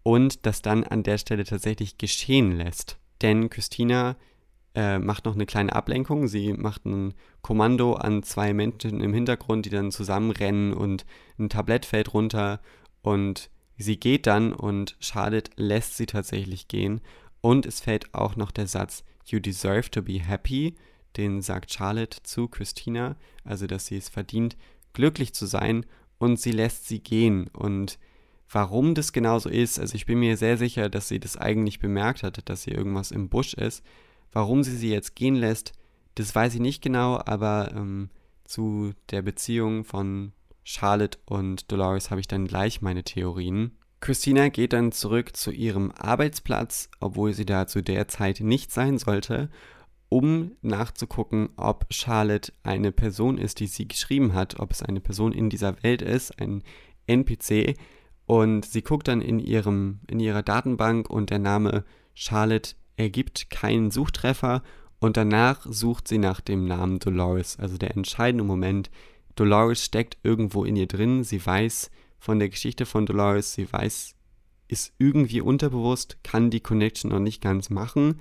und 0.03 0.47
das 0.47 0.63
dann 0.63 0.85
an 0.85 1.03
der 1.03 1.19
Stelle 1.19 1.45
tatsächlich 1.45 1.99
geschehen 1.99 2.53
lässt. 2.53 2.99
Denn 3.21 3.51
Christina 3.51 4.17
äh, 4.75 4.99
macht 4.99 5.25
noch 5.25 5.35
eine 5.35 5.47
kleine 5.47 5.75
Ablenkung. 5.75 6.29
Sie 6.29 6.53
macht 6.53 6.87
ein 6.87 7.15
Kommando 7.43 7.95
an 7.95 8.23
zwei 8.23 8.53
Menschen 8.55 9.01
im 9.01 9.13
Hintergrund, 9.13 9.67
die 9.67 9.71
dann 9.71 9.91
zusammenrennen 9.91 10.73
und 10.73 11.05
ein 11.39 11.49
Tablett 11.49 11.85
fällt 11.85 12.15
runter 12.15 12.61
und 13.03 13.51
sie 13.77 13.99
geht 13.99 14.27
dann 14.27 14.53
und 14.53 14.97
Charlotte 15.01 15.51
lässt 15.57 15.97
sie 15.97 16.07
tatsächlich 16.07 16.69
gehen. 16.69 17.01
Und 17.41 17.67
es 17.67 17.81
fällt 17.81 18.15
auch 18.15 18.37
noch 18.37 18.51
der 18.51 18.67
Satz 18.67 19.05
You 19.27 19.39
deserve 19.39 19.91
to 19.91 20.03
be 20.03 20.21
happy, 20.21 20.77
den 21.17 21.43
sagt 21.43 21.73
Charlotte 21.73 22.23
zu 22.23 22.49
Christina, 22.49 23.17
also 23.45 23.67
dass 23.67 23.87
sie 23.87 23.97
es 23.97 24.09
verdient, 24.09 24.57
glücklich 24.93 25.35
zu 25.35 25.47
sein 25.47 25.87
und 26.19 26.41
sie 26.41 26.53
lässt 26.53 26.87
sie 26.89 27.01
gehen. 27.01 27.49
Und 27.49 27.99
warum 28.51 28.95
das 28.95 29.13
genauso 29.13 29.49
ist, 29.49 29.79
also 29.79 29.95
ich 29.95 30.07
bin 30.07 30.19
mir 30.21 30.37
sehr 30.37 30.57
sicher, 30.57 30.89
dass 30.89 31.09
sie 31.09 31.21
das 31.21 31.37
eigentlich 31.37 31.79
bemerkt 31.79 32.23
hat, 32.23 32.49
dass 32.49 32.65
hier 32.65 32.77
irgendwas 32.77 33.11
im 33.11 33.29
Busch 33.29 33.55
ist, 33.55 33.83
Warum 34.33 34.63
sie 34.63 34.77
sie 34.77 34.91
jetzt 34.91 35.17
gehen 35.17 35.35
lässt, 35.35 35.73
das 36.15 36.35
weiß 36.35 36.55
ich 36.55 36.61
nicht 36.61 36.83
genau, 36.83 37.21
aber 37.25 37.73
ähm, 37.75 38.11
zu 38.45 38.93
der 39.11 39.23
Beziehung 39.23 39.85
von 39.85 40.33
Charlotte 40.63 41.19
und 41.27 41.71
Dolores 41.73 42.11
habe 42.11 42.21
ich 42.21 42.29
dann 42.29 42.47
gleich 42.47 42.81
meine 42.81 43.03
Theorien. 43.03 43.77
Christina 44.01 44.49
geht 44.49 44.73
dann 44.73 44.93
zurück 44.93 45.37
zu 45.37 45.51
ihrem 45.51 45.91
Arbeitsplatz, 45.93 46.89
obwohl 47.01 47.33
sie 47.33 47.45
da 47.45 47.67
zu 47.67 47.83
der 47.83 48.09
Zeit 48.09 48.41
nicht 48.41 48.73
sein 48.73 48.99
sollte, 48.99 49.51
um 50.11 50.53
nachzugucken, 50.61 51.51
ob 51.57 51.87
Charlotte 51.91 52.53
eine 52.63 52.93
Person 52.93 53.39
ist, 53.39 53.61
die 53.61 53.69
sie 53.69 53.89
geschrieben 53.89 54.35
hat, 54.35 54.61
ob 54.61 54.73
es 54.73 54.83
eine 54.83 55.01
Person 55.01 55.33
in 55.33 55.49
dieser 55.49 55.83
Welt 55.83 56.03
ist, 56.03 56.39
ein 56.41 56.63
NPC. 57.07 57.77
Und 58.27 58.67
sie 58.67 58.83
guckt 58.83 59.09
dann 59.09 59.23
in, 59.23 59.39
ihrem, 59.39 60.01
in 60.09 60.21
ihrer 60.21 60.43
Datenbank 60.43 61.09
und 61.09 61.31
der 61.31 61.39
Name 61.39 61.85
Charlotte 62.13 62.75
ergibt 62.97 63.51
keinen 63.51 63.91
Suchtreffer 63.91 64.63
und 64.99 65.17
danach 65.17 65.65
sucht 65.69 66.09
sie 66.09 66.19
nach 66.19 66.41
dem 66.41 66.67
Namen 66.67 66.99
Dolores. 66.99 67.59
Also 67.59 67.79
der 67.79 67.97
entscheidende 67.97 68.45
Moment. 68.45 68.91
Dolores 69.37 69.85
steckt 69.85 70.19
irgendwo 70.25 70.65
in 70.65 70.77
ihr 70.77 70.89
drin. 70.89 71.25
Sie 71.25 71.45
weiß 71.45 71.91
von 72.19 72.39
der 72.41 72.51
Geschichte 72.51 72.85
von 72.85 73.07
Dolores. 73.07 73.55
Sie 73.55 73.73
weiß, 73.73 74.17
ist 74.69 74.93
irgendwie 74.99 75.41
unterbewusst, 75.41 76.19
kann 76.23 76.51
die 76.51 76.61
Connection 76.61 77.11
noch 77.11 77.21
nicht 77.21 77.41
ganz 77.41 77.71
machen. 77.71 78.21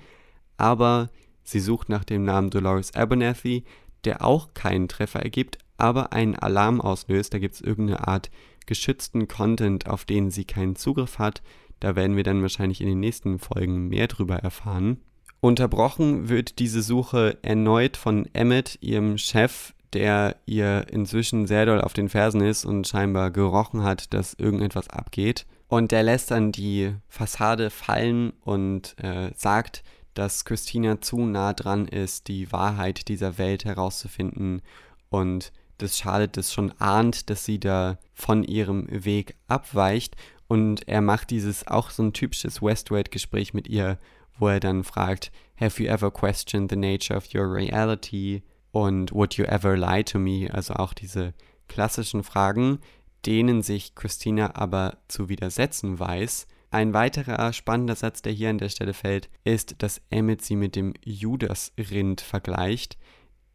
Aber 0.55 1.09
sie 1.43 1.59
sucht 1.59 1.89
nach 1.89 2.03
dem 2.03 2.23
Namen 2.23 2.49
Dolores 2.49 2.95
Abernathy, 2.95 3.63
der 4.05 4.23
auch 4.23 4.53
keinen 4.53 4.87
Treffer 4.87 5.21
ergibt, 5.21 5.57
aber 5.77 6.13
einen 6.13 6.35
Alarm 6.35 6.81
auslöst. 6.81 7.33
Da 7.33 7.39
gibt 7.39 7.55
es 7.55 7.61
irgendeine 7.61 8.07
Art 8.07 8.29
geschützten 8.65 9.27
Content, 9.27 9.87
auf 9.87 10.05
den 10.05 10.31
sie 10.31 10.45
keinen 10.45 10.75
Zugriff 10.75 11.19
hat. 11.19 11.41
Da 11.79 11.95
werden 11.95 12.15
wir 12.15 12.23
dann 12.23 12.41
wahrscheinlich 12.41 12.81
in 12.81 12.87
den 12.87 12.99
nächsten 12.99 13.39
Folgen 13.39 13.87
mehr 13.87 14.07
drüber 14.07 14.35
erfahren. 14.37 14.99
Unterbrochen 15.41 16.27
wird 16.27 16.59
diese 16.59 16.81
Suche 16.81 17.37
erneut 17.41 17.95
von 17.95 18.27
Emmett, 18.33 18.77
ihrem 18.81 19.17
Chef, 19.17 19.73
der 19.93 20.35
ihr 20.45 20.85
inzwischen 20.91 21.47
sehr 21.47 21.65
doll 21.65 21.81
auf 21.81 21.93
den 21.93 22.09
Fersen 22.09 22.41
ist 22.41 22.65
und 22.65 22.87
scheinbar 22.87 23.31
gerochen 23.31 23.83
hat, 23.83 24.13
dass 24.13 24.33
irgendetwas 24.33 24.89
abgeht. 24.89 25.45
Und 25.67 25.91
der 25.91 26.03
lässt 26.03 26.31
dann 26.31 26.51
die 26.51 26.93
Fassade 27.07 27.69
fallen 27.69 28.33
und 28.41 28.95
äh, 29.01 29.31
sagt, 29.35 29.83
dass 30.19 30.43
Christina 30.43 30.99
zu 30.99 31.19
nah 31.19 31.53
dran 31.53 31.87
ist, 31.87 32.27
die 32.27 32.51
Wahrheit 32.51 33.07
dieser 33.07 33.37
Welt 33.37 33.63
herauszufinden 33.63 34.61
und 35.09 35.53
dass 35.77 35.97
Charlotte 35.97 36.33
das 36.33 36.51
schon 36.51 36.73
ahnt, 36.77 37.29
dass 37.29 37.45
sie 37.45 37.57
da 37.57 37.97
von 38.13 38.43
ihrem 38.43 38.85
Weg 38.89 39.35
abweicht 39.47 40.17
Und 40.49 40.87
er 40.89 40.99
macht 41.01 41.29
dieses 41.29 41.67
auch 41.67 41.89
so 41.89 42.03
ein 42.03 42.11
typisches 42.11 42.61
Westworld-Gespräch 42.61 43.53
mit 43.53 43.69
ihr, 43.69 43.97
wo 44.37 44.49
er 44.49 44.59
dann 44.59 44.83
fragt, 44.83 45.31
Have 45.57 45.81
you 45.81 45.87
ever 45.87 46.11
questioned 46.11 46.69
the 46.69 46.75
nature 46.75 47.15
of 47.15 47.33
your 47.33 47.53
reality? 47.53 48.41
Und 48.71 49.13
would 49.13 49.35
you 49.35 49.45
ever 49.45 49.77
lie 49.77 50.03
to 50.03 50.19
me? 50.19 50.49
Also 50.51 50.73
auch 50.73 50.93
diese 50.93 51.33
klassischen 51.69 52.23
Fragen, 52.23 52.79
denen 53.25 53.61
sich 53.61 53.95
Christina 53.95 54.55
aber 54.55 54.97
zu 55.07 55.29
widersetzen 55.29 55.97
weiß. 55.97 56.47
Ein 56.71 56.93
weiterer 56.93 57.51
spannender 57.51 57.95
Satz, 57.95 58.21
der 58.21 58.31
hier 58.31 58.49
an 58.49 58.59
der 58.59 58.69
Stelle 58.69 58.93
fällt, 58.93 59.29
ist, 59.43 59.75
dass 59.79 60.01
Emmett 60.11 60.43
sie 60.43 60.55
mit 60.55 60.75
dem 60.75 60.93
Judasrind 61.03 62.21
vergleicht. 62.21 62.97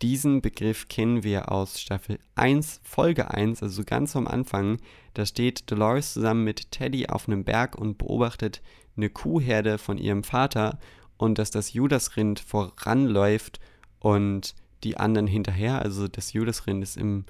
Diesen 0.02 0.42
Begriff 0.42 0.88
kennen 0.88 1.22
wir 1.22 1.52
aus 1.52 1.80
Staffel 1.80 2.18
1, 2.34 2.80
Folge 2.82 3.30
1, 3.30 3.62
also 3.62 3.84
ganz 3.84 4.16
am 4.16 4.26
Anfang. 4.26 4.78
Da 5.14 5.24
steht 5.24 5.70
Dolores 5.70 6.12
zusammen 6.12 6.42
mit 6.42 6.72
Teddy 6.72 7.06
auf 7.06 7.28
einem 7.28 7.44
Berg 7.44 7.76
und 7.76 7.98
beobachtet 7.98 8.60
eine 8.96 9.10
Kuhherde 9.10 9.78
von 9.78 9.96
ihrem 9.96 10.24
Vater 10.24 10.78
und 11.16 11.38
dass 11.38 11.52
das 11.52 11.72
Judasrind 11.72 12.40
voranläuft 12.40 13.60
und 14.00 14.56
die 14.82 14.96
anderen 14.96 15.28
hinterher. 15.28 15.80
Also 15.80 16.08
das 16.08 16.32
Judasrind 16.32 16.82
ist 16.82 16.96
im 16.96 17.24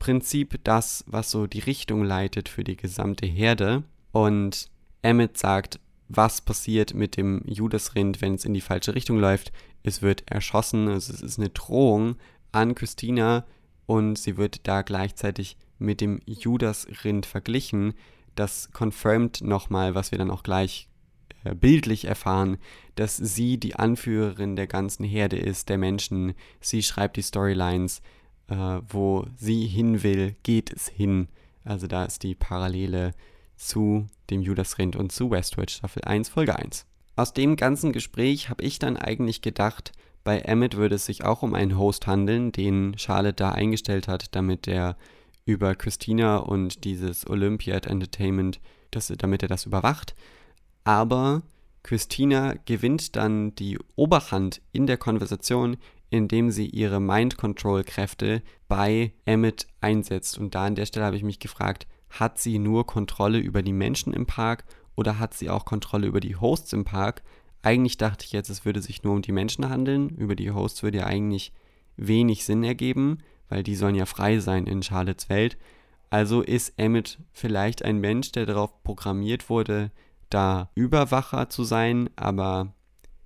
Prinzip 0.00 0.60
das, 0.64 1.04
was 1.06 1.30
so 1.30 1.46
die 1.46 1.60
Richtung 1.60 2.04
leitet 2.04 2.48
für 2.48 2.64
die 2.64 2.76
gesamte 2.76 3.26
Herde. 3.26 3.84
Und 4.10 4.68
Emmett 5.02 5.38
sagt, 5.38 5.80
was 6.08 6.40
passiert 6.40 6.94
mit 6.94 7.16
dem 7.16 7.42
Judasrind, 7.46 8.20
wenn 8.20 8.34
es 8.34 8.44
in 8.44 8.54
die 8.54 8.60
falsche 8.60 8.94
Richtung 8.94 9.18
läuft. 9.18 9.52
Es 9.82 10.02
wird 10.02 10.30
erschossen, 10.30 10.88
also 10.88 11.12
es 11.12 11.20
ist 11.20 11.38
eine 11.38 11.50
Drohung 11.50 12.16
an 12.50 12.74
Christina 12.74 13.44
und 13.86 14.18
sie 14.18 14.36
wird 14.36 14.66
da 14.66 14.82
gleichzeitig 14.82 15.56
mit 15.78 16.00
dem 16.00 16.20
Judasrind 16.26 17.26
verglichen. 17.26 17.94
Das 18.34 18.70
confirmt 18.72 19.42
nochmal, 19.42 19.94
was 19.94 20.10
wir 20.10 20.18
dann 20.18 20.30
auch 20.30 20.42
gleich 20.42 20.88
äh, 21.44 21.54
bildlich 21.54 22.06
erfahren, 22.06 22.58
dass 22.94 23.16
sie 23.16 23.58
die 23.58 23.76
Anführerin 23.76 24.56
der 24.56 24.66
ganzen 24.66 25.04
Herde 25.04 25.36
ist, 25.36 25.68
der 25.68 25.78
Menschen. 25.78 26.34
Sie 26.60 26.82
schreibt 26.82 27.16
die 27.16 27.22
Storylines, 27.22 28.02
äh, 28.48 28.80
wo 28.88 29.26
sie 29.36 29.66
hin 29.66 30.02
will, 30.02 30.36
geht 30.42 30.72
es 30.72 30.88
hin. 30.88 31.28
Also 31.64 31.86
da 31.86 32.04
ist 32.04 32.22
die 32.22 32.34
Parallele 32.34 33.12
zu 33.58 34.06
dem 34.30 34.40
Judasrind 34.40 34.96
und 34.96 35.12
zu 35.12 35.30
Westworld 35.30 35.70
Staffel 35.70 36.02
1 36.04 36.28
Folge 36.28 36.56
1. 36.56 36.86
Aus 37.16 37.34
dem 37.34 37.56
ganzen 37.56 37.92
Gespräch 37.92 38.48
habe 38.48 38.62
ich 38.62 38.78
dann 38.78 38.96
eigentlich 38.96 39.42
gedacht, 39.42 39.92
bei 40.24 40.38
Emmett 40.40 40.76
würde 40.76 40.94
es 40.94 41.06
sich 41.06 41.24
auch 41.24 41.42
um 41.42 41.54
einen 41.54 41.76
Host 41.76 42.06
handeln, 42.06 42.52
den 42.52 42.96
Charlotte 42.96 43.34
da 43.34 43.50
eingestellt 43.50 44.08
hat, 44.08 44.34
damit 44.34 44.68
er 44.68 44.96
über 45.44 45.74
Christina 45.74 46.36
und 46.36 46.84
dieses 46.84 47.28
Olympiad 47.28 47.86
Entertainment, 47.86 48.60
das, 48.90 49.12
damit 49.16 49.42
er 49.42 49.48
das 49.48 49.66
überwacht. 49.66 50.14
Aber 50.84 51.42
Christina 51.82 52.54
gewinnt 52.66 53.16
dann 53.16 53.54
die 53.54 53.78
Oberhand 53.96 54.60
in 54.72 54.86
der 54.86 54.98
Konversation, 54.98 55.78
indem 56.10 56.50
sie 56.50 56.66
ihre 56.66 57.00
Mind-Control-Kräfte 57.00 58.42
bei 58.68 59.12
Emmett 59.24 59.66
einsetzt. 59.80 60.38
Und 60.38 60.54
da 60.54 60.66
an 60.66 60.74
der 60.74 60.86
Stelle 60.86 61.06
habe 61.06 61.16
ich 61.16 61.22
mich 61.22 61.38
gefragt, 61.38 61.86
hat 62.10 62.38
sie 62.38 62.58
nur 62.58 62.86
Kontrolle 62.86 63.38
über 63.38 63.62
die 63.62 63.72
Menschen 63.72 64.12
im 64.12 64.26
Park 64.26 64.64
oder 64.96 65.18
hat 65.18 65.34
sie 65.34 65.50
auch 65.50 65.64
Kontrolle 65.64 66.06
über 66.06 66.20
die 66.20 66.36
Hosts 66.36 66.72
im 66.72 66.84
Park? 66.84 67.22
Eigentlich 67.62 67.96
dachte 67.96 68.24
ich 68.24 68.32
jetzt, 68.32 68.48
es 68.48 68.64
würde 68.64 68.80
sich 68.80 69.02
nur 69.02 69.14
um 69.14 69.22
die 69.22 69.32
Menschen 69.32 69.68
handeln. 69.68 70.10
Über 70.10 70.36
die 70.36 70.50
Hosts 70.50 70.82
würde 70.82 70.98
ja 70.98 71.06
eigentlich 71.06 71.52
wenig 71.96 72.44
Sinn 72.44 72.64
ergeben, 72.64 73.18
weil 73.48 73.62
die 73.62 73.74
sollen 73.74 73.94
ja 73.94 74.06
frei 74.06 74.38
sein 74.38 74.66
in 74.66 74.82
Charlottes 74.82 75.28
Welt. 75.28 75.58
Also 76.10 76.40
ist 76.40 76.74
Emmett 76.78 77.18
vielleicht 77.32 77.84
ein 77.84 77.98
Mensch, 77.98 78.32
der 78.32 78.46
darauf 78.46 78.82
programmiert 78.82 79.50
wurde, 79.50 79.90
da 80.30 80.70
Überwacher 80.74 81.48
zu 81.48 81.64
sein, 81.64 82.08
aber 82.16 82.72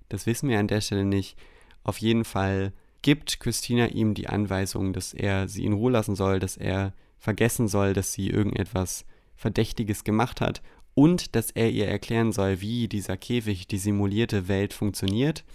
das 0.09 0.25
wissen 0.25 0.49
wir 0.49 0.59
an 0.59 0.67
der 0.67 0.81
Stelle 0.81 1.05
nicht. 1.05 1.37
Auf 1.83 1.97
jeden 1.97 2.25
Fall 2.25 2.73
gibt 3.01 3.39
Christina 3.39 3.87
ihm 3.87 4.13
die 4.13 4.27
Anweisung, 4.27 4.93
dass 4.93 5.13
er 5.13 5.47
sie 5.47 5.65
in 5.65 5.73
Ruhe 5.73 5.91
lassen 5.91 6.15
soll, 6.15 6.39
dass 6.39 6.57
er 6.57 6.93
vergessen 7.23 7.69
soll, 7.69 7.93
dass 7.93 8.11
sie 8.11 8.29
irgendetwas 8.29 9.05
Verdächtiges 9.37 10.03
gemacht 10.03 10.41
hat 10.41 10.61
und 10.93 11.37
dass 11.37 11.51
er 11.51 11.71
ihr 11.71 11.87
erklären 11.87 12.33
soll, 12.33 12.59
wie 12.59 12.89
dieser 12.89 13.15
Käfig, 13.15 13.65
die 13.65 13.77
simulierte 13.77 14.49
Welt 14.49 14.73
funktioniert. 14.73 15.45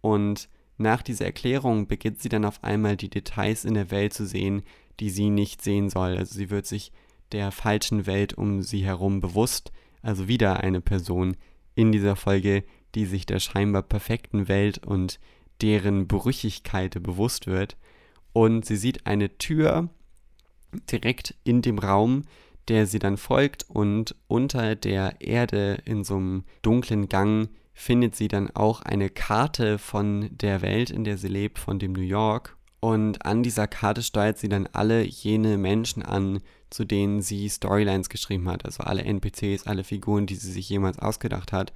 Und 0.00 0.48
nach 0.78 1.00
dieser 1.00 1.26
Erklärung 1.26 1.86
beginnt 1.86 2.20
sie 2.20 2.28
dann 2.28 2.44
auf 2.44 2.64
einmal 2.64 2.96
die 2.96 3.08
Details 3.08 3.64
in 3.64 3.74
der 3.74 3.92
Welt 3.92 4.12
zu 4.12 4.26
sehen, 4.26 4.64
die 4.98 5.10
sie 5.10 5.30
nicht 5.30 5.62
sehen 5.62 5.90
soll. 5.90 6.18
Also 6.18 6.34
sie 6.34 6.50
wird 6.50 6.66
sich 6.66 6.90
der 7.30 7.52
falschen 7.52 8.06
Welt 8.06 8.34
um 8.34 8.62
sie 8.62 8.84
herum 8.84 9.20
bewusst. 9.20 9.70
Also 10.02 10.26
wieder 10.26 10.58
eine 10.58 10.80
Person 10.80 11.36
in 11.76 11.92
dieser 11.92 12.16
Folge, 12.16 12.64
die 12.96 13.06
sich 13.06 13.26
der 13.26 13.38
scheinbar 13.38 13.82
perfekten 13.82 14.48
Welt 14.48 14.84
und 14.84 15.20
deren 15.60 16.08
Brüchigkeit 16.08 17.00
bewusst 17.00 17.46
wird. 17.46 17.76
Und 18.32 18.64
sie 18.64 18.76
sieht 18.76 19.06
eine 19.06 19.38
Tür 19.38 19.88
direkt 20.90 21.34
in 21.44 21.62
dem 21.62 21.78
Raum, 21.78 22.22
der 22.68 22.86
sie 22.86 22.98
dann 22.98 23.16
folgt 23.16 23.66
und 23.68 24.14
unter 24.28 24.76
der 24.76 25.20
Erde 25.20 25.78
in 25.84 26.04
so 26.04 26.16
einem 26.16 26.44
dunklen 26.62 27.08
Gang 27.08 27.48
findet 27.74 28.14
sie 28.14 28.28
dann 28.28 28.50
auch 28.50 28.82
eine 28.82 29.10
Karte 29.10 29.78
von 29.78 30.28
der 30.30 30.62
Welt, 30.62 30.90
in 30.90 31.04
der 31.04 31.18
sie 31.18 31.28
lebt, 31.28 31.58
von 31.58 31.78
dem 31.78 31.92
New 31.92 32.02
York. 32.02 32.56
Und 32.80 33.24
an 33.24 33.42
dieser 33.42 33.68
Karte 33.68 34.02
steuert 34.02 34.38
sie 34.38 34.48
dann 34.48 34.68
alle 34.72 35.04
jene 35.04 35.56
Menschen 35.56 36.02
an, 36.02 36.40
zu 36.68 36.84
denen 36.84 37.22
sie 37.22 37.48
Storylines 37.48 38.08
geschrieben 38.08 38.48
hat, 38.48 38.64
also 38.64 38.82
alle 38.82 39.04
NPCs, 39.04 39.66
alle 39.66 39.84
Figuren, 39.84 40.26
die 40.26 40.34
sie 40.34 40.50
sich 40.50 40.68
jemals 40.68 40.98
ausgedacht 40.98 41.52
hat. 41.52 41.72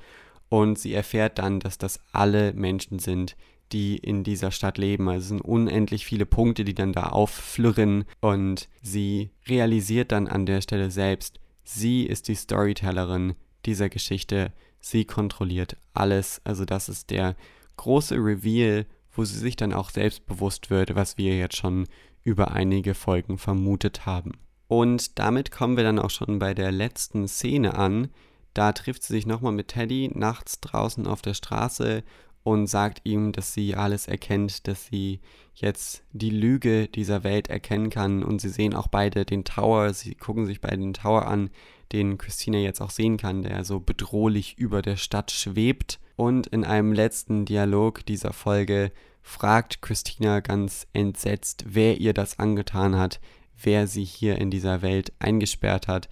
Und 0.49 0.79
sie 0.79 0.95
erfährt 0.95 1.39
dann, 1.39 1.61
dass 1.61 1.79
das 1.79 2.01
alle 2.13 2.53
Menschen 2.53 2.99
sind, 2.99 3.37
die 3.73 3.97
in 3.97 4.25
dieser 4.25 4.51
Stadt 4.51 4.79
leben. 4.79 5.09
Also 5.09 5.21
es 5.21 5.29
sind 5.29 5.41
unendlich 5.41 6.07
viele 6.07 6.27
Punkte, 6.27 6.65
die 6.65 6.75
dann 6.75 6.93
da 6.93 7.09
aufflirren 7.09 8.05
und 8.21 8.69
sie 8.83 9.31
realisiert 9.49 10.13
dann 10.13 10.29
an 10.29 10.47
der 10.47 10.61
Stelle 10.61 10.91
selbst, 10.91 11.41
sie 11.65 12.05
ist 12.05 12.29
die 12.29 12.35
Storytellerin 12.35 13.35
dieser 13.65 13.89
Geschichte, 13.89 14.53
sie 14.81 15.05
kontrolliert 15.05 15.77
alles. 15.95 16.41
Also 16.45 16.65
das 16.65 16.89
ist 16.89 17.11
der 17.11 17.37
große 17.77 18.15
Reveal, 18.15 18.87
wo 19.13 19.25
sie 19.25 19.39
sich 19.39 19.57
dann 19.57 19.73
auch 19.73 19.91
selbst 19.91 20.27
bewusst 20.27 20.71
wird, 20.71 20.95
was 20.95 21.19
wir 21.19 21.37
jetzt 21.37 21.57
schon 21.57 21.87
über 22.23 22.53
einige 22.53 22.95
Folgen 22.95 23.39
vermutet 23.39 24.07
haben. 24.07 24.33
Und 24.69 25.19
damit 25.19 25.51
kommen 25.51 25.77
wir 25.77 25.85
dann 25.85 25.99
auch 25.99 26.11
schon 26.11 26.39
bei 26.39 26.55
der 26.55 26.73
letzten 26.73 27.29
Szene 27.29 27.77
an. 27.77 28.09
Da 28.53 28.73
trifft 28.73 29.03
sie 29.03 29.13
sich 29.13 29.27
nochmal 29.27 29.53
mit 29.53 29.69
Teddy 29.69 30.11
nachts 30.15 30.61
draußen 30.61 31.07
auf 31.07 31.23
der 31.23 31.35
Straße 31.35 32.03
und 32.47 32.69
sagt 32.69 33.01
ihm, 33.03 33.33
dass 33.33 33.55
sie 33.55 33.75
alles 33.75 34.07
erkennt, 34.07 34.69
dass 34.69 34.87
sie 34.87 35.19
jetzt 35.53 36.05
die 36.13 36.31
Lüge 36.31 36.87
dieser 36.87 37.25
Welt 37.25 37.49
erkennen 37.49 37.91
kann. 37.91 38.23
Und 38.23 38.41
sie 38.41 38.51
sehen 38.51 38.73
auch 38.73 38.87
beide 38.87 39.25
den 39.25 39.43
Tower, 39.43 39.93
sie 39.93 40.15
gucken 40.15 40.47
sich 40.47 40.61
beide 40.61 40.77
den 40.77 40.95
Tower 40.95 41.27
an, 41.27 41.51
den 41.91 42.19
Christina 42.19 42.59
jetzt 42.59 42.81
auch 42.81 42.91
sehen 42.91 43.17
kann, 43.17 43.43
der 43.43 43.65
so 43.65 43.81
bedrohlich 43.81 44.59
über 44.59 44.81
der 44.81 44.95
Stadt 44.95 45.33
schwebt. 45.33 45.99
Und 46.15 46.47
in 46.47 46.63
einem 46.65 46.93
letzten 46.93 47.47
Dialog 47.47 48.07
dieser 48.07 48.33
Folge 48.33 48.93
fragt 49.23 49.83
Christina 49.83 50.39
ganz 50.39 50.87
entsetzt, 50.93 51.65
wer 51.67 51.99
ihr 51.99 52.15
das 52.15 52.39
angetan 52.39 52.95
hat, 52.95 53.19
wer 53.61 53.89
sie 53.89 54.05
hier 54.05 54.39
in 54.39 54.53
dieser 54.53 54.83
Welt 54.83 55.13
eingesperrt 55.19 55.89
hat. 55.89 56.09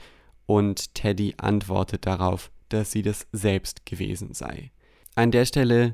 Und 0.47 0.97
Teddy 0.97 1.35
antwortet 1.37 2.07
darauf, 2.07 2.51
dass 2.70 2.91
sie 2.91 3.03
das 3.03 3.28
selbst 3.30 3.87
gewesen 3.87 4.35
sei. 4.35 4.72
An 5.14 5.30
der 5.30 5.45
Stelle 5.45 5.93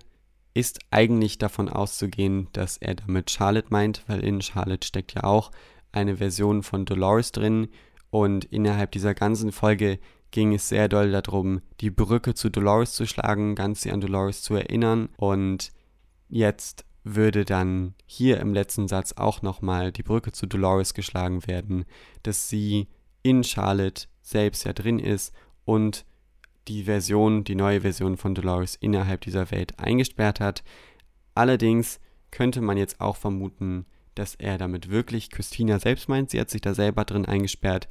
ist 0.55 0.81
eigentlich 0.91 1.39
davon 1.39 1.69
auszugehen, 1.69 2.49
dass 2.53 2.77
er 2.77 2.95
damit 2.95 3.31
Charlotte 3.31 3.69
meint, 3.71 4.03
weil 4.09 4.25
in 4.25 4.43
Charlotte 4.43 4.87
steckt 4.87 5.15
ja 5.15 5.25
auch 5.25 5.51
eine 5.93 6.17
Version 6.17 6.63
von 6.63 6.85
Dolores 6.85 7.33
drin. 7.33 7.69
Und 8.11 8.45
innerhalb 8.47 8.91
dieser 8.93 9.15
ganzen 9.15 9.53
Folge 9.53 9.99
ging 10.31 10.55
es 10.55 10.69
sehr 10.69 10.89
doll 10.89 11.13
darum, 11.13 11.61
die 11.81 11.91
Brücke 11.91 12.35
zu 12.35 12.51
Dolores 12.51 12.93
zu 12.93 13.07
schlagen, 13.07 13.55
ganz 13.55 13.83
sie 13.83 13.93
an 13.93 14.01
Dolores 14.01 14.43
zu 14.43 14.55
erinnern. 14.55 15.09
Und 15.17 15.73
jetzt 16.29 16.85
würde 17.05 17.45
dann 17.45 17.95
hier 18.07 18.41
im 18.41 18.53
letzten 18.53 18.89
Satz 18.89 19.13
auch 19.13 19.43
nochmal 19.43 19.93
die 19.93 20.03
Brücke 20.03 20.33
zu 20.33 20.47
Dolores 20.47 20.95
geschlagen 20.95 21.47
werden, 21.47 21.85
dass 22.23 22.49
sie 22.49 22.89
in 23.23 23.45
Charlotte 23.45 24.07
selbst 24.23 24.65
ja 24.65 24.73
drin 24.73 24.99
ist 24.99 25.33
und 25.65 26.05
die 26.71 26.85
Version, 26.85 27.43
die 27.43 27.57
neue 27.57 27.81
Version 27.81 28.17
von 28.17 28.35
Dolores 28.35 28.77
innerhalb 28.77 29.23
dieser 29.23 29.51
Welt 29.51 29.79
eingesperrt 29.81 30.39
hat. 30.39 30.63
Allerdings 31.35 31.99
könnte 32.31 32.61
man 32.61 32.77
jetzt 32.77 33.01
auch 33.01 33.17
vermuten, 33.17 33.87
dass 34.15 34.37
er 34.37 34.57
damit 34.57 34.89
wirklich 34.89 35.31
Christina 35.31 35.81
selbst 35.81 36.09
meint. 36.09 36.31
Sie 36.31 36.41
hat 36.41 36.49
sich 36.49 36.61
da 36.61 36.73
selber 36.75 37.05
drin 37.05 37.27
eingesperrt. 37.27 37.89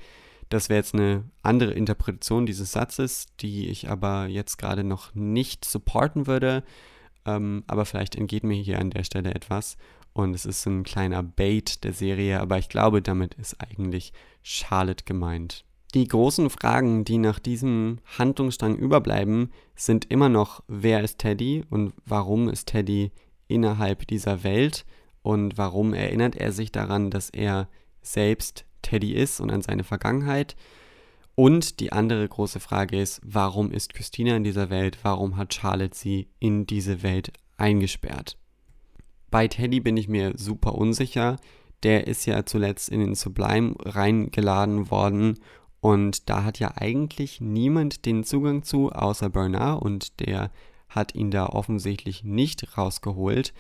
Das 0.48 0.70
wäre 0.70 0.80
jetzt 0.80 0.94
eine 0.94 1.26
andere 1.44 1.74
Interpretation 1.74 2.46
dieses 2.46 2.72
Satzes, 2.72 3.28
die 3.42 3.68
ich 3.68 3.90
aber 3.90 4.28
jetzt 4.28 4.58
gerade 4.58 4.86
noch 4.86 5.14
nicht 5.14 5.66
supporten 5.66 6.26
würde. 6.26 6.64
Ähm, 7.26 7.64
aber 7.68 7.86
vielleicht 7.86 8.16
entgeht 8.16 8.46
mir 8.46 8.56
hier 8.56 8.80
an 8.80 8.92
der 8.92 9.04
Stelle 9.04 9.34
etwas. 9.34 9.78
Und 10.14 10.34
es 10.34 10.46
ist 10.46 10.66
ein 10.66 10.84
kleiner 10.84 11.22
Bait 11.22 11.84
der 11.84 11.94
Serie, 11.94 12.40
aber 12.40 12.58
ich 12.58 12.70
glaube, 12.70 13.02
damit 13.02 13.34
ist 13.36 13.62
eigentlich 13.62 14.14
Charlotte 14.42 15.04
gemeint. 15.04 15.66
Die 15.96 16.08
großen 16.08 16.52
Fragen, 16.52 17.04
die 17.04 17.18
nach 17.18 17.40
diesem 17.40 17.98
Handlungsstrang 18.18 18.76
überbleiben, 18.76 19.52
sind 19.76 20.06
immer 20.12 20.30
noch, 20.30 20.64
wer 20.68 21.04
ist 21.04 21.18
Teddy 21.18 21.64
und 21.70 21.94
warum 22.06 22.48
ist 22.48 22.68
Teddy 22.68 23.12
innerhalb 23.48 24.06
dieser 24.06 24.44
Welt 24.44 24.86
und 25.24 25.58
warum 25.58 25.96
erinnert 25.96 26.36
er 26.36 26.52
sich 26.52 26.72
daran, 26.72 27.10
dass 27.10 27.32
er 27.32 27.70
selbst 28.04 28.66
Teddy 28.84 29.14
ist 29.14 29.40
und 29.40 29.50
an 29.52 29.64
seine 29.64 29.84
Vergangenheit. 29.84 30.56
Und 31.34 31.80
die 31.80 31.92
andere 31.92 32.28
große 32.28 32.60
Frage 32.60 33.00
ist, 33.00 33.20
warum 33.24 33.72
ist 33.72 33.94
Christina 33.94 34.36
in 34.36 34.44
dieser 34.44 34.70
Welt? 34.70 35.00
Warum 35.02 35.38
hat 35.38 35.54
Charlotte 35.54 35.98
sie 35.98 36.28
in 36.40 36.68
diese 36.68 37.02
Welt 37.02 37.32
eingesperrt? 37.58 38.38
Bei 39.32 39.48
Teddy 39.48 39.80
bin 39.80 39.98
ich 39.98 40.08
mir 40.08 40.34
super 40.36 40.76
unsicher. 40.76 41.38
Der 41.84 42.08
ist 42.08 42.26
ja 42.26 42.46
zuletzt 42.46 42.90
in 42.90 43.00
den 43.00 43.16
Sublime 43.16 43.76
reingeladen 43.80 44.92
worden 44.92 45.40
und 45.82 46.30
da 46.30 46.44
hat 46.44 46.60
ja 46.60 46.74
eigentlich 46.76 47.40
niemand 47.42 48.06
den 48.06 48.24
Zugang 48.24 48.64
zu, 48.64 48.92
außer 48.92 49.30
Bernard 49.30 49.82
und 49.82 50.20
der 50.20 50.52
hat 50.90 51.16
ihn 51.16 51.32
da 51.32 51.48
offensichtlich 51.48 52.24
nicht 52.24 52.78
rausgeholt. 52.78 53.54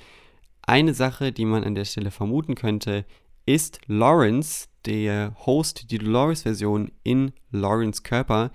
Eine 0.61 0.93
Sache, 0.93 1.32
die 1.32 1.45
man 1.45 1.63
an 1.63 1.76
der 1.76 1.86
Stelle 1.86 2.11
vermuten 2.11 2.55
könnte, 2.55 3.05
ist 3.45 3.80
Lawrence, 3.88 4.67
der 4.86 5.36
Host, 5.45 5.91
die 5.91 5.97
Dolores-Version 5.97 6.91
in 7.03 7.32
Lawrence 7.51 8.03
Körper, 8.03 8.51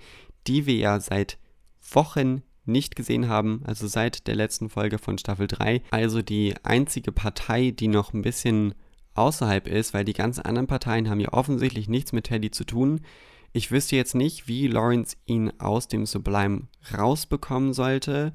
die 0.47 0.65
wir 0.65 0.75
ja 0.75 0.99
seit 0.99 1.37
Wochen 1.91 2.41
nicht 2.65 2.95
gesehen 2.95 3.27
haben, 3.27 3.61
also 3.65 3.87
seit 3.87 4.27
der 4.27 4.35
letzten 4.35 4.69
Folge 4.69 4.97
von 4.97 5.17
Staffel 5.17 5.47
3. 5.47 5.81
Also 5.91 6.21
die 6.21 6.55
einzige 6.63 7.11
Partei, 7.11 7.71
die 7.71 7.87
noch 7.87 8.13
ein 8.13 8.21
bisschen 8.21 8.73
außerhalb 9.13 9.67
ist, 9.67 9.93
weil 9.93 10.05
die 10.05 10.13
ganzen 10.13 10.41
anderen 10.41 10.67
Parteien 10.67 11.09
haben 11.09 11.19
ja 11.19 11.33
offensichtlich 11.33 11.87
nichts 11.87 12.11
mit 12.11 12.25
Teddy 12.25 12.51
zu 12.51 12.63
tun. 12.65 13.01
Ich 13.55 13.71
wüsste 13.71 13.95
jetzt 13.95 14.15
nicht, 14.15 14.49
wie 14.49 14.67
Lawrence 14.67 15.15
ihn 15.27 15.49
aus 15.61 15.87
dem 15.87 16.05
Sublime 16.05 16.63
rausbekommen 16.93 17.73
sollte. 17.73 18.33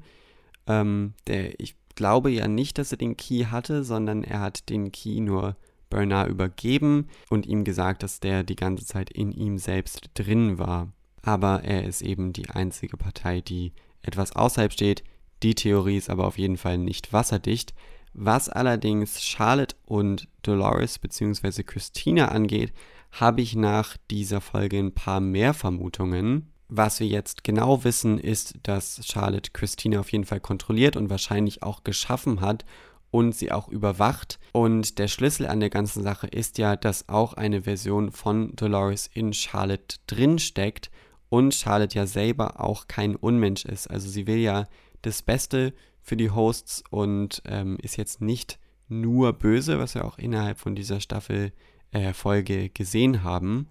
Ähm, 0.65 1.13
der, 1.27 1.59
ich 1.59 1.75
glaube 1.93 2.31
ja 2.31 2.47
nicht, 2.47 2.79
dass 2.79 2.91
er 2.91 2.97
den 2.97 3.17
Key 3.17 3.45
hatte, 3.45 3.83
sondern 3.83 4.23
er 4.23 4.39
hat 4.39 4.67
den 4.69 4.91
Key 4.91 5.19
nur 5.19 5.57
Bernard 5.91 6.27
übergeben 6.27 7.07
und 7.29 7.45
ihm 7.45 7.63
gesagt, 7.63 8.01
dass 8.01 8.19
der 8.19 8.41
die 8.43 8.55
ganze 8.55 8.83
Zeit 8.83 9.11
in 9.11 9.31
ihm 9.31 9.59
selbst 9.59 10.09
drin 10.15 10.57
war. 10.57 10.91
Aber 11.21 11.63
er 11.63 11.83
ist 11.83 12.01
eben 12.01 12.33
die 12.33 12.49
einzige 12.49 12.97
Partei, 12.97 13.41
die 13.41 13.73
etwas 14.01 14.35
außerhalb 14.35 14.73
steht. 14.73 15.03
Die 15.43 15.53
Theorie 15.53 15.97
ist 15.97 16.09
aber 16.09 16.25
auf 16.25 16.39
jeden 16.39 16.57
Fall 16.57 16.79
nicht 16.79 17.13
wasserdicht. 17.13 17.75
Was 18.13 18.49
allerdings 18.49 19.21
Charlotte 19.21 19.75
und 19.85 20.27
Dolores 20.41 20.97
bzw. 20.97 21.61
Christina 21.61 22.29
angeht, 22.29 22.73
habe 23.11 23.41
ich 23.41 23.55
nach 23.55 23.97
dieser 24.09 24.41
Folge 24.41 24.79
ein 24.79 24.93
paar 24.93 25.19
mehr 25.19 25.53
Vermutungen. 25.53 26.51
Was 26.67 26.99
wir 26.99 27.07
jetzt 27.07 27.43
genau 27.43 27.83
wissen, 27.83 28.17
ist, 28.17 28.55
dass 28.63 29.05
Charlotte 29.05 29.51
Christina 29.51 29.99
auf 29.99 30.11
jeden 30.11 30.23
Fall 30.23 30.39
kontrolliert 30.39 30.95
und 30.95 31.09
wahrscheinlich 31.09 31.63
auch 31.63 31.83
geschaffen 31.83 32.39
hat 32.39 32.65
und 33.11 33.35
sie 33.35 33.51
auch 33.51 33.67
überwacht. 33.67 34.39
Und 34.53 34.97
der 34.97 35.09
Schlüssel 35.09 35.47
an 35.47 35.59
der 35.59 35.69
ganzen 35.69 36.01
Sache 36.01 36.27
ist 36.27 36.57
ja, 36.57 36.77
dass 36.77 37.09
auch 37.09 37.33
eine 37.33 37.63
Version 37.63 38.11
von 38.11 38.55
Dolores 38.55 39.09
in 39.13 39.33
Charlotte 39.33 39.97
drin 40.07 40.39
steckt 40.39 40.89
und 41.27 41.53
Charlotte 41.53 41.95
ja 41.95 42.05
selber 42.05 42.61
auch 42.61 42.87
kein 42.87 43.15
Unmensch 43.15 43.65
ist. 43.65 43.87
Also 43.89 44.09
sie 44.09 44.27
will 44.27 44.37
ja 44.37 44.67
das 45.01 45.21
Beste 45.21 45.73
für 46.01 46.17
die 46.17 46.31
Hosts 46.31 46.83
und 46.89 47.41
ähm, 47.45 47.77
ist 47.81 47.97
jetzt 47.97 48.21
nicht 48.21 48.59
nur 48.87 49.33
böse, 49.33 49.77
was 49.77 49.95
wir 49.95 50.05
auch 50.05 50.17
innerhalb 50.17 50.59
von 50.59 50.75
dieser 50.75 50.99
Staffel 50.99 51.51
äh, 51.91 52.13
Folge 52.13 52.69
gesehen 52.69 53.23
haben. 53.23 53.67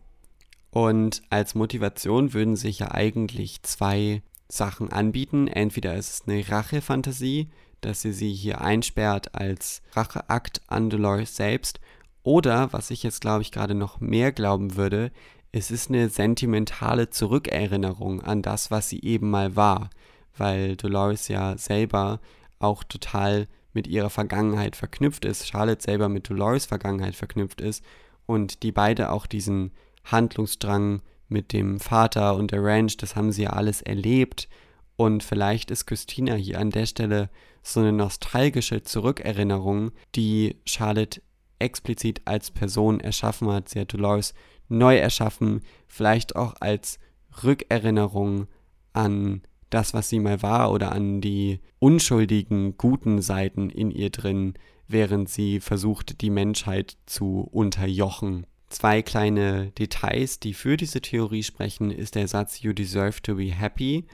Und 0.70 1.22
als 1.30 1.54
Motivation 1.54 2.32
würden 2.32 2.56
sich 2.56 2.80
ja 2.80 2.92
eigentlich 2.92 3.62
zwei 3.62 4.22
Sachen 4.48 4.92
anbieten. 4.92 5.48
Entweder 5.48 5.96
ist 5.96 6.10
es 6.10 6.28
eine 6.28 6.48
Rachefantasie, 6.48 7.48
dass 7.80 8.02
sie 8.02 8.12
sie 8.12 8.32
hier 8.32 8.60
einsperrt 8.60 9.34
als 9.34 9.82
Racheakt 9.92 10.60
an 10.68 10.90
Dolores 10.90 11.34
selbst. 11.36 11.80
Oder, 12.22 12.72
was 12.72 12.90
ich 12.90 13.02
jetzt 13.02 13.20
glaube 13.20 13.42
ich 13.42 13.52
gerade 13.52 13.74
noch 13.74 14.00
mehr 14.00 14.32
glauben 14.32 14.76
würde, 14.76 15.10
es 15.52 15.70
ist 15.70 15.88
eine 15.88 16.08
sentimentale 16.08 17.10
Zurückerinnerung 17.10 18.22
an 18.22 18.42
das, 18.42 18.70
was 18.70 18.88
sie 18.88 19.02
eben 19.02 19.30
mal 19.30 19.56
war, 19.56 19.90
weil 20.36 20.76
Dolores 20.76 21.26
ja 21.26 21.58
selber 21.58 22.20
auch 22.60 22.84
total 22.84 23.48
mit 23.72 23.86
ihrer 23.88 24.10
Vergangenheit 24.10 24.76
verknüpft 24.76 25.24
ist, 25.24 25.48
Charlotte 25.48 25.82
selber 25.82 26.08
mit 26.08 26.28
Dolores 26.28 26.66
Vergangenheit 26.66 27.16
verknüpft 27.16 27.60
ist 27.60 27.82
und 28.30 28.62
die 28.62 28.72
beide 28.72 29.10
auch 29.10 29.26
diesen 29.26 29.72
Handlungsdrang 30.04 31.02
mit 31.28 31.52
dem 31.52 31.80
Vater 31.80 32.36
und 32.36 32.52
der 32.52 32.62
Ranch, 32.62 32.96
das 32.96 33.16
haben 33.16 33.32
sie 33.32 33.42
ja 33.42 33.50
alles 33.50 33.82
erlebt 33.82 34.48
und 34.96 35.22
vielleicht 35.22 35.70
ist 35.70 35.86
Christina 35.86 36.34
hier 36.34 36.58
an 36.60 36.70
der 36.70 36.86
Stelle 36.86 37.30
so 37.62 37.80
eine 37.80 37.92
nostalgische 37.92 38.82
Zurückerinnerung, 38.82 39.92
die 40.14 40.56
Charlotte 40.64 41.22
explizit 41.58 42.22
als 42.24 42.50
Person 42.50 43.00
erschaffen 43.00 43.50
hat. 43.50 43.68
Sie 43.68 43.80
hat 43.80 43.92
Dolores 43.92 44.34
neu 44.68 44.96
erschaffen, 44.96 45.62
vielleicht 45.88 46.36
auch 46.36 46.54
als 46.60 46.98
Rückerinnerung 47.42 48.46
an 48.92 49.42
das, 49.70 49.94
was 49.94 50.08
sie 50.08 50.20
mal 50.20 50.42
war 50.42 50.70
oder 50.70 50.92
an 50.92 51.20
die 51.20 51.60
unschuldigen, 51.78 52.76
guten 52.76 53.22
Seiten 53.22 53.70
in 53.70 53.90
ihr 53.90 54.10
drin, 54.10 54.54
während 54.90 55.28
sie 55.28 55.60
versucht, 55.60 56.20
die 56.20 56.30
Menschheit 56.30 56.96
zu 57.06 57.48
unterjochen. 57.50 58.46
Zwei 58.68 59.02
kleine 59.02 59.72
Details, 59.72 60.38
die 60.38 60.54
für 60.54 60.76
diese 60.76 61.00
Theorie 61.00 61.42
sprechen, 61.42 61.90
ist 61.90 62.14
der 62.14 62.28
Satz 62.28 62.62
You 62.62 62.72
deserve 62.72 63.20
to 63.22 63.34
be 63.34 63.52
happy, 63.52 64.06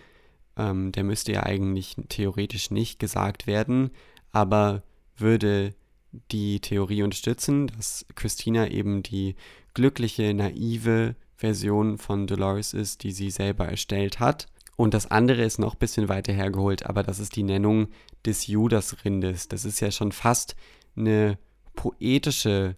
ähm, 0.57 0.93
der 0.93 1.05
müsste 1.05 1.33
ja 1.33 1.43
eigentlich 1.43 1.97
theoretisch 2.09 2.71
nicht 2.71 2.99
gesagt 2.99 3.47
werden, 3.47 3.91
aber 4.33 4.83
würde 5.17 5.75
die 6.31 6.61
Theorie 6.61 7.03
unterstützen, 7.03 7.67
dass 7.69 8.07
Christina 8.15 8.69
eben 8.69 9.03
die 9.03 9.35
glückliche, 9.75 10.33
naive 10.33 11.15
Version 11.37 11.99
von 11.99 12.27
Dolores 12.27 12.73
ist, 12.73 13.03
die 13.03 13.13
sie 13.13 13.31
selber 13.31 13.67
erstellt 13.67 14.21
hat. 14.21 14.47
Und 14.77 14.95
das 14.95 15.11
andere 15.11 15.43
ist 15.43 15.59
noch 15.59 15.75
ein 15.75 15.79
bisschen 15.79 16.09
weiter 16.09 16.33
hergeholt, 16.33 16.85
aber 16.87 17.03
das 17.03 17.19
ist 17.19 17.37
die 17.37 17.43
Nennung 17.43 17.89
des 18.25 18.47
Judasrindes. 18.47 19.49
Das 19.49 19.65
ist 19.65 19.81
ja 19.81 19.91
schon 19.91 20.13
fast 20.13 20.55
eine 20.97 21.39
poetische 21.75 22.77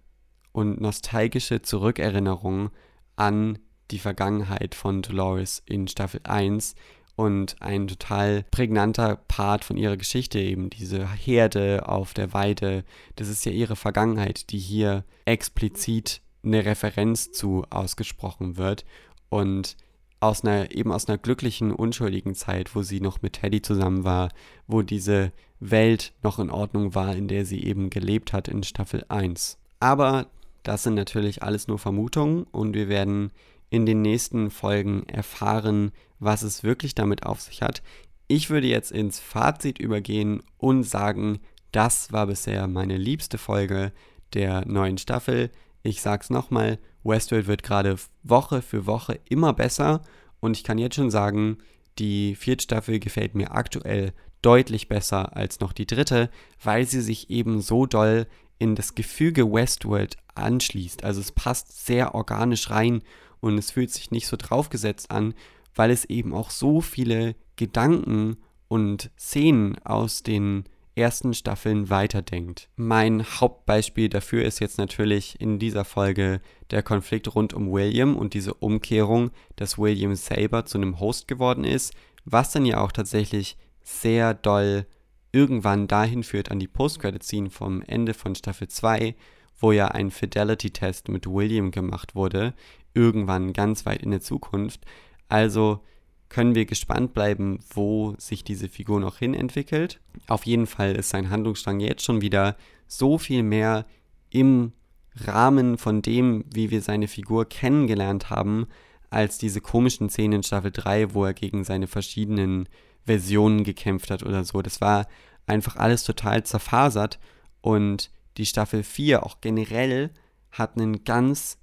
und 0.53 0.81
nostalgische 0.81 1.63
Zurückerinnerung 1.63 2.71
an 3.17 3.59
die 3.91 3.99
Vergangenheit 3.99 4.75
von 4.75 5.03
Dolores 5.03 5.63
in 5.67 5.89
Staffel 5.89 6.21
1, 6.25 6.75
und 7.19 7.57
ein 7.59 7.89
total 7.89 8.45
prägnanter 8.53 9.17
Part 9.17 9.65
von 9.65 9.77
ihrer 9.77 9.97
Geschichte, 9.97 10.39
eben 10.39 10.71
diese 10.71 11.13
Herde 11.13 11.89
auf 11.89 12.15
der 12.15 12.33
Weide, 12.33 12.85
das 13.17 13.27
ist 13.27 13.45
ja 13.45 13.51
ihre 13.51 13.75
Vergangenheit, 13.75 14.51
die 14.51 14.59
hier 14.59 15.05
explizit 15.25 16.21
eine 16.45 16.65
Referenz 16.65 17.33
zu 17.33 17.65
ausgesprochen 17.71 18.57
wird 18.57 18.85
und 19.31 19.77
aus 20.21 20.43
einer 20.43 20.73
eben 20.73 20.93
aus 20.93 21.09
einer 21.09 21.19
glücklichen, 21.19 21.73
unschuldigen 21.73 22.35
Zeit, 22.35 22.75
wo 22.75 22.83
sie 22.83 23.01
noch 23.01 23.23
mit 23.23 23.35
Teddy 23.35 23.63
zusammen 23.63 24.05
war, 24.05 24.31
wo 24.67 24.83
diese 24.83 25.33
Welt 25.61 26.13
noch 26.23 26.39
in 26.39 26.51
Ordnung 26.51 26.95
war, 26.95 27.15
in 27.15 27.29
der 27.29 27.45
sie 27.45 27.63
eben 27.65 27.91
gelebt 27.91 28.33
hat 28.33 28.49
in 28.49 28.63
Staffel 28.63 29.05
1. 29.09 29.59
Aber 29.81 30.27
das 30.63 30.83
sind 30.83 30.95
natürlich 30.95 31.43
alles 31.43 31.69
nur 31.69 31.79
Vermutungen 31.79 32.45
und 32.45 32.75
wir 32.75 32.89
werden 32.89 33.31
in 33.71 33.87
den 33.87 34.03
nächsten 34.03 34.51
Folgen 34.51 35.05
erfahren, 35.05 35.93
was 36.19 36.43
es 36.43 36.63
wirklich 36.63 36.95
damit 36.95 37.25
auf 37.25 37.41
sich 37.41 37.63
hat. 37.63 37.83
Ich 38.27 38.51
würde 38.51 38.67
jetzt 38.67 38.93
ins 38.93 39.21
Fazit 39.21 39.79
übergehen 39.79 40.43
und 40.59 40.83
sagen, 40.85 41.39
das 41.73 42.13
war 42.13 42.27
bisher 42.27 42.67
meine 42.67 42.97
liebste 42.97 43.39
Folge 43.39 43.93
der 44.35 44.67
neuen 44.67 44.99
Staffel. 44.99 45.51
Ich 45.83 46.03
sag's 46.03 46.31
nochmal, 46.31 46.79
Westworld 47.05 47.47
wird 47.47 47.63
gerade 47.63 47.97
Woche 48.23 48.63
für 48.63 48.87
Woche 48.87 49.19
immer 49.29 49.53
besser 49.53 50.03
und 50.41 50.57
ich 50.57 50.65
kann 50.65 50.79
jetzt 50.79 50.97
schon 50.97 51.11
sagen, 51.11 51.59
die 51.99 52.35
vierte 52.35 52.63
Staffel 52.63 52.99
gefällt 53.01 53.35
mir 53.35 53.53
aktuell 53.53 54.13
deutlich 54.43 54.89
besser 54.89 55.37
als 55.37 55.61
noch 55.61 55.73
die 55.73 55.87
dritte, 55.87 56.31
weil 56.63 56.87
sie 56.87 57.01
sich 57.01 57.31
eben 57.31 57.61
so 57.61 57.87
doll 57.87 58.27
in 58.59 58.75
das 58.75 58.95
Gefüge 58.95 59.53
Westworld 59.53 60.17
anschließt. 60.35 61.05
Also 61.05 61.21
es 61.21 61.33
passt 61.33 61.87
sehr 61.87 62.15
organisch 62.15 62.71
rein 62.71 63.03
und 63.41 63.59
es 63.59 63.71
fühlt 63.71 63.91
sich 63.91 64.11
nicht 64.11 64.27
so 64.27 64.37
draufgesetzt 64.37 65.11
an, 65.11 65.35
weil 65.75 65.91
es 65.91 66.05
eben 66.05 66.35
auch 66.35 66.51
so 66.51 66.81
viele 66.81 67.35
Gedanken 67.57 68.37
und 68.69 69.11
Szenen 69.19 69.79
aus 69.85 70.23
den 70.23 70.65
ersten 70.99 71.33
Staffeln 71.33 71.89
weiterdenkt. 71.89 72.69
Mein 72.77 73.25
Hauptbeispiel 73.25 74.09
dafür 74.09 74.45
ist 74.45 74.61
jetzt 74.61 74.79
natürlich 74.79 75.41
in 75.41 75.59
dieser 75.59 75.85
Folge 75.85 76.41
der 76.71 76.83
Konflikt 76.83 77.35
rund 77.35 77.55
um 77.55 77.71
William 77.73 78.17
und 78.17 78.35
diese 78.35 78.55
Umkehrung, 78.55 79.31
dass 79.57 79.79
William 79.79 80.15
selber 80.15 80.67
zu 80.67 80.79
einem 80.79 81.01
Host 81.01 81.29
geworden 81.29 81.65
ist, 81.65 81.95
was 82.25 82.51
dann 82.51 82.67
ja 82.67 82.81
auch 82.81 82.93
tatsächlich 82.93 83.57
sehr 83.83 84.35
doll 84.35 84.87
irgendwann 85.33 85.89
dahin 85.89 86.23
führt 86.23 86.51
an 86.51 86.59
die 86.59 86.69
Post-Credit-Scene 86.69 87.51
vom 87.51 87.83
Ende 87.83 88.13
von 88.13 88.35
Staffel 88.35 88.69
2, 88.69 89.15
wo 89.59 89.73
ja 89.73 89.89
ein 89.89 90.11
Fidelity-Test 90.11 91.09
mit 91.09 91.27
William 91.27 91.71
gemacht 91.71 92.15
wurde, 92.15 92.55
irgendwann 92.95 93.53
ganz 93.53 93.87
weit 93.87 94.03
in 94.03 94.11
der 94.11 94.21
Zukunft. 94.21 94.85
Also 95.29 95.81
können 96.29 96.55
wir 96.55 96.67
gespannt 96.67 97.15
bleiben, 97.15 97.59
wo 97.71 98.15
sich 98.19 98.45
diese 98.45 98.69
Figur 98.69 99.01
noch 99.01 99.19
hin 99.19 99.35
entwickelt. 99.35 100.01
Auf 100.27 100.45
jeden 100.45 100.67
Fall 100.67 100.95
ist 100.97 101.11
sein 101.11 101.31
Handlungsstrang 101.31 101.81
jetzt 101.81 102.05
schon 102.05 102.21
wieder 102.21 102.57
so 102.87 103.19
viel 103.19 103.43
mehr 103.43 103.87
im 104.31 104.73
Rahmen 105.15 105.79
von 105.79 106.03
dem, 106.03 106.45
wie 106.53 106.71
wir 106.71 106.83
seine 106.83 107.09
Figur 107.09 107.49
kennengelernt 107.49 108.31
haben, 108.31 108.67
als 109.11 109.39
diese 109.39 109.61
komischen 109.61 110.11
Szenen 110.11 110.35
in 110.35 110.43
Staffel 110.43 110.71
3, 110.71 111.15
wo 111.15 111.25
er 111.25 111.35
gegen 111.35 111.65
seine 111.65 111.87
verschiedenen 111.87 112.69
Versionen 113.05 113.65
gekämpft 113.65 114.11
hat 114.11 114.23
oder 114.23 114.45
so. 114.45 114.61
Das 114.61 114.81
war 114.81 115.07
einfach 115.47 115.77
alles 115.77 116.05
total 116.05 116.45
zerfasert 116.45 117.19
und 117.63 118.11
die 118.37 118.47
Staffel 118.47 118.83
4 118.83 119.25
auch 119.25 119.41
generell 119.41 120.11
hat 120.51 120.77
ein 120.77 121.05
ganz 121.05 121.59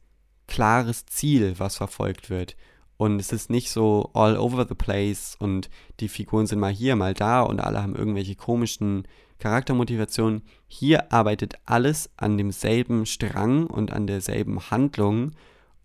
klares 0.48 1.06
Ziel, 1.06 1.56
was 1.58 1.78
verfolgt 1.78 2.30
wird. 2.30 2.56
Und 2.98 3.20
es 3.20 3.34
ist 3.34 3.50
nicht 3.50 3.72
so 3.72 4.10
all 4.14 4.38
over 4.38 4.66
the 4.68 4.76
place 4.76 5.36
und 5.38 5.70
die 6.00 6.08
Figuren 6.08 6.48
sind 6.48 6.60
mal 6.60 6.72
hier, 6.72 6.96
mal 6.96 7.14
da 7.14 7.42
und 7.42 7.60
alle 7.60 7.82
haben 7.82 7.96
irgendwelche 7.96 8.36
komischen 8.36 9.06
Charaktermotivationen. 9.40 10.44
Hier 10.68 11.12
arbeitet 11.12 11.56
alles 11.66 12.10
an 12.16 12.38
demselben 12.38 13.06
Strang 13.06 13.68
und 13.68 13.92
an 13.92 14.08
derselben 14.08 14.72
Handlung 14.72 15.32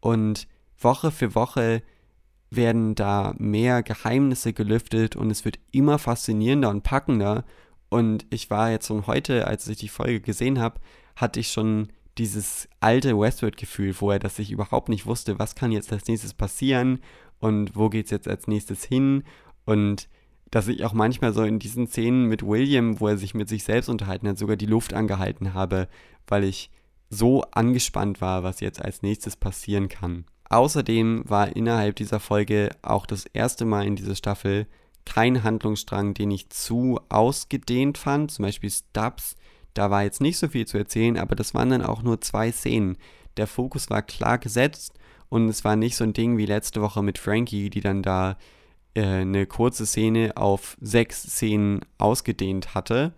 und 0.01 0.47
Woche 0.79 1.11
für 1.11 1.35
Woche 1.35 1.83
werden 2.51 2.95
da 2.95 3.35
mehr 3.39 3.83
Geheimnisse 3.83 4.53
gelüftet 4.53 5.15
und 5.17 5.31
es 5.31 5.45
wird 5.45 5.59
immer 5.71 5.99
faszinierender 5.99 6.71
und 6.71 6.83
packender. 6.83 7.45
Und 7.89 8.27
ich 8.31 8.51
war 8.51 8.71
jetzt 8.71 8.87
schon 8.87 9.07
heute, 9.07 9.47
als 9.47 9.67
ich 9.69 9.79
die 9.79 9.89
Folge 9.89 10.21
gesehen 10.21 10.61
habe, 10.61 10.81
hatte 11.17 11.41
ich 11.41 11.51
schon 11.51 11.89
dieses 12.21 12.69
alte 12.81 13.19
Westworld-Gefühl 13.19 13.95
vorher, 13.95 14.19
dass 14.19 14.39
ich 14.39 14.51
überhaupt 14.51 14.91
nicht 14.91 15.07
wusste, 15.07 15.39
was 15.39 15.55
kann 15.55 15.73
jetzt 15.73 15.91
als 15.91 16.07
nächstes 16.07 16.35
passieren 16.35 17.01
und 17.39 17.75
wo 17.75 17.89
geht 17.89 18.05
es 18.05 18.11
jetzt 18.11 18.29
als 18.29 18.47
nächstes 18.47 18.85
hin. 18.85 19.25
Und 19.65 20.07
dass 20.51 20.69
ich 20.69 20.85
auch 20.85 20.93
manchmal 20.93 21.33
so 21.33 21.43
in 21.43 21.59
diesen 21.59 21.87
Szenen 21.87 22.27
mit 22.27 22.47
William, 22.47 23.01
wo 23.01 23.09
er 23.09 23.17
sich 23.17 23.33
mit 23.33 23.49
sich 23.49 23.65
selbst 23.65 23.89
unterhalten 23.89 24.29
hat, 24.29 24.37
sogar 24.37 24.57
die 24.57 24.67
Luft 24.67 24.93
angehalten 24.93 25.55
habe, 25.55 25.89
weil 26.27 26.45
ich 26.45 26.71
so 27.09 27.43
angespannt 27.53 28.21
war, 28.21 28.43
was 28.43 28.61
jetzt 28.61 28.83
als 28.83 29.01
nächstes 29.01 29.37
passieren 29.37 29.89
kann. 29.89 30.27
Außerdem 30.51 31.23
war 31.27 31.57
innerhalb 31.57 31.97
dieser 31.97 32.21
Folge 32.21 32.69
auch 32.83 33.07
das 33.07 33.25
erste 33.25 33.65
Mal 33.65 33.87
in 33.87 33.97
dieser 33.97 34.15
Staffel 34.15 34.67
kein 35.07 35.43
Handlungsstrang, 35.43 36.13
den 36.13 36.31
ich 36.31 36.51
zu 36.51 37.01
ausgedehnt 37.09 37.97
fand. 37.97 38.31
Zum 38.31 38.45
Beispiel 38.45 38.71
Stubbs 38.71 39.37
da 39.81 39.91
war 39.91 40.03
jetzt 40.03 40.21
nicht 40.21 40.37
so 40.37 40.47
viel 40.47 40.67
zu 40.67 40.77
erzählen, 40.77 41.17
aber 41.17 41.35
das 41.35 41.55
waren 41.55 41.71
dann 41.71 41.81
auch 41.81 42.03
nur 42.03 42.21
zwei 42.21 42.53
Szenen. 42.53 42.99
Der 43.39 43.47
Fokus 43.47 43.89
war 43.89 44.03
klar 44.03 44.37
gesetzt 44.37 44.99
und 45.31 45.49
es 45.49 45.65
war 45.65 45.75
nicht 45.75 45.97
so 45.97 46.05
ein 46.05 46.13
Ding 46.13 46.37
wie 46.37 46.45
letzte 46.45 46.83
Woche 46.83 47.03
mit 47.03 47.17
Frankie, 47.17 47.71
die 47.71 47.81
dann 47.81 48.03
da 48.03 48.37
äh, 48.93 49.03
eine 49.03 49.47
kurze 49.47 49.87
Szene 49.87 50.37
auf 50.37 50.77
sechs 50.83 51.23
Szenen 51.23 51.81
ausgedehnt 51.97 52.75
hatte. 52.75 53.15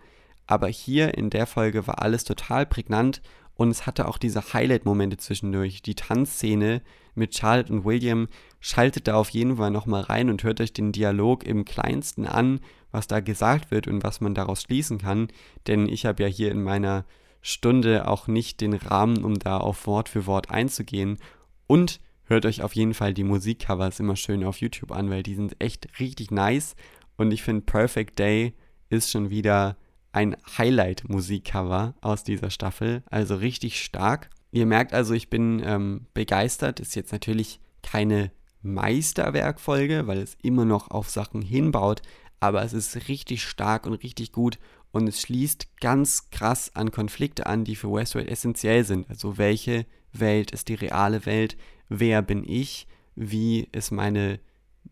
Aber 0.47 0.69
hier 0.69 1.19
in 1.19 1.31
der 1.31 1.49
Folge 1.49 1.89
war 1.89 2.01
alles 2.01 2.23
total 2.23 2.65
prägnant 2.65 3.23
und 3.57 3.71
es 3.71 3.85
hatte 3.85 4.07
auch 4.07 4.17
diese 4.17 4.53
Highlight-Momente 4.53 5.17
zwischendurch. 5.17 5.83
Die 5.83 5.97
Tanzszene 5.97 6.81
mit 7.15 7.37
Charlotte 7.37 7.73
und 7.73 7.85
William 7.85 8.29
schaltet 8.61 9.09
da 9.09 9.15
auf 9.15 9.31
jeden 9.31 9.57
Fall 9.57 9.71
nochmal 9.71 10.03
rein 10.03 10.31
und 10.31 10.43
hört 10.43 10.61
euch 10.61 10.73
den 10.73 10.93
Dialog 10.93 11.45
im 11.45 11.65
kleinsten 11.65 12.27
an 12.27 12.61
was 12.93 13.07
da 13.07 13.21
gesagt 13.21 13.71
wird 13.71 13.89
und 13.89 14.05
was 14.05 14.21
man 14.21 14.35
daraus 14.35 14.63
schließen 14.63 14.99
kann. 14.99 15.29
Denn 15.67 15.89
ich 15.89 16.07
habe 16.07 16.23
ja 16.23 16.29
hier 16.29 16.53
in 16.53 16.63
meiner 16.63 17.05
Stunde 17.41 18.07
auch 18.07 18.29
nicht 18.29 18.61
den 18.61 18.75
Rahmen, 18.75 19.25
um 19.25 19.39
da 19.39 19.57
auf 19.57 19.87
Wort 19.87 20.09
für 20.09 20.27
Wort 20.27 20.51
einzugehen. 20.51 21.19
Und 21.67 22.01
hört 22.25 22.47
euch 22.47 22.63
auf 22.63 22.77
jeden 22.77 22.95
Fall 22.95 23.15
die 23.15 23.25
Musikcovers 23.25 23.99
immer 23.99 24.15
schön 24.15 24.45
auf 24.45 24.61
YouTube 24.61 24.93
an, 24.93 25.11
weil 25.11 25.23
die 25.23 25.35
sind 25.35 25.57
echt 25.59 25.99
richtig 25.99 26.31
nice. 26.31 26.77
Und 27.17 27.33
ich 27.33 27.43
finde 27.43 27.63
Perfect 27.63 28.19
Day 28.19 28.55
ist 28.91 29.11
schon 29.11 29.31
wieder 29.31 29.77
ein 30.13 30.37
Highlight-Musikcover 30.59 31.95
aus 32.03 32.23
dieser 32.23 32.51
Staffel. 32.51 33.03
Also 33.11 33.37
richtig 33.37 33.83
stark. 33.83 34.29
Ihr 34.53 34.67
merkt 34.67 34.93
also, 34.93 35.15
ich 35.15 35.29
bin 35.29 35.61
ähm, 35.65 36.07
begeistert. 36.15 36.79
Ist 36.79 36.95
jetzt 36.95 37.13
natürlich 37.13 37.61
keine 37.83 38.31
Meisterwerkfolge, 38.63 40.07
weil 40.07 40.19
es 40.19 40.37
immer 40.41 40.65
noch 40.65 40.91
auf 40.91 41.11
Sachen 41.11 41.43
hinbaut 41.43 42.03
aber 42.43 42.65
es 42.65 42.73
ist 42.73 43.07
richtig 43.07 43.45
stark 43.45 43.87
und 43.87 43.95
richtig 44.03 44.33
gut 44.33 44.59
und 44.91 45.07
es 45.07 45.21
schließt 45.21 45.77
ganz 45.81 46.29
krass 46.31 46.73
an 46.75 46.91
Konflikte 46.91 47.47
an, 47.47 47.63
die 47.63 47.77
für 47.77 47.93
Westworld 47.93 48.29
essentiell 48.29 48.83
sind. 48.85 49.09
Also 49.09 49.39
welche 49.39 49.87
Welt 50.13 50.51
ist 50.51 50.67
die 50.67 50.75
reale 50.75 51.25
Welt? 51.25 51.57
Wer 51.89 52.21
bin 52.21 52.43
ich? 52.43 52.89
Wie 53.15 53.69
ist 53.71 53.93
meine 53.93 54.41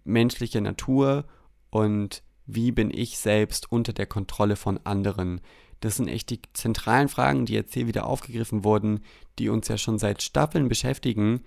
menschliche 0.04 0.61
Natur? 0.61 1.24
Und 1.70 2.22
wie 2.46 2.70
bin 2.70 2.92
ich 2.92 3.18
selbst 3.18 3.72
unter 3.72 3.92
der 3.92 4.06
Kontrolle 4.06 4.54
von 4.54 4.78
anderen? 4.84 5.40
Das 5.81 5.97
sind 5.97 6.09
echt 6.09 6.31
die 6.31 6.41
zentralen 6.53 7.09
Fragen, 7.09 7.47
die 7.47 7.55
jetzt 7.55 7.74
hier 7.74 7.87
wieder 7.87 8.07
aufgegriffen 8.07 8.64
wurden, 8.64 9.01
die 9.39 9.49
uns 9.49 9.68
ja 9.68 9.78
schon 9.78 9.99
seit 9.99 10.22
Staffeln 10.22 10.68
beschäftigen. 10.68 11.43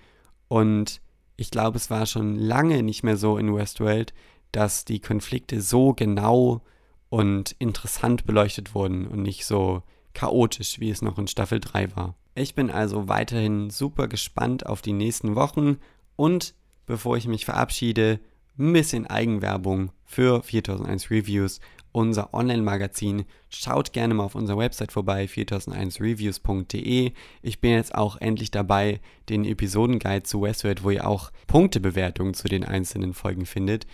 Und 0.48 1.02
ich 1.38 1.52
glaube, 1.52 1.78
es 1.78 1.90
war 1.90 2.06
schon 2.06 2.36
lange 2.36 2.84
nicht 2.84 3.04
mehr 3.04 3.18
so 3.18 3.38
in 3.38 3.54
Westworld, 3.54 4.14
dass 4.52 4.86
die 4.86 5.00
Konflikte 5.00 5.62
so 5.62 5.94
genau 5.94 6.62
und 7.10 7.56
interessant 7.60 8.26
beleuchtet 8.26 8.74
wurden 8.74 9.08
und 9.08 9.22
nicht 9.22 9.46
so 9.46 9.84
chaotisch, 10.14 10.80
wie 10.80 10.90
es 10.90 11.02
noch 11.02 11.18
in 11.18 11.28
Staffel 11.28 11.60
3 11.60 11.96
war. 11.96 12.16
Ich 12.36 12.56
bin 12.56 12.72
also 12.72 13.08
weiterhin 13.08 13.70
super 13.70 14.08
gespannt 14.08 14.66
auf 14.66 14.82
die 14.82 14.94
nächsten 14.94 15.36
Wochen 15.36 15.78
und 16.16 16.56
bevor 16.86 17.18
ich 17.18 17.28
mich 17.28 17.46
verabschiede, 17.46 18.20
ein 18.58 18.74
bisschen 18.74 19.08
Eigenwerbung 19.08 19.92
für 20.06 20.42
4001 20.42 21.10
Reviews 21.12 21.60
unser 21.94 22.34
Online-Magazin. 22.34 23.24
Schaut 23.50 23.94
gerne 23.94 24.14
mal 24.14 24.26
auf 24.26 24.36
unserer 24.36 24.58
Website 24.58 24.92
vorbei, 24.92 25.26
4001reviews.de. 25.26 27.14
Ich 27.42 27.62
bin 27.62 27.72
jetzt 27.72 27.96
auch 27.96 28.18
endlich 28.18 28.52
dabei, 28.52 29.00
den 29.30 29.46
Episodenguide 29.46 30.24
zu 30.24 30.42
Westworld, 30.42 30.84
wo 30.84 30.90
ihr 30.90 31.08
auch 31.08 31.32
Punktebewertungen 31.48 32.34
zu 32.34 32.50
den 32.50 32.66
einzelnen 32.66 33.14
Folgen 33.14 33.46
findet. 33.46 33.88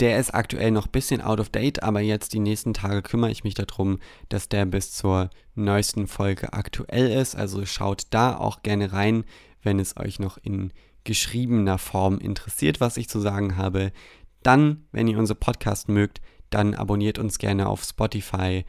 Der 0.00 0.18
ist 0.18 0.34
aktuell 0.34 0.70
noch 0.70 0.86
ein 0.86 0.92
bisschen 0.92 1.20
out 1.20 1.38
of 1.38 1.50
date, 1.50 1.82
aber 1.82 2.00
jetzt 2.00 2.32
die 2.32 2.40
nächsten 2.40 2.74
Tage 2.74 3.02
kümmere 3.02 3.30
ich 3.30 3.44
mich 3.44 3.54
darum, 3.54 3.98
dass 4.28 4.48
der 4.48 4.66
bis 4.66 4.92
zur 4.92 5.30
neuesten 5.54 6.08
Folge 6.08 6.52
aktuell 6.52 7.10
ist. 7.10 7.36
Also 7.36 7.64
schaut 7.66 8.06
da 8.10 8.36
auch 8.36 8.62
gerne 8.62 8.92
rein, 8.92 9.24
wenn 9.62 9.78
es 9.78 9.96
euch 9.96 10.18
noch 10.18 10.38
in 10.42 10.72
geschriebener 11.04 11.78
Form 11.78 12.18
interessiert, 12.18 12.80
was 12.80 12.96
ich 12.96 13.08
zu 13.08 13.20
sagen 13.20 13.56
habe. 13.56 13.92
Dann, 14.42 14.86
wenn 14.92 15.06
ihr 15.06 15.18
unsere 15.18 15.38
Podcast 15.38 15.88
mögt, 15.88 16.20
dann 16.54 16.74
abonniert 16.74 17.18
uns 17.18 17.38
gerne 17.38 17.68
auf 17.68 17.82
Spotify, 17.82 18.64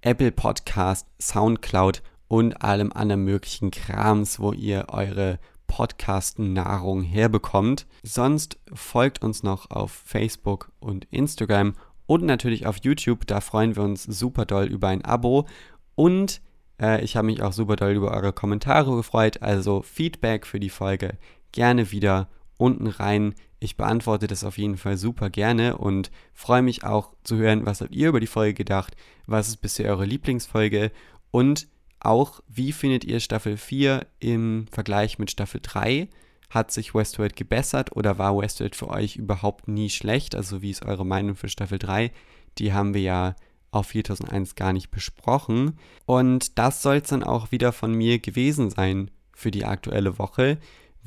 Apple 0.00 0.32
Podcast, 0.32 1.06
Soundcloud 1.20 2.02
und 2.28 2.62
allem 2.62 2.92
anderen 2.92 3.24
möglichen 3.24 3.70
Krams, 3.70 4.40
wo 4.40 4.52
ihr 4.52 4.86
eure 4.88 5.38
Podcast-Nahrung 5.66 7.02
herbekommt. 7.02 7.86
Sonst 8.02 8.58
folgt 8.72 9.22
uns 9.22 9.42
noch 9.42 9.70
auf 9.70 9.92
Facebook 9.92 10.72
und 10.80 11.06
Instagram 11.10 11.74
und 12.06 12.24
natürlich 12.24 12.66
auf 12.66 12.78
YouTube. 12.82 13.26
Da 13.26 13.40
freuen 13.40 13.76
wir 13.76 13.82
uns 13.82 14.04
super 14.04 14.44
doll 14.44 14.66
über 14.66 14.88
ein 14.88 15.04
Abo. 15.04 15.46
Und 15.94 16.40
äh, 16.80 17.02
ich 17.04 17.16
habe 17.16 17.26
mich 17.26 17.42
auch 17.42 17.52
super 17.52 17.76
doll 17.76 17.92
über 17.92 18.12
eure 18.12 18.32
Kommentare 18.32 18.94
gefreut. 18.96 19.42
Also 19.42 19.82
Feedback 19.82 20.46
für 20.46 20.60
die 20.60 20.70
Folge 20.70 21.18
gerne 21.52 21.90
wieder 21.90 22.28
unten 22.58 22.86
rein 22.86 23.34
ich 23.58 23.76
beantworte 23.76 24.26
das 24.26 24.44
auf 24.44 24.58
jeden 24.58 24.76
Fall 24.76 24.96
super 24.96 25.30
gerne 25.30 25.78
und 25.78 26.10
freue 26.34 26.62
mich 26.62 26.84
auch 26.84 27.14
zu 27.24 27.36
hören, 27.36 27.66
was 27.66 27.80
habt 27.80 27.94
ihr 27.94 28.08
über 28.08 28.20
die 28.20 28.26
Folge 28.26 28.54
gedacht, 28.54 28.96
was 29.26 29.48
ist 29.48 29.58
bisher 29.58 29.90
eure 29.90 30.04
Lieblingsfolge 30.04 30.92
und 31.30 31.68
auch, 32.00 32.40
wie 32.46 32.72
findet 32.72 33.04
ihr 33.04 33.20
Staffel 33.20 33.56
4 33.56 34.06
im 34.20 34.66
Vergleich 34.70 35.18
mit 35.18 35.30
Staffel 35.30 35.60
3? 35.62 36.08
Hat 36.50 36.70
sich 36.70 36.94
Westworld 36.94 37.34
gebessert 37.34 37.96
oder 37.96 38.18
war 38.18 38.38
Westworld 38.38 38.76
für 38.76 38.88
euch 38.88 39.16
überhaupt 39.16 39.66
nie 39.66 39.90
schlecht? 39.90 40.34
Also 40.34 40.62
wie 40.62 40.70
ist 40.70 40.84
eure 40.84 41.04
Meinung 41.04 41.34
für 41.34 41.48
Staffel 41.48 41.78
3? 41.78 42.12
Die 42.58 42.72
haben 42.72 42.94
wir 42.94 43.00
ja 43.00 43.36
auf 43.72 43.88
4001 43.88 44.54
gar 44.54 44.72
nicht 44.72 44.90
besprochen. 44.90 45.78
Und 46.04 46.58
das 46.58 46.82
soll 46.82 46.96
es 46.96 47.08
dann 47.08 47.24
auch 47.24 47.50
wieder 47.50 47.72
von 47.72 47.92
mir 47.92 48.18
gewesen 48.18 48.70
sein 48.70 49.10
für 49.34 49.50
die 49.50 49.64
aktuelle 49.64 50.18
Woche. 50.18 50.58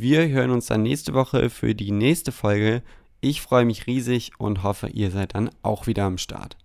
Wir 0.02 0.30
hören 0.30 0.52
uns 0.52 0.68
dann 0.68 0.84
nächste 0.84 1.14
Woche 1.14 1.50
für 1.50 1.76
die 1.76 1.92
nächste 1.92 2.32
Folge. 2.32 2.84
Ich 3.20 3.42
freue 3.42 3.66
mich 3.66 3.86
riesig 3.86 4.32
und 4.38 4.64
hoffe, 4.64 4.88
ihr 4.88 5.12
seid 5.12 5.36
dann 5.36 5.50
auch 5.62 5.88
wieder 5.88 6.06
am 6.06 6.18
Start. 6.18 6.56